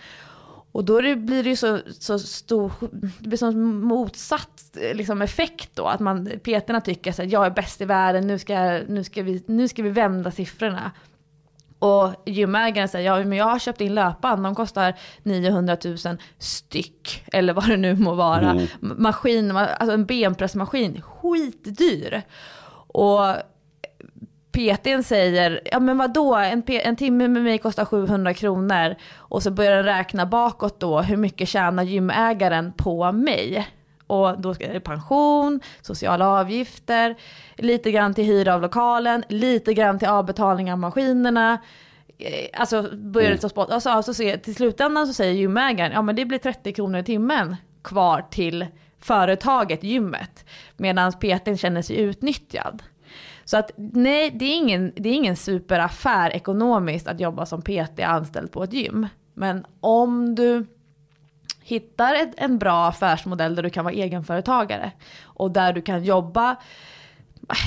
Och 0.73 0.85
då 0.85 1.01
det- 1.01 1.17
blir 1.17 1.43
det 1.43 1.49
ju 1.49 1.57
så, 1.57 1.79
så 1.99 2.19
stor, 2.19 2.73
det 3.19 3.29
blir 3.29 3.39
så 3.39 3.51
motsatt 3.53 4.77
liksom, 4.95 5.23
effekt 5.23 5.71
då. 5.75 5.87
Att 5.87 6.01
man, 6.01 6.27
PTerna 6.43 6.81
tycker 6.81 7.11
att 7.11 7.31
jag 7.33 7.47
är 7.47 7.51
bäst 7.51 7.81
i 7.81 7.85
världen, 7.85 8.27
nu 8.27 8.39
ska, 8.39 8.81
nu, 8.89 9.05
ska 9.05 9.23
vi, 9.23 9.45
nu 9.47 9.69
ska 9.69 9.83
vi 9.83 9.91
vända 9.91 10.31
siffrorna. 10.31 10.91
Och 11.79 12.23
gymägaren 12.27 12.89
säger, 12.89 13.07
ja 13.17 13.25
men 13.25 13.39
jag 13.39 13.45
har 13.45 13.59
köpt 13.59 13.81
in 13.81 13.95
löpband, 13.95 14.43
de 14.45 14.55
kostar 14.55 14.95
900 15.23 15.77
000 15.85 15.97
styck. 16.39 17.25
Eller 17.33 17.53
vad 17.53 17.69
det 17.69 17.77
nu 17.77 17.97
må 17.97 18.15
vara. 18.15 18.51
Mm. 18.51 18.67
Maskin, 18.81 19.57
alltså 19.57 19.93
en 19.95 20.07
benpressmaskin, 20.07 21.03
skitdyr. 21.03 22.23
Och 22.93 23.21
PTn 24.53 25.03
säger, 25.03 25.61
ja 25.65 25.81
men 25.81 25.99
vadå, 25.99 26.35
en, 26.35 26.63
en 26.67 26.97
timme 26.97 27.29
med 27.29 27.43
mig 27.43 27.59
kostar 27.59 27.85
700 27.85 28.35
kronor. 28.35 28.95
Och 29.17 29.43
så 29.43 29.51
börjar 29.51 29.77
den 29.77 29.85
räkna 29.85 30.27
bakåt 30.27 30.81
då, 30.81 31.01
hur 31.01 31.17
mycket 31.17 31.49
tjänar 31.49 31.83
gymägaren 31.83 32.73
på 32.73 33.13
mig? 33.13 33.69
Och 34.07 34.41
då 34.41 34.55
ska 34.55 34.73
det 34.73 34.81
pension, 34.81 35.61
sociala 35.81 36.29
avgifter, 36.29 37.17
lite 37.57 37.91
grann 37.91 38.15
till 38.15 38.25
hyra 38.25 38.55
av 38.55 38.63
lokalen, 38.63 39.25
lite 39.29 39.75
grann 39.75 39.99
till 39.99 40.09
avbetalning 40.09 40.73
av 40.73 40.79
maskinerna. 40.79 41.59
Eh, 42.19 42.61
Alltså 42.61 42.83
börjar 42.97 43.31
det 43.31 43.39
ta 43.39 43.49
spott. 43.49 43.71
Alltså, 43.71 43.91
alltså, 43.91 44.15
så, 44.15 44.37
till 44.43 44.55
slutändan 44.55 45.07
så 45.07 45.13
säger 45.13 45.33
gymägaren, 45.33 45.93
ja 45.93 46.03
men 46.03 46.17
det 46.17 46.25
blir 46.25 46.39
30 46.39 46.73
kronor 46.73 47.01
i 47.01 47.05
timmen 47.05 47.57
kvar 47.83 48.25
till 48.31 48.67
företaget, 49.01 49.85
gymmet. 49.85 50.45
Medan 50.77 51.13
PTn 51.13 51.57
känner 51.57 51.83
sig 51.83 51.97
utnyttjad. 51.97 52.83
Så 53.51 53.57
att 53.57 53.71
nej, 53.77 54.31
det 54.31 54.45
är 54.45 54.57
ingen, 54.57 54.93
det 54.97 55.09
är 55.09 55.15
ingen 55.15 55.37
superaffär 55.37 56.31
ekonomiskt 56.31 57.09
att 57.09 57.21
jobba 57.21 57.47
som 57.47 57.63
PT 57.63 58.01
anställd 58.05 58.53
på 58.53 58.63
ett 58.63 58.73
gym. 58.73 59.09
Men 59.35 59.67
om 59.81 60.35
du 60.35 60.67
hittar 61.63 62.15
ett, 62.15 62.35
en 62.37 62.59
bra 62.59 62.87
affärsmodell 62.87 63.55
där 63.55 63.63
du 63.63 63.71
kan 63.71 63.85
vara 63.85 63.95
egenföretagare 63.95 64.93
och 65.23 65.51
där 65.51 65.73
du 65.73 65.83
kan 65.83 66.05
jobba 66.05 66.57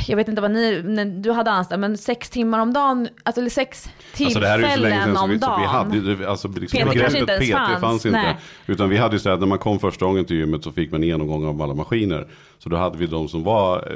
jag 0.07 0.15
vet 0.17 0.27
inte 0.27 0.41
vad 0.41 0.51
ni, 0.51 0.81
när 0.86 1.05
du 1.05 1.31
hade 1.31 1.51
anställt, 1.51 1.79
men 1.79 1.97
sex 1.97 2.29
timmar 2.29 2.59
om 2.59 2.73
dagen, 2.73 3.07
alltså 3.23 3.41
eller 3.41 3.49
sex 3.49 3.89
Alltså 4.19 4.39
tillfällen 4.39 4.91
sedan 4.91 5.15
så 5.15 5.21
om 5.23 5.29
vi, 5.29 5.39
så 5.39 5.45
vi 5.57 5.63
dagen. 5.65 5.69
hade 5.69 6.29
alltså 6.29 6.47
liksom 6.47 6.79
PT 6.89 6.93
kanske 6.99 7.19
inte 7.19 7.31
ens 7.33 7.45
PT 7.49 7.53
fanns. 7.57 7.81
fanns 7.81 8.05
inte. 8.05 8.17
Nej. 8.21 8.36
Utan 8.65 8.89
vi 8.89 8.97
hade 8.97 9.15
ju 9.15 9.19
så 9.19 9.29
här, 9.29 9.38
när 9.38 9.47
man 9.47 9.57
kom 9.59 9.79
första 9.79 10.05
gången 10.05 10.25
till 10.25 10.36
gymmet 10.36 10.63
så 10.63 10.71
fick 10.71 10.91
man 10.91 11.01
en 11.03 11.07
genomgång 11.09 11.45
av 11.45 11.62
alla 11.62 11.73
maskiner. 11.73 12.27
Så 12.59 12.69
då 12.69 12.77
hade 12.77 12.97
vi 12.97 13.07
de 13.07 13.27
som 13.27 13.43
var 13.43 13.77
eh, 13.77 13.93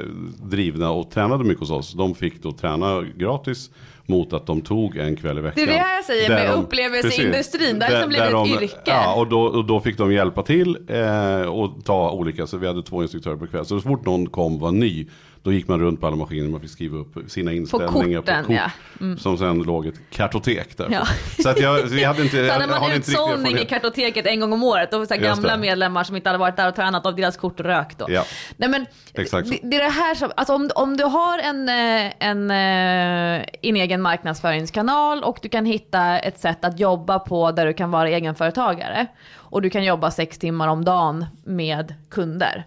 drivna 0.48 0.90
och 0.90 1.10
tränade 1.10 1.44
mycket 1.44 1.60
hos 1.60 1.70
oss. 1.70 1.92
De 1.92 2.14
fick 2.14 2.42
då 2.42 2.52
träna 2.52 3.02
gratis 3.16 3.70
mot 4.06 4.32
att 4.32 4.46
de 4.46 4.60
tog 4.60 4.96
en 4.96 5.16
kväll 5.16 5.38
i 5.38 5.40
veckan. 5.40 5.52
Det 5.56 5.62
är 5.62 5.66
det 5.74 5.78
här 5.82 5.94
jag 5.96 6.04
säger 6.04 6.28
Där 6.28 6.36
med 6.36 6.48
de- 6.48 6.60
upplevelseindustrin. 6.62 7.78
Det 7.78 7.84
har 7.84 7.92
liksom 7.92 8.08
blivit 8.08 8.30
de- 8.30 8.52
ett 8.52 8.62
yrke. 8.62 8.80
Ja, 8.84 9.14
och 9.14 9.26
då, 9.28 9.40
och 9.42 9.64
då 9.64 9.80
fick 9.80 9.98
de 9.98 10.12
hjälpa 10.12 10.42
till 10.42 10.76
eh, 10.88 11.40
och 11.48 11.84
ta 11.84 12.10
olika. 12.10 12.46
Så 12.46 12.56
vi 12.56 12.66
hade 12.66 12.82
två 12.82 13.02
instruktörer 13.02 13.36
per 13.36 13.46
kväll. 13.46 13.64
Så 13.66 13.80
så 13.80 13.88
fort 13.88 14.06
någon 14.06 14.26
kom 14.26 14.58
var 14.58 14.72
ny. 14.72 15.06
Då 15.48 15.52
gick 15.52 15.68
man 15.68 15.80
runt 15.80 16.00
på 16.00 16.06
alla 16.06 16.16
maskiner. 16.16 16.48
Man 16.48 16.60
fick 16.60 16.70
skriva 16.70 16.98
upp 16.98 17.30
sina 17.30 17.52
inställningar 17.52 18.20
korten, 18.20 18.44
kort. 18.44 18.56
ja. 18.56 18.70
Som 19.18 19.38
sen 19.38 19.62
låg 19.62 19.86
ett 19.86 20.00
kartotek 20.10 20.76
där. 20.76 20.88
Ja. 20.90 21.06
Så 21.42 21.48
att 21.48 21.60
jag, 21.60 21.88
jag 21.88 22.08
hade 22.08 22.22
inte, 22.22 22.36
Så 22.36 22.42
jag, 22.42 22.58
när 22.58 22.66
man 22.66 22.90
riktigt 22.90 23.08
utsållning 23.08 23.58
i 23.58 23.64
kartoteket 23.64 24.26
en 24.26 24.40
gång 24.40 24.52
om 24.52 24.62
året, 24.62 24.90
då 24.90 24.98
var 24.98 25.06
det 25.06 25.16
gamla 25.16 25.56
medlemmar 25.56 26.04
som 26.04 26.16
inte 26.16 26.28
hade 26.28 26.38
varit 26.38 26.56
där 26.56 26.68
och 26.68 26.74
tränat 26.74 27.06
och 27.06 27.14
deras 27.14 27.36
kort 27.36 27.60
rök 27.60 27.98
då. 27.98 28.06
Ja. 28.08 28.24
Nej 28.56 28.68
men, 28.68 28.86
Exakt 29.14 29.50
det, 29.50 29.58
det 29.62 29.76
är 29.76 29.84
det 29.84 29.90
här 29.90 30.14
som, 30.14 30.32
alltså 30.36 30.54
om, 30.54 30.70
om 30.74 30.96
du 30.96 31.04
har 31.04 31.38
en, 31.38 31.68
eh, 31.68 32.12
en, 32.18 32.50
eh, 32.50 33.46
en 33.62 33.76
egen 33.76 34.02
marknadsföringskanal 34.02 35.24
och 35.24 35.38
du 35.42 35.48
kan 35.48 35.64
hitta 35.64 36.18
ett 36.18 36.40
sätt 36.40 36.64
att 36.64 36.80
jobba 36.80 37.18
på 37.18 37.52
där 37.52 37.66
du 37.66 37.72
kan 37.72 37.90
vara 37.90 38.08
egenföretagare 38.08 39.06
och 39.34 39.62
du 39.62 39.70
kan 39.70 39.84
jobba 39.84 40.10
sex 40.10 40.38
timmar 40.38 40.68
om 40.68 40.84
dagen 40.84 41.26
med 41.44 41.94
kunder. 42.10 42.66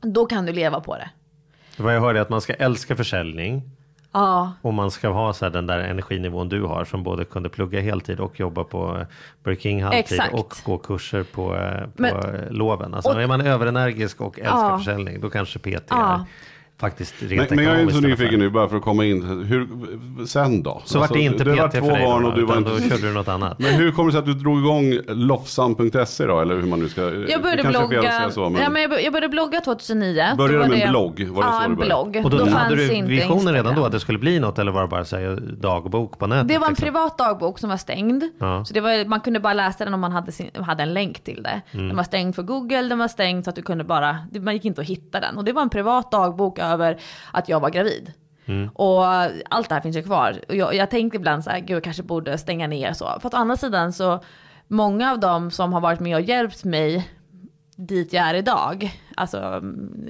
Då 0.00 0.26
kan 0.26 0.46
du 0.46 0.52
leva 0.52 0.80
på 0.80 0.96
det. 0.96 1.10
Vad 1.80 1.94
jag 1.96 2.00
hörde 2.00 2.18
är 2.18 2.22
att 2.22 2.30
man 2.30 2.40
ska 2.40 2.52
älska 2.54 2.96
försäljning. 2.96 3.62
Ja, 4.12 4.52
Och 4.62 4.74
man 4.74 4.90
ska 4.90 5.08
ha 5.08 5.32
så 5.32 5.44
här, 5.44 5.52
den 5.52 5.66
där 5.66 5.78
energinivån 5.78 6.48
du 6.48 6.62
har 6.62 6.84
som 6.84 7.02
både 7.02 7.24
kunde 7.24 7.48
plugga 7.48 7.80
heltid 7.80 8.20
och 8.20 8.40
jobba 8.40 8.64
på 8.64 9.06
Burger 9.44 9.60
King 9.60 9.82
halvtid 9.82 10.00
Exakt. 10.00 10.34
och 10.34 10.54
gå 10.64 10.78
kurser 10.78 11.22
på, 11.22 11.56
eh, 11.56 11.80
på 11.82 11.88
Men- 12.02 12.46
loven. 12.50 12.94
Alltså 12.94 13.10
och- 13.12 13.22
är 13.22 13.26
man 13.26 13.40
överenergisk 13.40 14.20
och 14.20 14.38
älskar 14.38 14.70
Ja. 14.70 14.78
försäljning 14.78 15.20
då 15.20 15.30
kanske 15.30 15.58
PT 15.58 15.86
Ja. 15.90 16.14
är 16.14 16.20
faktiskt 16.80 17.14
rent 17.22 17.50
Men, 17.50 17.56
men 17.56 17.64
jag 17.64 17.76
är 17.76 17.82
inte 17.82 17.94
så 17.94 18.00
nyfiken 18.00 18.38
nu 18.38 18.50
bara 18.50 18.68
för 18.68 18.76
att 18.76 18.82
komma 18.82 19.04
in. 19.04 19.22
Hur, 19.46 19.68
sen 20.26 20.62
då? 20.62 20.82
Så 20.84 20.98
vart 20.98 21.12
det 21.12 21.20
inte 21.20 21.44
du 21.44 21.50
har 21.50 21.68
PT 21.68 21.74
två 21.78 21.84
för 21.86 21.92
dig 21.92 22.04
barn 22.06 22.22
då, 22.22 22.28
och 22.28 22.34
du 22.34 22.44
var 22.44 22.56
inte... 22.58 22.70
då 22.70 22.78
körde 22.78 23.08
du 23.08 23.12
något 23.12 23.28
annat. 23.28 23.58
Men 23.58 23.74
hur 23.74 23.92
kommer 23.92 24.06
det 24.08 24.12
sig 24.12 24.18
att 24.18 24.26
du 24.26 24.34
drog 24.34 24.58
igång 24.58 24.98
Lofsan.se 25.08 26.26
då? 26.26 26.40
Eller 26.40 26.54
hur 26.56 26.62
man 26.66 26.78
nu 26.80 26.88
ska... 26.88 27.00
jag 27.02 27.12
det 27.12 27.38
började 27.42 27.68
blogga, 27.68 28.30
så, 28.30 28.48
men... 28.48 28.62
ja, 28.62 28.70
men 28.70 28.82
jag, 28.82 28.90
bör- 28.90 28.98
jag 28.98 29.12
började 29.12 29.28
blogga 29.28 29.60
2009. 29.60 30.24
Då 30.30 30.36
Började 30.36 30.64
du 30.64 30.68
med 30.70 30.78
det- 30.78 30.82
en 30.84 30.90
blogg? 30.90 31.28
Var 31.28 31.42
det 31.42 31.48
ja, 31.48 31.52
så 31.52 31.64
en 31.64 31.76
blogg. 31.76 32.20
Och 32.24 32.30
då, 32.30 32.38
hade 32.38 32.50
fanns 32.50 32.68
du 32.74 32.92
inte 32.92 33.10
visionen 33.10 33.54
redan 33.54 33.74
då 33.74 33.84
att 33.84 33.92
det 33.92 34.00
skulle 34.00 34.18
bli 34.18 34.40
något 34.40 34.58
eller 34.58 34.72
var 34.72 34.82
det 34.82 34.88
bara 34.88 35.04
så 35.04 35.16
här, 35.16 35.38
dagbok 35.60 36.18
på 36.18 36.26
nätet? 36.26 36.48
Det 36.48 36.58
var 36.58 36.66
en 36.66 36.70
liksom? 36.72 36.84
privat 36.86 37.18
dagbok 37.18 37.58
som 37.58 37.70
var 37.70 37.76
stängd. 37.76 38.24
Ja. 38.38 38.64
Så 38.64 38.74
det 38.74 38.80
var, 38.80 39.04
man 39.08 39.20
kunde 39.20 39.40
bara 39.40 39.54
läsa 39.54 39.84
den 39.84 39.94
om 39.94 40.00
man 40.00 40.12
hade, 40.12 40.32
sin, 40.32 40.50
hade 40.54 40.82
en 40.82 40.94
länk 40.94 41.24
till 41.24 41.42
det. 41.42 41.60
Mm. 41.72 41.88
Den 41.88 41.96
var 41.96 42.04
stängd 42.04 42.34
för 42.34 42.42
Google, 42.42 42.82
den 42.82 42.98
var 42.98 43.08
stängd 43.08 43.44
så 43.44 43.50
att 43.50 43.56
du 43.56 43.62
kunde 43.62 43.84
bara, 43.84 44.16
det- 44.32 44.40
man 44.40 44.54
gick 44.54 44.64
inte 44.64 44.80
att 44.80 44.86
hitta 44.86 45.20
den. 45.20 45.36
Och 45.38 45.44
det 45.44 45.52
var 45.52 45.62
en 45.62 45.70
privat 45.70 46.10
dagbok 46.10 46.58
över 46.72 47.00
att 47.32 47.48
jag 47.48 47.60
var 47.60 47.70
gravid. 47.70 48.12
Mm. 48.46 48.68
Och 48.74 49.06
allt 49.50 49.68
det 49.68 49.74
här 49.74 49.80
finns 49.80 49.96
ju 49.96 50.02
kvar. 50.02 50.40
Och 50.48 50.56
jag, 50.56 50.74
jag 50.74 50.90
tänkte 50.90 51.16
ibland 51.16 51.44
så 51.44 51.50
här, 51.50 51.58
gud 51.58 51.70
jag 51.76 51.84
kanske 51.84 52.02
borde 52.02 52.38
stänga 52.38 52.66
ner 52.66 52.92
så. 52.92 53.04
För 53.20 53.28
att 53.28 53.34
å 53.34 53.36
andra 53.36 53.56
sidan 53.56 53.92
så, 53.92 54.20
många 54.70 55.12
av 55.12 55.20
dem 55.20 55.50
som 55.50 55.72
har 55.72 55.80
varit 55.80 56.00
med 56.00 56.16
och 56.16 56.22
hjälpt 56.22 56.64
mig 56.64 57.10
dit 57.76 58.12
jag 58.12 58.24
är 58.24 58.34
idag, 58.34 59.00
alltså 59.16 59.36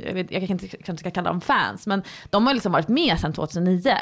jag, 0.06 0.14
vet, 0.14 0.30
jag 0.30 0.48
kanske 0.48 0.76
inte 0.76 0.96
ska 0.96 1.10
kalla 1.10 1.30
dem 1.30 1.40
fans, 1.40 1.86
men 1.86 2.02
de 2.30 2.46
har 2.46 2.54
liksom 2.54 2.72
varit 2.72 2.88
med 2.88 3.20
sedan 3.20 3.32
2009. 3.32 3.96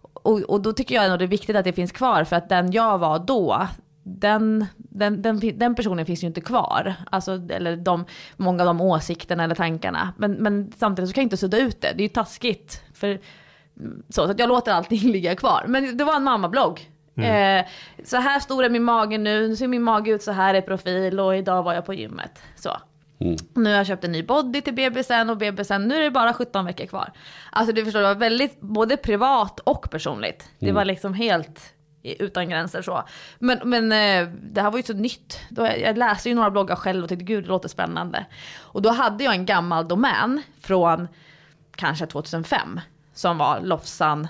Och, 0.00 0.40
och 0.40 0.62
då 0.62 0.72
tycker 0.72 0.94
jag 0.94 1.10
nog 1.10 1.18
det 1.18 1.24
är 1.24 1.26
viktigt 1.26 1.56
att 1.56 1.64
det 1.64 1.72
finns 1.72 1.92
kvar 1.92 2.24
för 2.24 2.36
att 2.36 2.48
den 2.48 2.72
jag 2.72 2.98
var 2.98 3.18
då, 3.18 3.66
den, 4.04 4.66
den, 4.76 5.22
den, 5.22 5.40
den 5.58 5.74
personen 5.74 6.06
finns 6.06 6.22
ju 6.22 6.26
inte 6.26 6.40
kvar. 6.40 6.94
Alltså, 7.10 7.32
eller 7.50 7.76
de, 7.76 8.04
många 8.36 8.62
av 8.62 8.66
de 8.66 8.80
åsikterna 8.80 9.44
eller 9.44 9.54
tankarna. 9.54 10.12
Men, 10.16 10.32
men 10.32 10.72
samtidigt 10.76 11.10
så 11.10 11.14
kan 11.14 11.22
jag 11.22 11.26
inte 11.26 11.36
sudda 11.36 11.58
ut 11.58 11.80
det, 11.80 11.92
det 11.92 12.02
är 12.02 12.08
ju 12.08 12.08
taskigt. 12.08 12.82
För, 12.94 13.20
så, 14.08 14.24
så 14.26 14.30
att 14.30 14.38
jag 14.38 14.48
låter 14.48 14.72
allting 14.72 15.00
ligga 15.12 15.36
kvar. 15.36 15.64
Men 15.68 15.96
det 15.96 16.04
var 16.04 16.16
en 16.16 16.24
mammablogg. 16.24 16.90
Eh, 17.16 17.66
så 18.04 18.16
här 18.16 18.40
stor 18.40 18.64
är 18.64 18.70
min 18.70 18.84
mage 18.84 19.18
nu, 19.18 19.48
nu 19.48 19.56
ser 19.56 19.68
min 19.68 19.82
mage 19.82 20.10
ut 20.10 20.22
så 20.22 20.32
här 20.32 20.54
i 20.54 20.62
profil 20.62 21.20
och 21.20 21.36
idag 21.36 21.62
var 21.62 21.74
jag 21.74 21.86
på 21.86 21.94
gymmet. 21.94 22.42
Så. 22.56 22.70
Nu 23.54 23.70
har 23.70 23.76
jag 23.76 23.86
köpt 23.86 24.04
en 24.04 24.12
ny 24.12 24.22
body 24.22 24.60
till 24.60 24.74
bebisen 24.74 25.30
och 25.30 25.36
bebisen, 25.36 25.88
nu 25.88 25.96
är 25.96 26.00
det 26.00 26.10
bara 26.10 26.34
17 26.34 26.64
veckor 26.64 26.86
kvar. 26.86 27.12
Alltså 27.52 27.74
du 27.74 27.84
förstår, 27.84 28.00
det 28.00 28.06
var 28.06 28.14
väldigt 28.14 28.60
både 28.60 28.96
privat 28.96 29.60
och 29.60 29.90
personligt. 29.90 30.48
Det 30.58 30.72
var 30.72 30.84
liksom 30.84 31.14
helt 31.14 31.74
utan 32.04 32.48
gränser 32.48 32.82
så. 32.82 33.04
Men, 33.38 33.58
men 33.64 33.92
eh, 33.92 34.28
det 34.42 34.60
här 34.60 34.70
var 34.70 34.78
ju 34.78 34.82
så 34.82 34.92
nytt. 34.92 35.40
Då, 35.48 35.66
jag 35.66 35.98
läste 35.98 36.28
ju 36.28 36.34
några 36.34 36.50
bloggar 36.50 36.76
själv 36.76 37.02
och 37.02 37.08
tänkte 37.08 37.24
gud 37.24 37.44
det 37.44 37.48
låter 37.48 37.68
spännande. 37.68 38.26
Och 38.60 38.82
då 38.82 38.90
hade 38.90 39.24
jag 39.24 39.34
en 39.34 39.46
gammal 39.46 39.88
domän 39.88 40.42
från 40.60 41.08
kanske 41.76 42.06
2005 42.06 42.80
som 43.14 43.38
var 43.38 43.60
Lofsan 43.60 44.28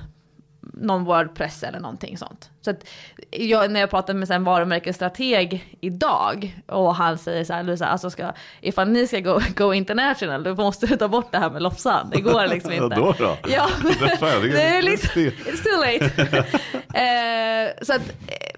någon 0.60 1.04
Wordpress 1.04 1.62
eller 1.62 1.80
någonting 1.80 2.18
sånt. 2.18 2.50
Så 2.64 2.70
att 2.70 2.86
jag, 3.30 3.70
när 3.70 3.80
jag 3.80 3.90
pratar 3.90 4.14
med 4.14 4.30
en 4.30 4.44
varumärkesstrateg 4.44 5.76
idag 5.80 6.62
och 6.66 6.94
han 6.94 7.18
säger 7.18 7.44
så 7.44 7.52
här, 7.52 7.62
Luisa, 7.62 7.86
alltså 7.86 8.10
ska, 8.10 8.32
ifall 8.60 8.88
ni 8.88 9.06
ska 9.06 9.20
gå, 9.20 9.40
go 9.56 9.72
international 9.74 10.42
då 10.42 10.54
måste 10.54 10.86
du 10.86 10.96
ta 10.96 11.08
bort 11.08 11.32
det 11.32 11.38
här 11.38 11.50
med 11.50 11.62
Lofsan. 11.62 12.10
Det 12.10 12.20
går 12.20 12.46
liksom 12.46 12.72
inte. 12.82 12.96
då 12.96 13.14
då? 13.18 13.36
Ja, 13.48 13.68
Det 14.42 14.62
är- 14.62 14.82
liksom, 14.82 15.22
it's 15.22 15.62
too 15.62 15.80
late. 15.80 16.28
eh, 16.94 17.84
så 17.84 17.92
att, 17.92 18.02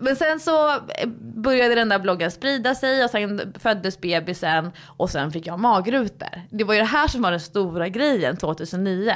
men 0.01 0.17
sen 0.17 0.41
så 0.41 0.71
eh, 0.71 1.09
började 1.21 1.75
den 1.75 1.89
där 1.89 1.99
bloggen 1.99 2.31
sprida 2.31 2.75
sig 2.75 3.05
och 3.05 3.11
sen 3.11 3.55
föddes 3.59 4.01
bebisen 4.01 4.73
och 4.87 5.11
sen 5.11 5.33
fick 5.33 5.47
jag 5.47 5.59
magrutor. 5.59 6.29
Det 6.51 6.65
var 6.65 6.75
ju 6.75 6.81
det 6.81 6.87
här 6.87 7.09
som 7.09 7.23
var 7.23 7.31
den 7.31 7.41
stora 7.41 7.89
grejen 7.89 8.37
2009. 8.37 9.15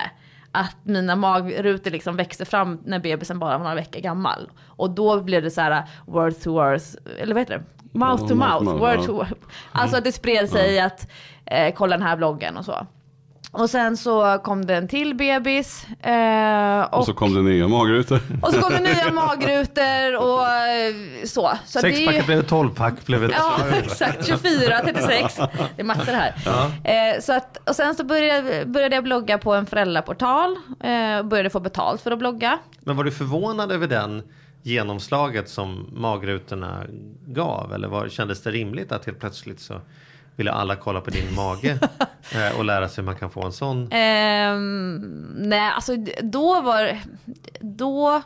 Att 0.52 0.76
mina 0.82 1.16
magrutor 1.16 1.90
liksom 1.90 2.16
växte 2.16 2.44
fram 2.44 2.78
när 2.84 2.98
bebisen 2.98 3.38
bara 3.38 3.58
var 3.58 3.64
några 3.64 3.74
veckor 3.74 4.00
gammal. 4.00 4.50
Och 4.66 4.90
då 4.90 5.20
blev 5.20 5.42
det 5.42 5.50
så 5.50 5.60
här 5.60 5.84
word 6.06 6.40
to 6.40 6.52
word, 6.52 6.80
eller 7.18 7.34
vad 7.34 7.40
heter 7.40 7.58
det? 7.58 7.64
Mouth 7.98 8.26
to 8.26 8.34
Ja, 8.34 8.34
mouth, 8.34 8.64
mouth 8.64 8.64
to 8.64 8.78
word 8.78 8.96
mouth, 8.96 9.06
to 9.06 9.12
word. 9.12 9.38
Alltså 9.72 9.96
att 9.96 10.04
det 10.04 10.12
spred 10.12 10.48
sig 10.48 10.80
att 10.80 11.10
eh, 11.46 11.74
kolla 11.74 11.96
den 11.96 12.06
här 12.06 12.16
bloggen 12.16 12.56
och 12.56 12.64
så. 12.64 12.86
Och 13.52 13.70
sen 13.70 13.96
så 13.96 14.38
kom 14.44 14.66
det 14.66 14.76
en 14.76 14.88
till 14.88 15.14
bebis. 15.14 15.86
Eh, 16.00 16.80
och, 16.82 16.98
Och 16.98 17.04
så 17.06 17.12
kom 17.14 17.34
det 17.34 17.42
nya 17.42 17.68
magrutor. 17.68 18.20
och 18.42 18.52
så 18.54 18.60
kom 18.60 18.72
det 18.72 18.80
nya 18.80 19.12
magrutor 19.12 20.16
och 20.16 20.48
eh, 20.48 20.94
så. 21.24 21.52
så 21.66 21.78
är 21.78 21.86
ju- 21.86 21.92
Sexpacket 21.94 22.26
blev 22.26 22.38
ett 22.40 22.48
tolvpack. 22.48 23.06
Blev 23.06 23.24
ett... 23.24 23.32
Ja, 23.36 23.58
exakt. 23.82 24.26
24, 24.26 24.78
36. 24.84 25.36
Det 25.76 25.82
är 25.82 25.84
matte 25.84 26.04
det 26.06 26.32
här. 26.44 27.14
Eh, 27.14 27.20
så 27.20 27.32
att, 27.32 27.68
och 27.68 27.76
sen 27.76 27.94
så 27.94 28.04
började, 28.04 28.66
började 28.66 28.94
jag 28.94 29.04
blogga 29.04 29.38
på 29.38 29.54
en 29.54 29.66
föräldraportal. 29.66 30.56
Eh, 30.80 31.18
och 31.18 31.24
började 31.26 31.50
få 31.50 31.60
betalt 31.60 32.00
för 32.00 32.10
att 32.10 32.18
blogga. 32.18 32.58
Men 32.80 32.96
var 32.96 33.04
du 33.04 33.10
förvånad 33.10 33.72
över 33.72 33.86
den 33.86 34.22
genomslaget 34.62 35.48
som 35.48 35.88
magrutorna 35.92 36.82
gav? 37.26 37.72
Eller 37.74 37.88
var, 37.88 38.08
kändes 38.08 38.42
det 38.42 38.50
rimligt 38.50 38.92
att 38.92 39.06
helt 39.06 39.20
plötsligt 39.20 39.60
så 39.60 39.80
ville 40.40 40.52
alla 40.52 40.76
kolla 40.76 41.00
på 41.00 41.10
din 41.10 41.34
mage 41.34 41.70
eh, 42.34 42.58
och 42.58 42.64
lära 42.64 42.88
sig 42.88 43.02
hur 43.02 43.06
man 43.06 43.16
kan 43.16 43.30
få 43.30 43.44
en 43.44 43.52
sån? 43.52 43.88
Ehm, 43.92 44.96
nej, 45.36 45.72
alltså 45.74 45.96
då 46.22 46.60
var 46.60 46.98
då 47.60 48.22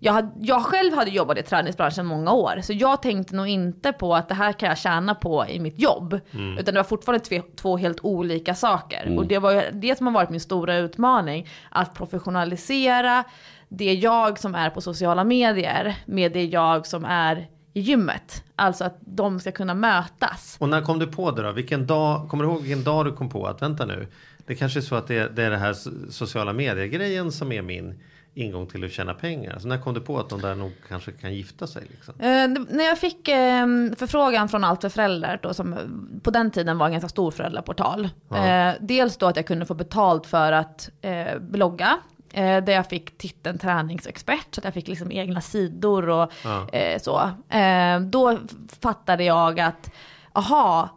jag, 0.00 0.12
hade, 0.12 0.30
jag 0.40 0.62
själv 0.62 0.94
hade 0.94 1.10
jobbat 1.10 1.38
i 1.38 1.42
träningsbranschen 1.42 2.06
många 2.06 2.32
år, 2.32 2.60
så 2.62 2.72
jag 2.72 3.02
tänkte 3.02 3.36
nog 3.36 3.48
inte 3.48 3.92
på 3.92 4.14
att 4.14 4.28
det 4.28 4.34
här 4.34 4.52
kan 4.52 4.68
jag 4.68 4.78
tjäna 4.78 5.14
på 5.14 5.46
i 5.48 5.60
mitt 5.60 5.80
jobb. 5.80 6.20
Utan 6.58 6.74
det 6.74 6.80
var 6.80 6.84
fortfarande 6.84 7.24
tve, 7.24 7.42
två 7.56 7.76
helt 7.76 8.04
olika 8.04 8.54
saker. 8.54 9.16
Och 9.16 9.26
det 9.26 9.38
var 9.38 9.52
ju 9.52 9.62
det 9.72 9.98
som 9.98 10.06
har 10.06 10.14
varit 10.14 10.30
min 10.30 10.40
stora 10.40 10.76
utmaning. 10.76 11.48
Att 11.70 11.94
professionalisera 11.94 13.24
det 13.68 13.94
jag 13.94 14.38
som 14.38 14.54
är 14.54 14.70
på 14.70 14.80
sociala 14.80 15.24
medier 15.24 15.96
med 16.06 16.32
det 16.32 16.44
jag 16.44 16.86
som 16.86 17.04
är 17.04 17.46
gymmet. 17.72 18.44
Alltså 18.56 18.84
att 18.84 18.96
de 19.00 19.40
ska 19.40 19.52
kunna 19.52 19.74
mötas. 19.74 20.56
Och 20.60 20.68
när 20.68 20.82
kom 20.82 20.98
du 20.98 21.06
på 21.06 21.30
det 21.30 21.42
då? 21.42 21.52
Vilken 21.52 21.86
dag, 21.86 22.28
kommer 22.28 22.44
du 22.44 22.50
ihåg 22.50 22.60
vilken 22.62 22.84
dag 22.84 23.04
du 23.04 23.12
kom 23.12 23.28
på 23.28 23.46
att 23.46 23.62
vänta 23.62 23.86
nu? 23.86 24.06
Det 24.46 24.54
kanske 24.54 24.78
är 24.78 24.82
så 24.82 24.94
att 24.94 25.06
det, 25.06 25.36
det 25.36 25.42
är 25.42 25.50
det 25.50 25.56
här 25.56 25.72
so- 25.72 26.10
sociala 26.10 26.52
medier-grejen 26.52 27.32
som 27.32 27.52
är 27.52 27.62
min 27.62 28.00
ingång 28.34 28.66
till 28.66 28.84
att 28.84 28.92
tjäna 28.92 29.14
pengar. 29.14 29.52
Alltså 29.52 29.68
när 29.68 29.78
kom 29.78 29.94
du 29.94 30.00
på 30.00 30.18
att 30.18 30.28
de 30.28 30.40
där 30.40 30.54
nog 30.54 30.72
kanske 30.88 31.12
kan 31.12 31.34
gifta 31.34 31.66
sig? 31.66 31.82
Liksom? 31.90 32.14
Eh, 32.20 32.48
när 32.76 32.84
jag 32.84 32.98
fick 32.98 33.28
eh, 33.28 33.66
förfrågan 33.96 34.48
från 34.48 34.64
Allt 34.64 34.80
för 34.80 34.88
föräldrar, 34.88 35.40
då, 35.42 35.54
som 35.54 35.76
på 36.22 36.30
den 36.30 36.50
tiden 36.50 36.78
var 36.78 36.86
en 36.86 36.92
ganska 36.92 37.08
stor 37.08 37.30
föräldraportal. 37.30 38.08
Eh, 38.34 38.72
dels 38.80 39.16
då 39.16 39.26
att 39.26 39.36
jag 39.36 39.46
kunde 39.46 39.66
få 39.66 39.74
betalt 39.74 40.26
för 40.26 40.52
att 40.52 40.90
eh, 41.00 41.38
blogga. 41.40 41.98
Eh, 42.38 42.64
där 42.64 42.72
jag 42.72 42.86
fick 42.88 43.18
titeln 43.18 43.58
träningsexpert, 43.58 44.54
så 44.54 44.60
att 44.60 44.64
jag 44.64 44.74
fick 44.74 44.88
liksom 44.88 45.12
egna 45.12 45.40
sidor 45.40 46.08
och 46.08 46.32
eh, 46.74 47.00
så. 47.00 47.20
Eh, 47.56 48.00
då 48.00 48.38
fattade 48.82 49.24
jag 49.24 49.60
att, 49.60 49.90
aha, 50.32 50.88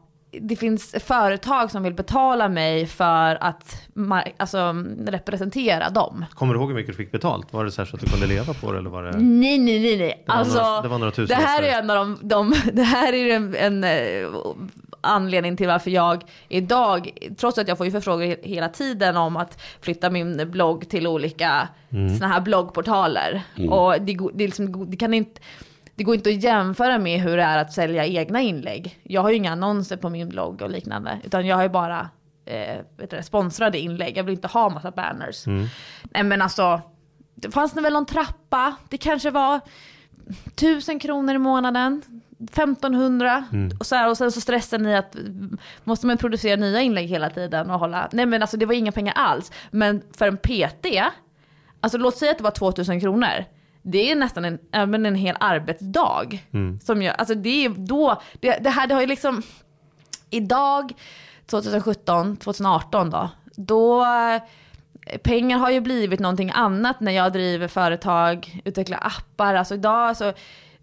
det 0.42 0.56
finns 0.56 0.96
företag 1.00 1.72
som 1.72 1.84
vill 1.84 1.94
betala 1.94 2.50
mig 2.50 2.88
för 2.88 3.38
att 3.44 3.82
alltså, 4.38 4.76
representera 5.08 5.90
dem. 5.90 6.26
Kommer 6.34 6.54
du 6.54 6.60
ihåg 6.60 6.70
hur 6.70 6.76
mycket 6.76 6.92
du 6.98 6.98
fick 7.04 7.12
betalt? 7.12 7.54
Var 7.54 7.66
det 7.66 7.72
så, 7.72 7.86
så 7.86 7.96
att 7.96 8.02
du 8.02 8.08
kunde 8.10 8.28
leva 8.28 8.54
på 8.54 8.72
det? 8.72 8.78
Eller 8.78 8.90
var 8.90 9.04
det... 9.04 9.12
Nej, 9.18 9.60
nej, 9.60 9.80
nej, 9.80 9.98
nej. 9.98 10.24
var 10.28 10.36
Alltså, 10.36 10.62
några- 10.64 10.82
det 10.82 10.88
var 10.88 10.98
några 10.98 11.12
tusen 11.12 11.38
det 11.38 11.44
här 11.46 11.64
är 11.64 11.80
en 11.80 11.90
av 11.90 11.96
de, 11.98 12.18
de 12.28 12.54
det 12.74 12.84
här 12.84 13.14
är 13.14 13.36
en, 13.36 13.56
en 13.56 13.84
eh, 13.84 14.40
anledning 15.02 15.58
till 15.58 15.68
varför 15.68 15.92
jag 15.92 16.24
idag, 16.50 17.10
trots 17.38 17.58
att 17.58 17.68
jag 17.68 17.78
får 17.78 17.86
ju 17.86 17.92
förfrågor 17.92 18.26
he- 18.26 18.44
hela 18.44 18.70
tiden 18.70 19.18
om 19.18 19.38
att 19.38 19.62
flytta 19.82 20.10
min 20.10 20.52
blogg 20.52 20.90
till 20.90 21.08
olika 21.08 21.68
mm. 21.90 22.18
såna 22.18 22.28
här 22.28 22.42
bloggportaler. 22.42 23.42
Och 23.70 24.02
det, 24.02 24.18
det, 24.34 24.46
liksom, 24.46 24.90
det 24.90 24.98
kan 24.98 25.14
inte 25.14 25.42
det 25.96 26.04
går 26.04 26.16
inte 26.16 26.30
att 26.30 26.44
jämföra 26.44 26.98
med 26.98 27.22
hur 27.22 27.38
det 27.38 27.44
är 27.44 27.58
att 27.58 27.74
sälja 27.74 28.06
egna 28.06 28.42
inlägg. 28.42 29.00
Jag 29.04 29.22
har 29.22 29.30
ju 29.30 29.36
inga 29.36 29.52
annonser 29.52 29.98
på 29.98 30.10
min 30.10 30.30
blogg 30.30 30.62
och 30.62 30.70
liknande. 30.70 31.20
Utan 31.24 31.48
jag 31.48 31.56
har 31.56 31.64
ju 31.64 31.70
bara 31.70 32.10
eh, 32.46 33.08
du, 33.10 33.24
sponsrade 33.24 33.80
inlägg. 33.80 34.18
Jag 34.18 34.24
vill 34.24 34.34
inte 34.34 34.48
ha 34.48 34.70
massa 34.70 34.92
banners. 34.92 35.48
Nej 36.04 36.24
men 36.24 36.42
alltså, 36.42 36.82
det 37.36 37.52
fanns 37.52 37.72
det 37.72 37.82
väl 37.82 37.94
någon 37.94 38.06
trappa. 38.06 38.76
Det 38.90 38.98
kanske 38.98 39.32
var 39.32 39.60
tusen 40.56 41.00
kronor 41.00 41.36
i 41.36 41.38
månaden. 41.38 42.02
1500 42.44 43.46
och, 43.80 43.86
så 43.86 43.96
här, 43.96 44.10
och 44.10 44.18
sen 44.18 44.32
så 44.32 44.42
stressen 44.42 44.86
i 44.86 44.96
att 44.96 45.16
måste 45.84 46.08
man 46.08 46.18
producera 46.18 46.56
nya 46.56 46.82
inlägg 46.82 47.08
hela 47.08 47.30
tiden 47.30 47.70
och 47.70 47.80
hålla, 47.80 48.10
nej 48.12 48.26
men 48.26 48.42
alltså 48.42 48.58
det 48.58 48.66
var 48.66 48.74
inga 48.74 48.92
pengar 48.92 49.14
alls. 49.14 49.52
Men 49.72 50.02
för 50.18 50.28
en 50.28 50.38
PT, 50.38 50.86
alltså 51.80 51.98
låt 51.98 52.18
säga 52.18 52.32
att 52.32 52.38
det 52.38 52.44
var 52.44 52.52
2000 52.52 53.02
kronor. 53.02 53.46
Det 53.82 54.12
är 54.12 54.16
nästan 54.16 54.46
en, 54.46 54.60
en 55.06 55.16
hel 55.16 55.36
arbetsdag. 55.40 56.40
Som 56.84 57.02
jag, 57.02 57.16
alltså 57.18 57.36
det 57.36 57.66
är 57.66 57.70
då, 57.70 58.22
det, 58.40 58.58
det 58.64 58.70
här 58.70 58.88
det 58.88 58.94
har 58.94 59.02
ju 59.02 59.08
liksom, 59.08 59.44
idag 60.30 60.94
2017, 61.46 62.38
2018 62.38 63.10
då, 63.10 63.30
då 63.56 64.06
eh, 64.06 65.18
pengar 65.24 65.58
har 65.58 65.70
ju 65.70 65.82
blivit 65.82 66.20
någonting 66.20 66.52
annat 66.54 67.00
när 67.00 67.12
jag 67.12 67.34
driver 67.34 67.68
företag, 67.68 68.62
utvecklar 68.66 69.00
appar. 69.02 69.56
Alltså 69.56 69.74
idag, 69.74 70.18
så, 70.18 70.34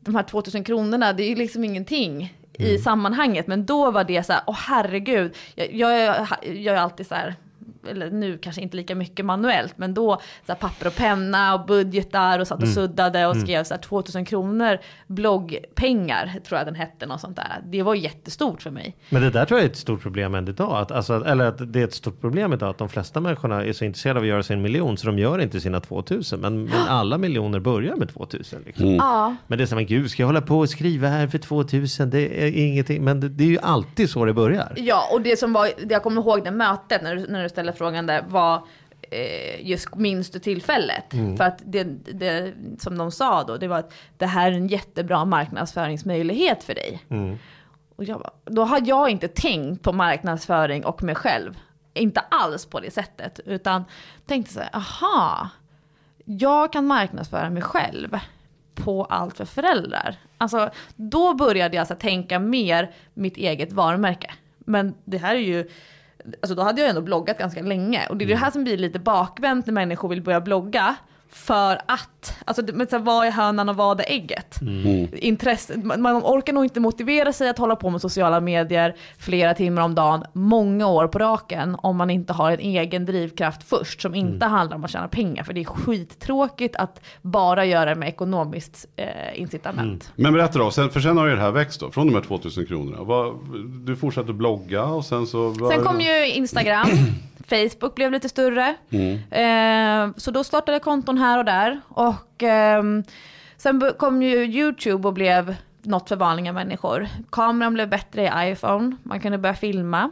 de 0.00 0.14
här 0.14 0.22
2000 0.22 0.64
kronorna, 0.64 1.12
det 1.12 1.22
är 1.22 1.28
ju 1.28 1.34
liksom 1.34 1.64
ingenting 1.64 2.34
i 2.58 2.78
sammanhanget. 2.78 3.46
Men 3.46 3.66
då 3.66 3.90
var 3.90 4.04
det 4.04 4.22
så 4.22 4.32
här, 4.32 4.42
åh 4.46 4.56
herregud, 4.58 5.36
jag, 5.54 5.74
jag, 5.74 6.26
jag 6.42 6.56
gör 6.56 6.72
ju 6.72 6.78
alltid 6.78 7.06
så 7.06 7.14
här, 7.14 7.34
eller 7.86 8.10
nu 8.10 8.38
kanske 8.38 8.62
inte 8.62 8.76
lika 8.76 8.94
mycket 8.94 9.24
manuellt, 9.24 9.78
men 9.78 9.94
då 9.94 10.16
så 10.46 10.52
här, 10.52 10.54
papper 10.54 10.86
och 10.86 10.96
penna 10.96 11.54
och 11.54 11.66
budgetar 11.66 12.38
och 12.38 12.46
satt 12.46 12.62
och 12.62 12.68
suddade 12.68 13.26
och 13.26 13.36
skrev 13.36 13.64
så 13.64 13.74
här 13.74 13.80
2000 13.80 14.24
kronor 14.24 14.78
bloggpengar, 15.06 16.40
tror 16.46 16.58
jag 16.58 16.66
den 16.66 16.74
hette, 16.74 17.06
något 17.06 17.20
sånt 17.20 17.36
där. 17.36 17.62
Det 17.64 17.82
var 17.82 17.94
jättestort 17.94 18.62
för 18.62 18.70
mig. 18.70 18.96
Men 19.10 19.22
det 19.22 19.30
där 19.30 19.44
tror 19.44 19.60
jag 19.60 19.66
är 19.66 19.70
ett 19.70 19.76
stort 19.76 20.02
problem 20.02 20.34
än 20.34 20.48
idag. 20.48 20.78
Att, 20.78 20.90
alltså, 20.90 21.24
eller 21.24 21.44
att 21.44 21.72
det 21.72 21.80
är 21.80 21.84
ett 21.84 21.94
stort 21.94 22.20
problem 22.20 22.52
idag 22.52 22.70
att 22.70 22.78
de 22.78 22.88
flesta 22.88 23.20
människorna 23.20 23.64
är 23.64 23.72
så 23.72 23.84
intresserade 23.84 24.18
av 24.18 24.22
att 24.22 24.28
göra 24.28 24.42
sin 24.42 24.62
miljon 24.62 24.96
så 24.96 25.06
de 25.06 25.18
gör 25.18 25.38
inte 25.38 25.60
sina 25.60 25.80
2000. 25.80 26.40
Men, 26.40 26.64
men 26.64 26.80
alla 26.88 27.18
miljoner 27.18 27.60
börjar 27.60 27.96
med 27.96 28.08
2000. 28.08 28.62
Liksom. 28.66 28.94
Ja. 28.94 29.36
Men 29.46 29.58
det 29.58 29.64
är 29.64 29.66
som, 29.66 29.76
men 29.76 29.86
gud 29.86 30.10
ska 30.10 30.22
jag 30.22 30.28
hålla 30.28 30.40
på 30.40 30.58
och 30.58 30.70
skriva 30.70 31.08
här 31.08 31.26
för 31.26 31.38
2000? 31.38 32.10
Det 32.10 32.44
är 32.44 32.56
ingenting. 32.56 33.04
Men 33.04 33.20
det, 33.20 33.28
det 33.28 33.44
är 33.44 33.48
ju 33.48 33.58
alltid 33.58 34.10
så 34.10 34.24
det 34.24 34.32
börjar. 34.32 34.72
Ja, 34.76 35.08
och 35.12 35.20
det 35.20 35.38
som 35.38 35.52
var, 35.52 35.68
jag 35.88 36.02
kommer 36.02 36.20
ihåg 36.20 36.44
det 36.44 36.50
mötet 36.50 37.02
när 37.02 37.16
du, 37.16 37.26
när 37.26 37.42
du 37.42 37.48
ställde 37.48 37.72
frågan 37.78 38.06
där 38.06 38.22
var 38.28 38.66
eh, 39.10 39.66
just 39.66 39.94
minns 39.94 40.30
du 40.30 40.38
tillfället? 40.38 41.04
För 41.36 41.44
att 41.44 41.58
det, 41.64 41.84
det 42.12 42.54
som 42.78 42.98
de 42.98 43.10
sa 43.10 43.44
då, 43.44 43.56
det 43.56 43.68
var 43.68 43.78
att 43.78 43.92
det 44.16 44.26
här 44.26 44.52
är 44.52 44.56
en 44.56 44.68
jättebra 44.68 45.24
marknadsföringsmöjlighet 45.24 46.64
för 46.64 46.74
dig. 46.74 47.02
Och 47.96 48.04
jag 48.04 48.20
bara, 48.20 48.32
då 48.44 48.64
har 48.64 48.82
jag 48.84 49.10
inte 49.10 49.28
tänkt 49.28 49.82
på 49.82 49.92
marknadsföring 49.92 50.84
och 50.84 51.02
mig 51.02 51.14
själv. 51.14 51.58
Inte 51.94 52.20
alls 52.20 52.66
på 52.66 52.80
det 52.80 52.90
sättet, 52.90 53.40
utan 53.44 53.84
tänkte 54.26 54.52
så 54.52 54.60
här, 54.60 54.70
aha, 54.72 55.48
jag 56.24 56.72
kan 56.72 56.86
marknadsföra 56.86 57.50
mig 57.50 57.62
själv 57.62 58.18
på 58.74 59.04
allt 59.04 59.36
för 59.36 59.44
föräldrar. 59.44 60.16
Alltså, 60.38 60.70
då 60.96 61.34
började 61.34 61.76
jag 61.76 61.86
så 61.86 61.94
tänka 61.94 62.38
mer 62.38 62.90
mitt 63.14 63.36
eget 63.36 63.72
varumärke. 63.72 64.30
Men 64.58 64.94
det 65.04 65.18
här 65.18 65.34
är 65.34 65.40
ju, 65.40 65.70
alltså 66.42 66.54
då 66.54 66.62
hade 66.62 66.80
jag 66.80 66.90
ändå 66.90 67.02
bloggat 67.02 67.38
ganska 67.38 67.62
länge. 67.62 68.06
Och 68.08 68.16
det 68.16 68.24
är 68.24 68.28
det 68.28 68.36
här 68.36 68.50
som 68.50 68.64
blir 68.64 68.78
lite 68.78 68.98
bakvänt 68.98 69.66
när 69.66 69.72
människor 69.72 70.08
vill 70.08 70.22
börja 70.22 70.40
blogga. 70.40 70.96
För 71.30 71.80
att, 71.86 72.34
alltså 72.44 72.62
men 72.74 72.86
så 72.86 72.96
här, 72.96 73.04
vad 73.04 73.26
är 73.26 73.30
hönan 73.30 73.68
och 73.68 73.76
vad 73.76 74.00
är 74.00 74.04
ägget? 74.08 74.58
Intresse, 75.12 75.76
man, 75.76 76.02
man 76.02 76.16
orkar 76.16 76.52
nog 76.52 76.64
inte 76.64 76.80
motivera 76.80 77.32
sig 77.32 77.48
att 77.48 77.58
hålla 77.58 77.76
på 77.76 77.90
med 77.90 78.00
sociala 78.00 78.40
medier 78.40 78.96
flera 79.18 79.54
timmar 79.54 79.82
om 79.82 79.94
dagen, 79.94 80.24
många 80.32 80.86
år 80.86 81.08
på 81.08 81.18
raken, 81.18 81.76
om 81.82 81.96
man 81.96 82.10
inte 82.10 82.32
har 82.32 82.52
en 82.52 82.60
egen 82.60 83.06
drivkraft 83.06 83.62
först, 83.68 84.00
som 84.00 84.14
inte 84.14 84.46
handlar 84.46 84.76
om 84.76 84.84
att 84.84 84.90
tjäna 84.90 85.08
pengar. 85.08 85.44
För 85.44 85.52
det 85.52 85.60
är 85.60 85.64
skittråkigt 85.64 86.76
att 86.76 87.00
bara 87.22 87.64
göra 87.64 87.84
det 87.84 87.94
med 87.94 88.08
ekonomiskt 88.08 88.86
eh, 88.96 89.40
incitament. 89.40 90.12
Men 90.16 90.32
berätta 90.32 90.58
då, 90.58 90.70
sen, 90.70 90.90
för 90.90 91.00
sen 91.00 91.16
har 91.16 91.26
ju 91.26 91.34
det 91.34 91.40
här 91.40 91.50
växt 91.50 91.80
då, 91.80 91.90
från 91.90 92.06
de 92.06 92.14
här 92.14 92.22
2000 92.22 92.66
kronorna. 92.66 93.38
Du 93.84 93.96
fortsatte 93.96 94.32
blogga 94.32 94.84
och 94.84 95.04
sen 95.04 95.26
så... 95.26 95.54
Sen 95.54 95.84
kom 95.84 96.00
ju 96.00 96.26
Instagram, 96.26 96.88
Facebook 97.48 97.94
blev 97.94 98.12
lite 98.12 98.28
större. 98.28 98.74
Eh, 99.30 100.10
så 100.16 100.30
då 100.30 100.44
startade 100.44 100.72
jag 100.72 100.82
konton 100.82 101.18
här 101.18 101.38
och 101.38 101.44
där. 101.44 101.80
Och 101.88 102.42
ehm, 102.42 103.04
sen 103.56 103.92
kom 103.98 104.22
ju 104.22 104.44
YouTube 104.44 105.08
och 105.08 105.14
blev 105.14 105.56
något 105.82 106.08
för 106.08 106.16
vanliga 106.16 106.52
människor. 106.52 107.08
Kameran 107.30 107.74
blev 107.74 107.88
bättre 107.88 108.22
i 108.22 108.52
iPhone, 108.52 108.96
man 109.02 109.20
kunde 109.20 109.38
börja 109.38 109.54
filma. 109.54 110.10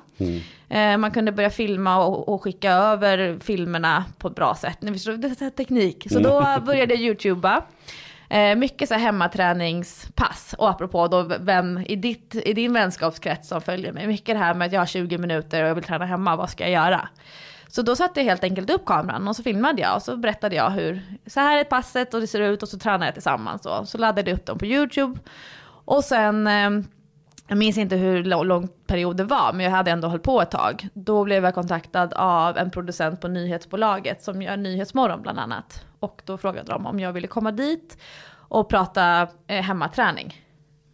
Eh, 0.68 0.96
man 0.96 1.10
kunde 1.10 1.32
börja 1.32 1.50
filma 1.50 2.04
och, 2.04 2.28
och 2.28 2.42
skicka 2.42 2.72
över 2.72 3.38
filmerna 3.40 4.04
på 4.18 4.28
ett 4.28 4.34
bra 4.34 4.54
sätt. 4.54 4.82
Ni 4.82 4.92
förstår, 4.92 5.12
det 5.12 5.42
är 5.42 5.50
teknik. 5.50 6.06
Så 6.10 6.18
då 6.18 6.60
började 6.66 6.94
jag 6.94 7.02
YouTuba. 7.02 7.62
Eh, 8.28 8.56
mycket 8.56 8.88
så 8.88 8.94
här 8.94 9.00
hemmaträningspass. 9.00 10.54
Och 10.58 10.70
apropå 10.70 11.08
då 11.08 11.22
vem 11.40 11.78
i, 11.78 11.96
ditt, 11.96 12.34
i 12.34 12.52
din 12.52 12.72
vänskapskrets 12.72 13.48
som 13.48 13.60
följer 13.60 13.92
mig. 13.92 14.06
Mycket 14.06 14.34
det 14.34 14.38
här 14.38 14.54
med 14.54 14.66
att 14.66 14.72
jag 14.72 14.80
har 14.80 14.86
20 14.86 15.18
minuter 15.18 15.62
och 15.62 15.68
jag 15.68 15.74
vill 15.74 15.84
träna 15.84 16.04
hemma, 16.04 16.36
vad 16.36 16.50
ska 16.50 16.64
jag 16.64 16.72
göra? 16.72 17.08
Så 17.68 17.82
då 17.82 17.96
satte 17.96 18.20
jag 18.20 18.24
helt 18.24 18.44
enkelt 18.44 18.70
upp 18.70 18.84
kameran 18.84 19.28
och 19.28 19.36
så 19.36 19.42
filmade 19.42 19.82
jag 19.82 19.96
och 19.96 20.02
så 20.02 20.16
berättade 20.16 20.56
jag 20.56 20.70
hur, 20.70 21.02
så 21.26 21.40
här 21.40 21.58
är 21.58 21.64
passet 21.64 22.14
och 22.14 22.20
det 22.20 22.26
ser 22.26 22.40
ut 22.40 22.62
och 22.62 22.68
så 22.68 22.78
tränar 22.78 23.06
jag 23.06 23.14
tillsammans. 23.14 23.62
Så, 23.62 23.86
så 23.86 23.98
laddade 23.98 24.30
jag 24.30 24.38
upp 24.38 24.46
dem 24.46 24.58
på 24.58 24.66
YouTube. 24.66 25.18
Och 25.84 26.04
sen, 26.04 26.46
eh, 26.46 26.70
jag 27.48 27.58
minns 27.58 27.78
inte 27.78 27.96
hur 27.96 28.24
lång 28.24 28.68
period 28.86 29.16
det 29.16 29.24
var, 29.24 29.52
men 29.52 29.64
jag 29.64 29.70
hade 29.70 29.90
ändå 29.90 30.08
hållit 30.08 30.22
på 30.22 30.42
ett 30.42 30.50
tag. 30.50 30.88
Då 30.94 31.24
blev 31.24 31.44
jag 31.44 31.54
kontaktad 31.54 32.12
av 32.14 32.58
en 32.58 32.70
producent 32.70 33.20
på 33.20 33.28
nyhetsbolaget 33.28 34.22
som 34.22 34.42
gör 34.42 34.56
Nyhetsmorgon 34.56 35.22
bland 35.22 35.38
annat. 35.38 35.84
Och 36.06 36.22
då 36.24 36.38
frågade 36.38 36.72
de 36.72 36.86
om 36.86 37.00
jag 37.00 37.12
ville 37.12 37.26
komma 37.26 37.50
dit 37.52 37.98
och 38.48 38.68
prata 38.68 39.28
eh, 39.46 39.62
hemmaträning. 39.62 40.42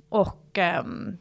Och 0.09 0.59
ehm, 0.59 1.17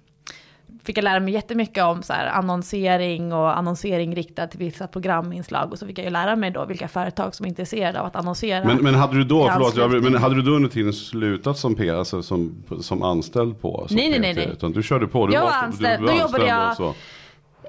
fick 0.83 0.97
jag 0.97 1.03
lära 1.03 1.19
mig 1.19 1.33
jättemycket 1.33 1.83
om 1.83 2.03
så 2.03 2.13
här, 2.13 2.27
annonsering 2.27 3.33
och 3.33 3.57
annonsering 3.57 4.15
riktad 4.15 4.47
till 4.47 4.59
vissa 4.59 4.87
programinslag. 4.87 5.71
Och 5.71 5.79
så 5.79 5.87
fick 5.87 5.97
jag 5.97 6.05
ju 6.05 6.11
lära 6.11 6.35
mig 6.35 6.51
då 6.51 6.65
vilka 6.65 6.87
företag 6.87 7.35
som 7.35 7.45
är 7.45 7.49
intresserade 7.49 7.99
av 7.99 8.05
att 8.05 8.15
annonsera. 8.15 8.65
Men, 8.65 8.77
men 8.77 8.95
hade 8.95 9.13
du 9.17 9.23
då, 9.23 9.49
förlåt, 9.53 9.77
jag, 9.77 10.03
men 10.03 10.15
hade 10.15 10.35
du 10.35 10.41
då 10.41 10.51
under 10.51 10.69
tiden 10.69 10.93
slutat 10.93 11.57
som 11.57 11.75
P, 11.75 11.89
alltså 11.89 12.23
som, 12.23 12.63
som 12.81 13.03
anställd 13.03 13.61
på? 13.61 13.85
Som 13.87 13.95
Nej, 13.97 14.09
nej, 14.09 14.19
nej, 14.19 14.33
nej. 14.33 14.49
Utan 14.53 14.71
du 14.71 14.83
körde 14.83 15.07
på? 15.07 15.27
Du 15.27 15.33
Jag 15.33 15.41
var 15.41 15.49
du 15.49 15.55
anställd. 15.55 16.01
var 16.01 16.07
Då 16.13 16.19
jobbade 16.19 16.23
anställd 16.25 16.49
jag- 16.49 16.69
och 16.69 16.77
så. 16.77 16.93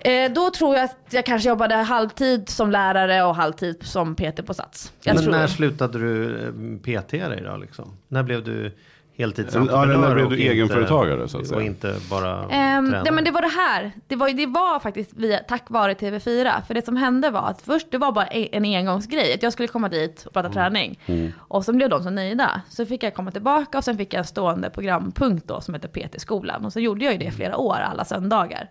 Eh, 0.05 0.33
då 0.33 0.51
tror 0.51 0.75
jag 0.77 0.85
att 0.85 0.97
jag 1.11 1.27
kanske 1.27 1.49
jobbade 1.49 1.75
halvtid 1.75 2.49
som 2.49 2.71
lärare 2.71 3.23
och 3.25 3.37
halvtid 3.37 3.77
som 3.83 4.15
PT 4.15 4.47
på 4.47 4.55
Sats. 4.55 4.93
Jag 5.03 5.15
Men 5.15 5.31
när 5.31 5.47
slutade 5.47 5.99
du 5.99 6.37
eh, 6.47 7.03
PT 7.03 7.11
dig 7.11 7.43
då 7.45 7.57
liksom? 7.57 7.97
När 8.09 8.23
blev 8.23 8.45
du 8.45 8.73
Ja, 9.17 9.25
heltidsentreprenör? 9.27 9.97
när 9.99 10.15
blev 10.15 10.25
och 10.27 10.31
du 10.33 10.37
inte- 10.39 10.53
egenföretagare, 10.53 11.29
så 11.29 11.39
att 11.39 11.47
säga? 11.47 11.57
Och 11.57 11.63
inte 11.63 11.97
bara 12.11 12.39
Ehm, 12.43 12.49
tränare? 12.87 13.03
nej 13.03 13.13
men 13.13 13.25
det 13.25 13.31
var 13.31 13.43
det 13.43 13.49
här. 13.49 13.93
Det 14.07 14.17
var, 14.17 14.31
det 14.31 14.47
var 14.47 14.81
faktiskt 14.81 15.13
via, 15.17 15.39
tack 15.39 15.63
vare 15.71 15.95
TV4. 15.95 16.63
För 16.67 16.75
det 16.75 16.85
som 16.85 16.97
hände 16.97 17.31
var 17.31 17.41
att 17.49 17.63
först 17.63 17.91
det 17.91 17.99
var 17.99 18.13
bara 18.13 18.27
en 18.27 18.65
engångsgrej. 18.65 19.35
Att 19.35 19.43
jag 19.43 19.53
skulle 19.53 19.69
komma 19.69 19.89
dit 19.89 20.25
och 20.27 20.33
prata 20.33 20.49
träning. 20.51 20.99
Och 21.39 21.65
sen 21.65 21.77
blev 21.77 21.89
de 21.89 22.03
så 22.03 22.11
nöjda. 22.11 22.61
Så 22.69 22.87
fick 22.87 23.03
jag 23.03 23.15
komma 23.15 23.31
tillbaka 23.31 23.79
och 23.79 23.85
sen 23.85 23.97
fick 23.97 24.15
jag 24.15 24.19
en 24.19 24.25
stående 24.25 24.71
programpunkt 24.71 25.49
då 25.49 25.61
som 25.61 25.75
heter 25.75 25.89
PT-skolan. 25.89 26.65
Och 26.65 26.73
så 26.73 26.81
gjorde 26.81 27.05
jag 27.05 27.13
ju 27.13 27.19
det 27.19 27.25
i 27.27 27.31
flera 27.31 27.57
år, 27.57 27.77
alla 27.77 28.05
söndagar. 28.05 28.71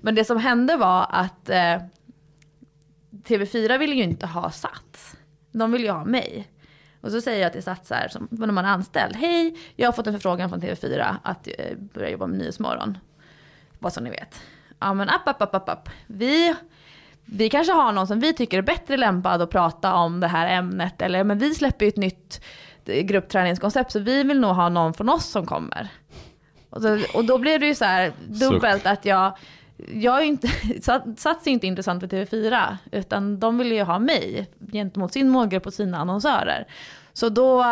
Men 0.00 0.14
det 0.14 0.24
som 0.24 0.36
hände 0.38 0.76
var 0.76 1.06
att 1.10 1.48
eh, 1.50 1.76
TV4 3.28 3.78
ville 3.78 3.94
ju 3.94 4.02
inte 4.02 4.26
ha 4.26 4.50
Sats. 4.50 5.16
De 5.52 5.72
ville 5.72 5.84
ju 5.84 5.90
ha 5.92 6.04
mig. 6.04 6.48
Och 7.02 7.10
så 7.10 7.20
säger 7.20 7.42
jag 7.42 7.52
till 7.52 7.62
Sats 7.62 7.90
här, 7.90 8.08
som, 8.08 8.28
när 8.30 8.46
man 8.46 8.64
är 8.64 8.68
anställd. 8.68 9.16
Hej, 9.16 9.56
jag 9.76 9.88
har 9.88 9.92
fått 9.92 10.06
en 10.06 10.12
förfrågan 10.12 10.48
från 10.48 10.60
TV4 10.60 11.16
att 11.22 11.48
eh, 11.58 11.76
börja 11.76 12.10
jobba 12.10 12.26
med 12.26 12.38
Nyhetsmorgon. 12.38 12.98
Vad 13.78 13.92
som 13.92 14.04
ni 14.04 14.10
vet. 14.10 14.40
Ja 14.78 14.94
men 14.94 15.08
app, 15.08 15.28
app, 15.28 15.42
app, 15.42 15.54
app, 15.54 15.68
app. 15.68 15.88
Vi, 16.06 16.54
vi 17.24 17.48
kanske 17.48 17.72
har 17.72 17.92
någon 17.92 18.06
som 18.06 18.20
vi 18.20 18.32
tycker 18.32 18.58
är 18.58 18.62
bättre 18.62 18.96
lämpad 18.96 19.42
att 19.42 19.50
prata 19.50 19.94
om 19.94 20.20
det 20.20 20.26
här 20.26 20.58
ämnet. 20.58 21.02
Eller 21.02 21.24
men 21.24 21.38
vi 21.38 21.54
släpper 21.54 21.84
ju 21.84 21.88
ett 21.88 21.96
nytt 21.96 22.44
eh, 22.84 23.04
gruppträningskoncept 23.04 23.92
så 23.92 23.98
vi 23.98 24.22
vill 24.22 24.40
nog 24.40 24.50
ha 24.50 24.68
någon 24.68 24.94
från 24.94 25.08
oss 25.08 25.26
som 25.26 25.46
kommer. 25.46 25.88
Och, 26.70 26.82
så, 26.82 26.98
och 27.14 27.24
då 27.24 27.38
blev 27.38 27.60
det 27.60 27.66
ju 27.66 27.74
så 27.74 27.84
här 27.84 28.12
dubbelt 28.26 28.86
att 28.86 29.04
jag, 29.04 29.36
jag 29.94 30.18
är 30.18 30.24
inte, 30.24 30.48
Sat- 30.82 31.18
Sats 31.18 31.46
är 31.46 31.50
inte 31.50 31.66
intressant 31.66 32.00
för 32.00 32.06
TV4, 32.08 32.76
utan 32.92 33.40
de 33.40 33.58
vill 33.58 33.72
ju 33.72 33.82
ha 33.82 33.98
mig 33.98 34.50
gentemot 34.72 35.12
sin 35.12 35.28
målgrupp 35.28 35.66
och 35.66 35.74
sina 35.74 35.98
annonsörer. 35.98 36.66
Så 37.12 37.28
då, 37.28 37.64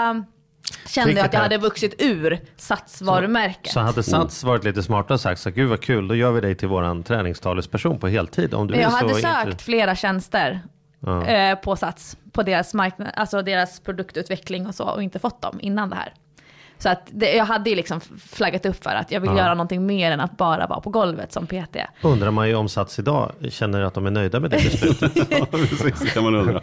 kände 0.86 1.12
jag 1.12 1.26
att 1.26 1.32
jag 1.32 1.40
hade 1.40 1.58
vuxit 1.58 1.94
ur 1.98 2.40
Sats-varumärket. 2.56 3.72
Så 3.72 3.80
hade 3.80 4.02
Sats 4.02 4.44
varit 4.44 4.64
lite 4.64 4.82
smartare 4.82 5.14
och 5.14 5.20
sagt 5.20 5.40
så 5.40 5.50
gud 5.50 5.68
vad 5.68 5.80
kul, 5.82 6.08
då 6.08 6.14
gör 6.14 6.30
vi 6.32 6.40
dig 6.40 6.54
till 6.54 6.68
våran 6.68 7.02
träningstalesperson 7.02 7.98
på 7.98 8.08
heltid. 8.08 8.54
Om 8.54 8.66
du 8.66 8.74
jag 8.76 8.90
så 8.92 8.96
hade 8.96 9.14
sökt 9.14 9.62
flera 9.62 9.94
tjänster 9.96 10.60
Ja. 11.00 11.26
eh, 11.26 11.58
på 11.58 11.76
Sats, 11.76 12.16
på 12.32 12.42
deras, 12.42 12.74
marknad, 12.74 13.08
alltså 13.16 13.42
deras 13.42 13.80
produktutveckling 13.80 14.66
och 14.66 14.74
så, 14.74 14.84
och 14.84 15.02
inte 15.02 15.18
fått 15.18 15.42
dem 15.42 15.58
innan 15.62 15.90
det 15.90 15.96
här. 15.96 16.12
Så 16.82 16.88
att 16.88 17.00
det, 17.10 17.34
jag 17.36 17.44
hade 17.44 17.70
ju 17.70 17.76
liksom 17.76 18.00
flaggat 18.32 18.66
upp 18.66 18.84
för 18.84 18.90
att 18.90 19.10
jag 19.12 19.20
vill 19.20 19.30
Ja. 19.30 19.36
göra 19.38 19.54
någonting 19.54 19.86
mer 19.86 20.12
än 20.12 20.20
att 20.20 20.36
bara 20.36 20.66
vara 20.66 20.80
på 20.80 20.90
golvet 20.90 21.32
som 21.32 21.46
PT. 21.46 21.76
Undrar 22.02 22.30
man 22.30 22.48
ju 22.48 22.54
om 22.54 22.68
Sats 22.68 22.98
idag 22.98 23.32
känner 23.48 23.80
att 23.82 23.94
de 23.94 24.06
är 24.06 24.10
nöjda 24.10 24.40
med 24.40 24.50
det 24.50 24.56
beslutet. 24.56 25.12
Ja, 25.38 25.46
precis, 25.50 26.00
det 26.00 26.10
kan 26.10 26.24
man 26.24 26.34
undra. 26.34 26.60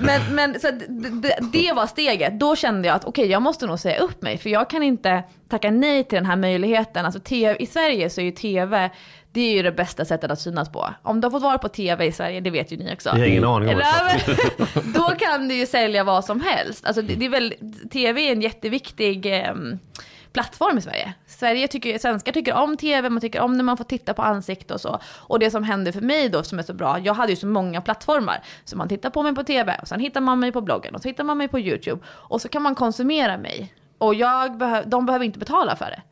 Men, 0.00 0.20
men 0.34 0.60
så 0.60 0.68
att 0.68 0.78
det, 1.22 1.38
det, 1.52 1.72
var 1.72 1.86
steget. 1.86 2.40
Då 2.40 2.56
kände 2.56 2.88
jag 2.88 2.94
att 2.94 3.04
okej, 3.04 3.26
jag 3.26 3.42
måste 3.42 3.66
nog 3.66 3.78
säga 3.78 3.98
upp 3.98 4.22
mig. 4.22 4.38
För 4.38 4.50
jag 4.50 4.70
kan 4.70 4.82
inte 4.82 5.22
tacka 5.48 5.70
nej 5.70 6.04
till 6.04 6.16
den 6.16 6.26
här 6.26 6.36
möjligheten. 6.36 7.04
Alltså, 7.04 7.20
TV, 7.20 7.56
I 7.62 7.66
Sverige 7.66 8.10
så 8.10 8.20
är 8.20 8.24
ju 8.24 8.30
TV, 8.32 8.90
det 9.32 9.40
är 9.40 9.52
ju 9.52 9.62
det 9.62 9.72
bästa 9.72 10.04
sättet 10.04 10.30
att 10.30 10.40
synas 10.40 10.72
på. 10.72 10.94
Om 11.02 11.20
du 11.20 11.26
har 11.26 11.30
fått 11.30 11.42
vara 11.42 11.58
på 11.58 11.68
TV 11.68 12.06
i 12.06 12.12
Sverige, 12.12 12.40
det 12.40 12.50
vet 12.50 12.72
ju 12.72 12.76
ni 12.76 12.94
också. 12.94 13.10
Vi 13.14 13.20
har 13.20 13.26
ingen 13.26 13.44
aning 13.44 13.68
om 13.68 13.74
men, 13.76 14.92
Då 14.94 15.08
kan 15.08 15.48
du 15.48 15.54
ju 15.54 15.66
sälja 15.66 16.04
vad 16.04 16.24
som 16.24 16.40
helst. 16.40 16.86
Alltså, 16.86 17.02
det, 17.02 17.14
det 17.14 17.24
är 17.24 17.30
väl, 17.30 17.54
TV 17.92 18.28
är 18.28 18.32
en 18.32 18.42
jätteviktig 18.42 19.26
ehm, 19.26 19.78
plattform 20.32 20.78
i 20.78 20.80
Sverige. 20.80 21.14
Sverige 21.26 21.68
tycker, 21.68 21.98
svenskar 21.98 22.32
tycker 22.32 22.54
om 22.54 22.76
TV, 22.76 23.10
man 23.10 23.20
tycker 23.20 23.40
om 23.40 23.56
när 23.56 23.64
man 23.64 23.76
får 23.76 23.84
titta 23.84 24.14
på 24.14 24.22
ansikte 24.22 24.74
och 24.74 24.80
så. 24.80 25.00
Och 25.16 25.38
det 25.38 25.50
som 25.50 25.64
hände 25.64 25.92
för 25.92 26.00
mig 26.00 26.28
då 26.28 26.42
som 26.42 26.58
är 26.58 26.62
så 26.62 26.74
bra, 26.74 26.98
jag 26.98 27.14
hade 27.14 27.32
ju 27.32 27.36
så 27.36 27.46
många 27.46 27.80
plattformar. 27.80 28.42
Så 28.64 28.76
man 28.76 28.88
tittar 28.88 29.10
på 29.10 29.22
mig 29.22 29.34
på 29.34 29.42
TV, 29.44 29.78
och 29.82 29.88
sen 29.88 30.00
hittar 30.00 30.20
man 30.20 30.40
mig 30.40 30.52
på 30.52 30.60
bloggen, 30.60 30.94
och 30.94 31.02
så 31.02 31.08
hittar 31.08 31.24
man 31.24 31.38
mig 31.38 31.48
på 31.48 31.58
YouTube. 31.60 32.02
Och 32.06 32.40
så 32.40 32.48
kan 32.48 32.62
man 32.62 32.74
konsumera 32.74 33.38
mig. 33.38 33.74
Och 33.98 34.14
jag 34.14 34.62
behö- 34.62 34.84
de 34.86 35.06
behöver 35.06 35.24
inte 35.24 35.38
betala 35.38 35.76
för 35.76 35.84
det. 35.86 36.02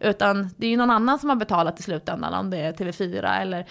Utan 0.00 0.50
det 0.56 0.66
är 0.66 0.70
ju 0.70 0.76
någon 0.76 0.90
annan 0.90 1.18
som 1.18 1.28
har 1.28 1.36
betalat 1.36 1.80
i 1.80 1.82
slutändan, 1.82 2.34
om 2.34 2.50
det 2.50 2.58
är 2.58 2.72
TV4 2.72 3.40
eller 3.40 3.66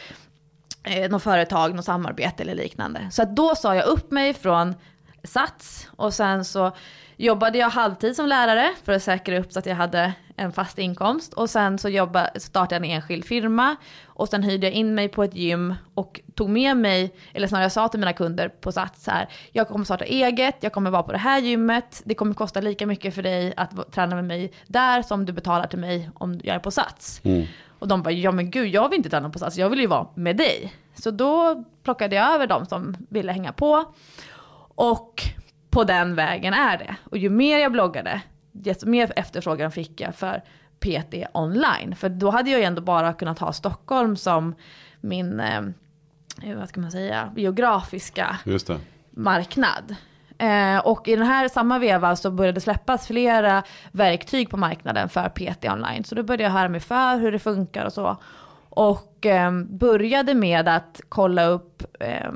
eh, 0.84 1.09
något 1.09 1.23
företag, 1.23 1.75
något 1.75 1.86
samarbete 1.86 2.43
eller 2.43 2.55
liknande. 2.55 3.07
Så 3.11 3.21
att 3.21 3.36
då 3.36 3.55
sa 3.55 3.75
jag 3.75 3.86
upp 3.86 4.11
mig 4.11 4.34
från 4.34 4.75
Sats 5.23 5.88
och 5.95 6.13
sen 6.13 6.45
så 6.45 6.71
jobbade 7.15 7.57
jag 7.57 7.69
halvtid 7.69 8.15
som 8.15 8.28
lärare 8.28 8.73
för 8.84 8.93
att 8.93 9.03
säkra 9.03 9.39
upp 9.39 9.53
så 9.53 9.59
att 9.59 9.65
jag 9.65 9.75
hade 9.75 10.13
en 10.38 10.51
fast 10.51 10.77
inkomst. 10.77 11.33
Och 11.33 11.49
sen 11.49 11.77
så 11.77 11.89
jobba, 11.89 12.29
startade 12.35 12.75
jag 12.75 12.85
en 12.85 12.95
enskild 12.95 13.25
firma 13.25 13.75
och 14.05 14.29
sen 14.29 14.43
hyrde 14.43 14.67
jag 14.67 14.73
in 14.73 14.95
mig 14.95 15.09
på 15.09 15.23
ett 15.23 15.35
gym 15.35 15.75
och 15.93 16.21
tog 16.35 16.49
med 16.49 16.77
mig, 16.77 17.15
eller 17.33 17.47
snarare 17.47 17.65
jag 17.65 17.71
sa 17.71 17.88
till 17.88 17.99
mina 17.99 18.13
kunder 18.13 18.49
på 18.49 18.71
Sats 18.71 19.03
så 19.03 19.11
här, 19.11 19.27
jag 19.51 19.67
kommer 19.67 19.85
starta 19.85 20.05
eget, 20.05 20.55
jag 20.59 20.73
kommer 20.73 20.91
vara 20.91 21.03
på 21.03 21.11
det 21.11 21.17
här 21.17 21.39
gymmet, 21.39 22.01
det 22.05 22.13
kommer 22.13 22.33
kosta 22.33 22.61
lika 22.61 22.85
mycket 22.85 23.15
för 23.15 23.23
dig 23.23 23.53
att 23.57 23.91
träna 23.91 24.15
med 24.15 24.25
mig 24.25 24.51
där 24.67 25.01
som 25.01 25.25
du 25.25 25.33
betalar 25.33 25.67
till 25.67 25.79
mig 25.79 26.09
om 26.13 26.39
jag 26.43 26.55
är 26.55 26.59
på 26.59 26.71
Sats. 26.71 27.21
Och 27.79 27.88
de 27.88 28.03
bara, 28.03 28.11
ja 28.11 28.31
men 28.31 28.51
gud 28.51 28.67
jag 28.67 28.89
vill 28.89 28.97
inte 28.97 29.09
träna 29.09 29.29
på 29.29 29.39
Sats, 29.39 29.57
jag 29.57 29.69
vill 29.69 29.79
ju 29.79 29.88
vara 29.88 30.07
med 30.15 30.38
dig. 30.38 30.73
Så 30.95 31.11
då 31.11 31.63
plockade 31.83 32.15
jag 32.15 32.33
över 32.33 32.47
de 32.47 32.65
som 32.65 32.95
ville 33.09 33.31
hänga 33.31 33.53
på. 33.53 33.93
Och 34.75 35.23
på 35.69 35.83
den 35.83 36.15
vägen 36.15 36.53
är 36.53 36.77
det. 36.77 36.95
Och 37.03 37.17
ju 37.17 37.29
mer 37.29 37.57
jag 37.57 37.71
bloggade, 37.71 38.21
desto 38.64 38.88
mer 38.89 39.14
efterfrågan 39.16 39.72
fick 39.72 40.01
jag 40.01 40.16
för 40.16 40.43
PT 40.80 41.14
online. 41.34 41.95
För 41.95 42.10
då 42.10 42.30
hade 42.30 42.49
jag 42.49 42.60
ju 42.60 42.66
ändå 42.66 42.82
bara 42.82 43.14
kunnat 43.14 43.39
ha 43.39 43.53
Stockholm 43.53 44.16
som 44.16 44.55
min, 45.01 45.39
eh, 45.39 45.62
vad 46.55 46.70
ska 46.70 46.82
man 46.82 46.91
säga, 46.91 47.34
geografiska 47.36 48.38
marknad. 49.12 49.95
Eh, 50.38 50.78
och 50.78 51.08
i 51.08 51.16
den 51.16 51.26
här 51.26 51.47
samma 51.49 51.80
veva 51.80 52.16
så 52.16 52.32
började 52.32 52.62
släppas 52.62 53.08
flera 53.08 53.64
verktyg 53.91 54.49
på 54.49 54.58
marknaden 54.58 55.10
för 55.10 55.30
PT 55.30 55.66
online. 55.66 56.03
Så 56.03 56.16
då 56.16 56.24
började 56.24 56.43
jag 56.43 56.51
höra 56.51 56.70
mig 56.70 56.80
för 56.80 57.20
hur 57.20 57.32
det 57.32 57.39
funkar 57.39 57.86
och 57.86 57.93
så. 57.93 58.18
Och 58.70 59.26
eh, 59.26 59.51
började 59.70 60.34
med 60.34 60.68
att 60.68 61.01
kolla 61.10 61.45
upp 61.45 61.84
eh, 61.99 62.32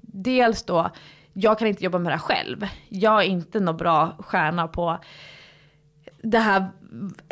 dels 0.00 0.62
då, 0.62 0.90
jag 1.32 1.58
kan 1.58 1.68
inte 1.68 1.84
jobba 1.84 1.98
med 1.98 2.12
det 2.12 2.16
här 2.16 2.22
själv. 2.22 2.66
Jag 2.88 3.22
är 3.22 3.26
inte 3.26 3.60
någon 3.60 3.76
bra 3.76 4.16
stjärna 4.18 4.68
på 4.68 4.98
det 6.22 6.38
här 6.38 6.70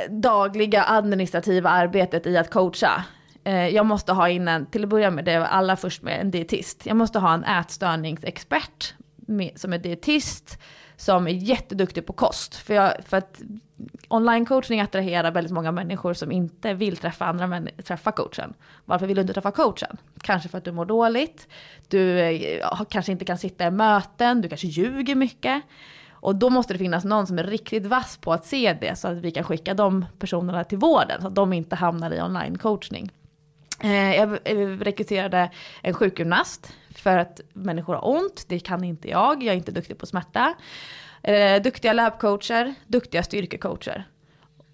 dagliga 0.09 0.84
administrativa 0.84 1.70
arbetet 1.70 2.26
i 2.26 2.36
att 2.36 2.51
coacha. 2.51 3.05
Eh, 3.45 3.68
jag 3.68 3.86
måste 3.86 4.12
ha 4.12 4.28
in 4.28 4.49
en, 4.49 4.66
till 4.66 4.82
att 4.82 4.91
börja 4.91 5.11
med, 5.11 5.24
det 5.24 5.38
var 5.38 5.47
alla 5.47 5.76
först 5.76 6.03
med 6.03 6.20
en 6.20 6.30
dietist. 6.30 6.86
Jag 6.86 6.97
måste 6.97 7.18
ha 7.18 7.34
en 7.34 7.45
ätstörningsexpert 7.45 8.95
som 9.57 9.72
är 9.72 9.78
dietist, 9.78 10.59
som 10.97 11.26
är 11.26 11.30
jätteduktig 11.30 12.07
på 12.07 12.12
kost. 12.12 12.55
För, 12.55 12.74
jag, 12.74 12.93
för 13.07 13.16
att 13.16 13.41
online 14.09 14.47
coachning 14.47 14.80
attraherar 14.80 15.30
väldigt 15.30 15.53
många 15.53 15.72
människor 15.72 16.14
som 16.14 16.32
inte 16.32 16.74
vill 16.74 16.97
träffa 16.97 17.24
andra 17.24 17.47
människor, 17.47 17.82
träffa 17.82 18.12
coachen. 18.12 18.55
Varför 18.84 19.07
vill 19.07 19.16
du 19.16 19.22
inte 19.22 19.34
träffa 19.34 19.51
coachen? 19.51 19.97
Kanske 20.22 20.49
för 20.49 20.59
att 20.59 20.64
du 20.64 20.72
mår 20.72 20.84
dåligt, 20.84 21.49
du 21.88 22.20
eh, 22.20 22.82
kanske 22.91 23.12
inte 23.12 23.24
kan 23.24 23.38
sitta 23.38 23.66
i 23.66 23.70
möten, 23.70 24.41
du 24.41 24.49
kanske 24.49 24.66
ljuger 24.66 25.14
mycket. 25.14 25.62
Och 26.20 26.36
då 26.36 26.50
måste 26.50 26.74
det 26.74 26.78
finnas 26.78 27.04
någon 27.04 27.26
som 27.26 27.38
är 27.38 27.44
riktigt 27.44 27.86
vass 27.86 28.16
på 28.16 28.32
att 28.32 28.46
se 28.46 28.76
det 28.80 28.98
så 28.98 29.08
att 29.08 29.16
vi 29.16 29.30
kan 29.30 29.44
skicka 29.44 29.74
de 29.74 30.04
personerna 30.18 30.64
till 30.64 30.78
vården 30.78 31.20
så 31.20 31.26
att 31.28 31.34
de 31.34 31.52
inte 31.52 31.76
hamnar 31.76 32.10
i 32.14 32.20
online 32.22 32.58
coachning. 32.58 33.10
Eh, 33.82 34.14
Jag 34.16 34.38
eh, 34.44 34.56
rekryterade 34.66 35.50
en 35.82 35.94
sjukgymnast 35.94 36.72
för 36.94 37.18
att 37.18 37.40
människor 37.52 37.94
har 37.94 38.08
ont, 38.08 38.44
det 38.48 38.58
kan 38.60 38.84
inte 38.84 39.08
jag, 39.08 39.42
jag 39.42 39.52
är 39.52 39.56
inte 39.58 39.72
duktig 39.72 39.98
på 39.98 40.06
smärta. 40.06 40.54
Eh, 41.22 41.62
Duktiga 41.62 41.92
labcoacher, 41.92 42.74
duktiga 42.86 43.22
styrkecoacher. 43.22 44.04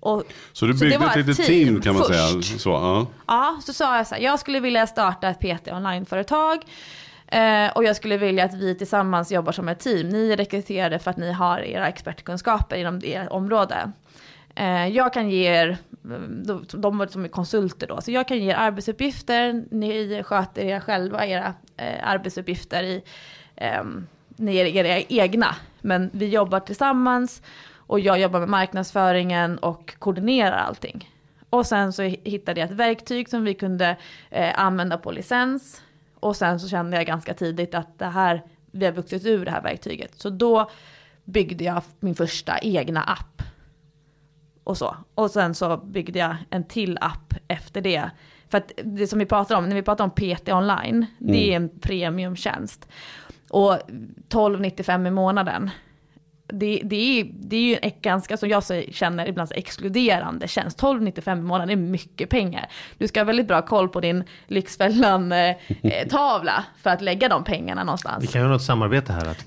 Och, 0.00 0.22
Så 0.52 0.66
du 0.66 0.74
byggde 0.74 0.98
var 0.98 1.08
ett 1.10 1.16
litet 1.16 1.36
team 1.46 1.66
team 1.68 1.80
kan 1.80 1.94
man 1.94 2.04
säga. 2.04 2.26
först. 2.26 2.60
Så, 2.60 2.70
ja. 2.70 3.06
Ja, 3.26 3.60
så 3.62 3.72
sa 3.72 3.96
jag 3.96 4.06
så 4.06 4.14
här, 4.14 4.22
jag 4.22 4.40
skulle 4.40 4.60
vilja 4.60 4.86
starta 4.86 5.28
ett 5.28 5.40
PT 5.40 5.68
onlineföretag. 5.72 6.58
Eh, 7.28 7.68
och 7.74 7.84
jag 7.84 7.96
skulle 7.96 8.16
vilja 8.16 8.44
att 8.44 8.54
vi 8.54 8.74
tillsammans 8.74 9.32
jobbar 9.32 9.52
som 9.52 9.68
ett 9.68 9.78
team. 9.78 10.08
Ni 10.08 10.32
är 10.32 10.36
rekryterade 10.36 10.98
för 10.98 11.10
att 11.10 11.16
ni 11.16 11.32
har 11.32 11.58
era 11.58 11.88
expertkunskaper 11.88 12.76
inom 12.76 13.00
det 13.00 13.28
område. 13.28 13.92
Eh, 14.54 14.88
jag 14.88 15.12
kan 15.12 15.30
ge 15.30 15.46
er, 15.46 15.76
de, 16.44 16.64
de 16.72 16.98
var 16.98 17.06
som 17.06 17.24
är 17.24 17.28
konsulter 17.28 17.86
då, 17.86 18.00
så 18.00 18.10
jag 18.10 18.28
kan 18.28 18.38
ge 18.38 18.50
er 18.50 18.54
arbetsuppgifter, 18.54 19.64
ni 19.70 20.22
sköter 20.22 20.64
er 20.64 20.80
själva 20.80 21.26
era 21.26 21.54
eh, 21.76 22.08
arbetsuppgifter 22.08 22.82
i, 22.82 23.02
ehm, 23.56 24.06
ni 24.36 24.56
är 24.56 24.66
era 24.66 25.04
egna. 25.08 25.56
Men 25.80 26.10
vi 26.12 26.28
jobbar 26.28 26.60
tillsammans 26.60 27.42
och 27.76 28.00
jag 28.00 28.20
jobbar 28.20 28.40
med 28.40 28.48
marknadsföringen 28.48 29.58
och 29.58 29.94
koordinerar 29.98 30.56
allting. 30.56 31.10
Och 31.50 31.66
sen 31.66 31.92
så 31.92 32.02
hittade 32.02 32.60
jag 32.60 32.70
ett 32.70 32.76
verktyg 32.76 33.28
som 33.28 33.44
vi 33.44 33.54
kunde 33.54 33.96
eh, 34.30 34.60
använda 34.60 34.98
på 34.98 35.10
licens. 35.10 35.82
Och 36.20 36.36
sen 36.36 36.60
så 36.60 36.68
kände 36.68 36.96
jag 36.96 37.06
ganska 37.06 37.34
tidigt 37.34 37.74
att 37.74 37.98
det 37.98 38.06
här, 38.06 38.42
vi 38.70 38.84
har 38.84 38.92
vuxit 38.92 39.26
ur 39.26 39.44
det 39.44 39.50
här 39.50 39.62
verktyget. 39.62 40.20
Så 40.20 40.30
då 40.30 40.70
byggde 41.24 41.64
jag 41.64 41.82
min 42.00 42.14
första 42.14 42.58
egna 42.58 43.02
app. 43.02 43.42
Och 44.64 44.78
så. 44.78 44.96
Och 45.14 45.30
sen 45.30 45.54
så 45.54 45.76
byggde 45.76 46.18
jag 46.18 46.36
en 46.50 46.64
till 46.64 46.98
app 47.00 47.34
efter 47.48 47.80
det. 47.80 48.10
För 48.48 48.58
att 48.58 48.72
det 48.84 49.06
som 49.06 49.18
vi 49.18 49.26
pratar 49.26 49.56
om, 49.56 49.68
när 49.68 49.76
vi 49.76 49.82
pratar 49.82 50.04
om 50.04 50.10
PT 50.10 50.48
online, 50.48 51.06
det 51.18 51.52
är 51.52 51.56
en 51.56 51.68
premiumtjänst. 51.80 52.88
Och 53.50 53.72
12,95 54.28 55.06
i 55.06 55.10
månaden. 55.10 55.70
Det, 56.48 56.80
det, 56.84 57.20
är, 57.20 57.24
det 57.32 57.56
är 57.56 57.60
ju 57.60 57.78
en 57.82 57.90
ganska, 58.02 58.36
som 58.36 58.48
jag 58.48 58.62
känner 58.92 59.28
ibland, 59.28 59.52
exkluderande 59.54 60.48
tjänst. 60.48 60.80
12,95 60.80 61.38
i 61.38 61.42
månaden 61.42 61.70
är 61.70 61.76
mycket 61.76 62.30
pengar. 62.30 62.66
Du 62.98 63.08
ska 63.08 63.20
ha 63.20 63.24
väldigt 63.24 63.48
bra 63.48 63.62
koll 63.62 63.88
på 63.88 64.00
din 64.00 64.24
Lyxfällan-tavla 64.46 66.64
för 66.82 66.90
att 66.90 67.02
lägga 67.02 67.28
de 67.28 67.44
pengarna 67.44 67.80
Vi 67.80 67.84
någonstans. 67.86 68.32
kan 68.32 68.40
göra 68.40 68.50
något 68.52 68.62
samarbete 68.62 69.12
här. 69.12 69.26
Att 69.26 69.44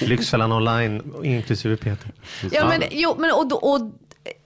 Lyxfällan 0.00 0.52
online, 0.52 1.14
inklusive 1.24 1.76
Peter. 1.76 2.10
Ja, 2.52 2.68
men, 2.68 2.82
jo, 2.90 3.14
men 3.18 3.30
och, 3.32 3.72
och 3.72 3.80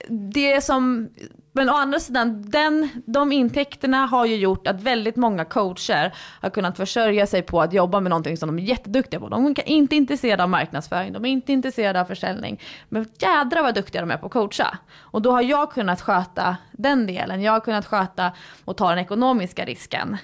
det 0.09 0.63
som... 0.63 1.09
Men 1.57 1.69
å 1.69 1.73
andra 1.73 1.99
sidan, 1.99 2.41
den, 2.41 2.89
de 3.05 3.31
intäkterna 3.31 4.05
har 4.05 4.25
ju 4.25 4.35
gjort 4.35 4.67
att 4.67 4.81
väldigt 4.81 5.15
många 5.15 5.45
coacher 5.45 6.13
har 6.41 6.49
kunnat 6.49 6.77
försörja 6.77 7.27
sig 7.27 7.41
på 7.41 7.61
att 7.61 7.73
jobba 7.73 7.99
med 7.99 8.09
någonting 8.09 8.37
som 8.37 8.47
de 8.47 8.63
är 8.63 8.67
jätteduktiga 8.67 9.19
på. 9.19 9.29
De 9.29 9.45
är 9.45 9.69
inte 9.69 9.95
intresserade 9.95 10.43
av 10.43 10.49
marknadsföring, 10.49 11.13
de 11.13 11.25
är 11.25 11.29
inte 11.29 11.53
intresserade 11.53 12.01
av 12.01 12.05
försäljning. 12.05 12.61
Men 12.89 13.05
jädra 13.19 13.61
vad 13.61 13.75
duktiga 13.75 14.01
de 14.01 14.11
är 14.11 14.17
på 14.17 14.25
att 14.25 14.31
coacha. 14.31 14.77
Och 14.99 15.21
då 15.21 15.31
har 15.31 15.41
jag 15.41 15.71
kunnat 15.71 16.01
sköta 16.01 16.57
den 16.71 17.07
delen. 17.07 17.41
Jag 17.41 17.51
har 17.51 17.59
kunnat 17.59 17.85
sköta 17.85 18.31
och 18.65 18.77
ta 18.77 18.89
den 18.89 18.99
ekonomiska 18.99 19.65
risken. 19.65 20.17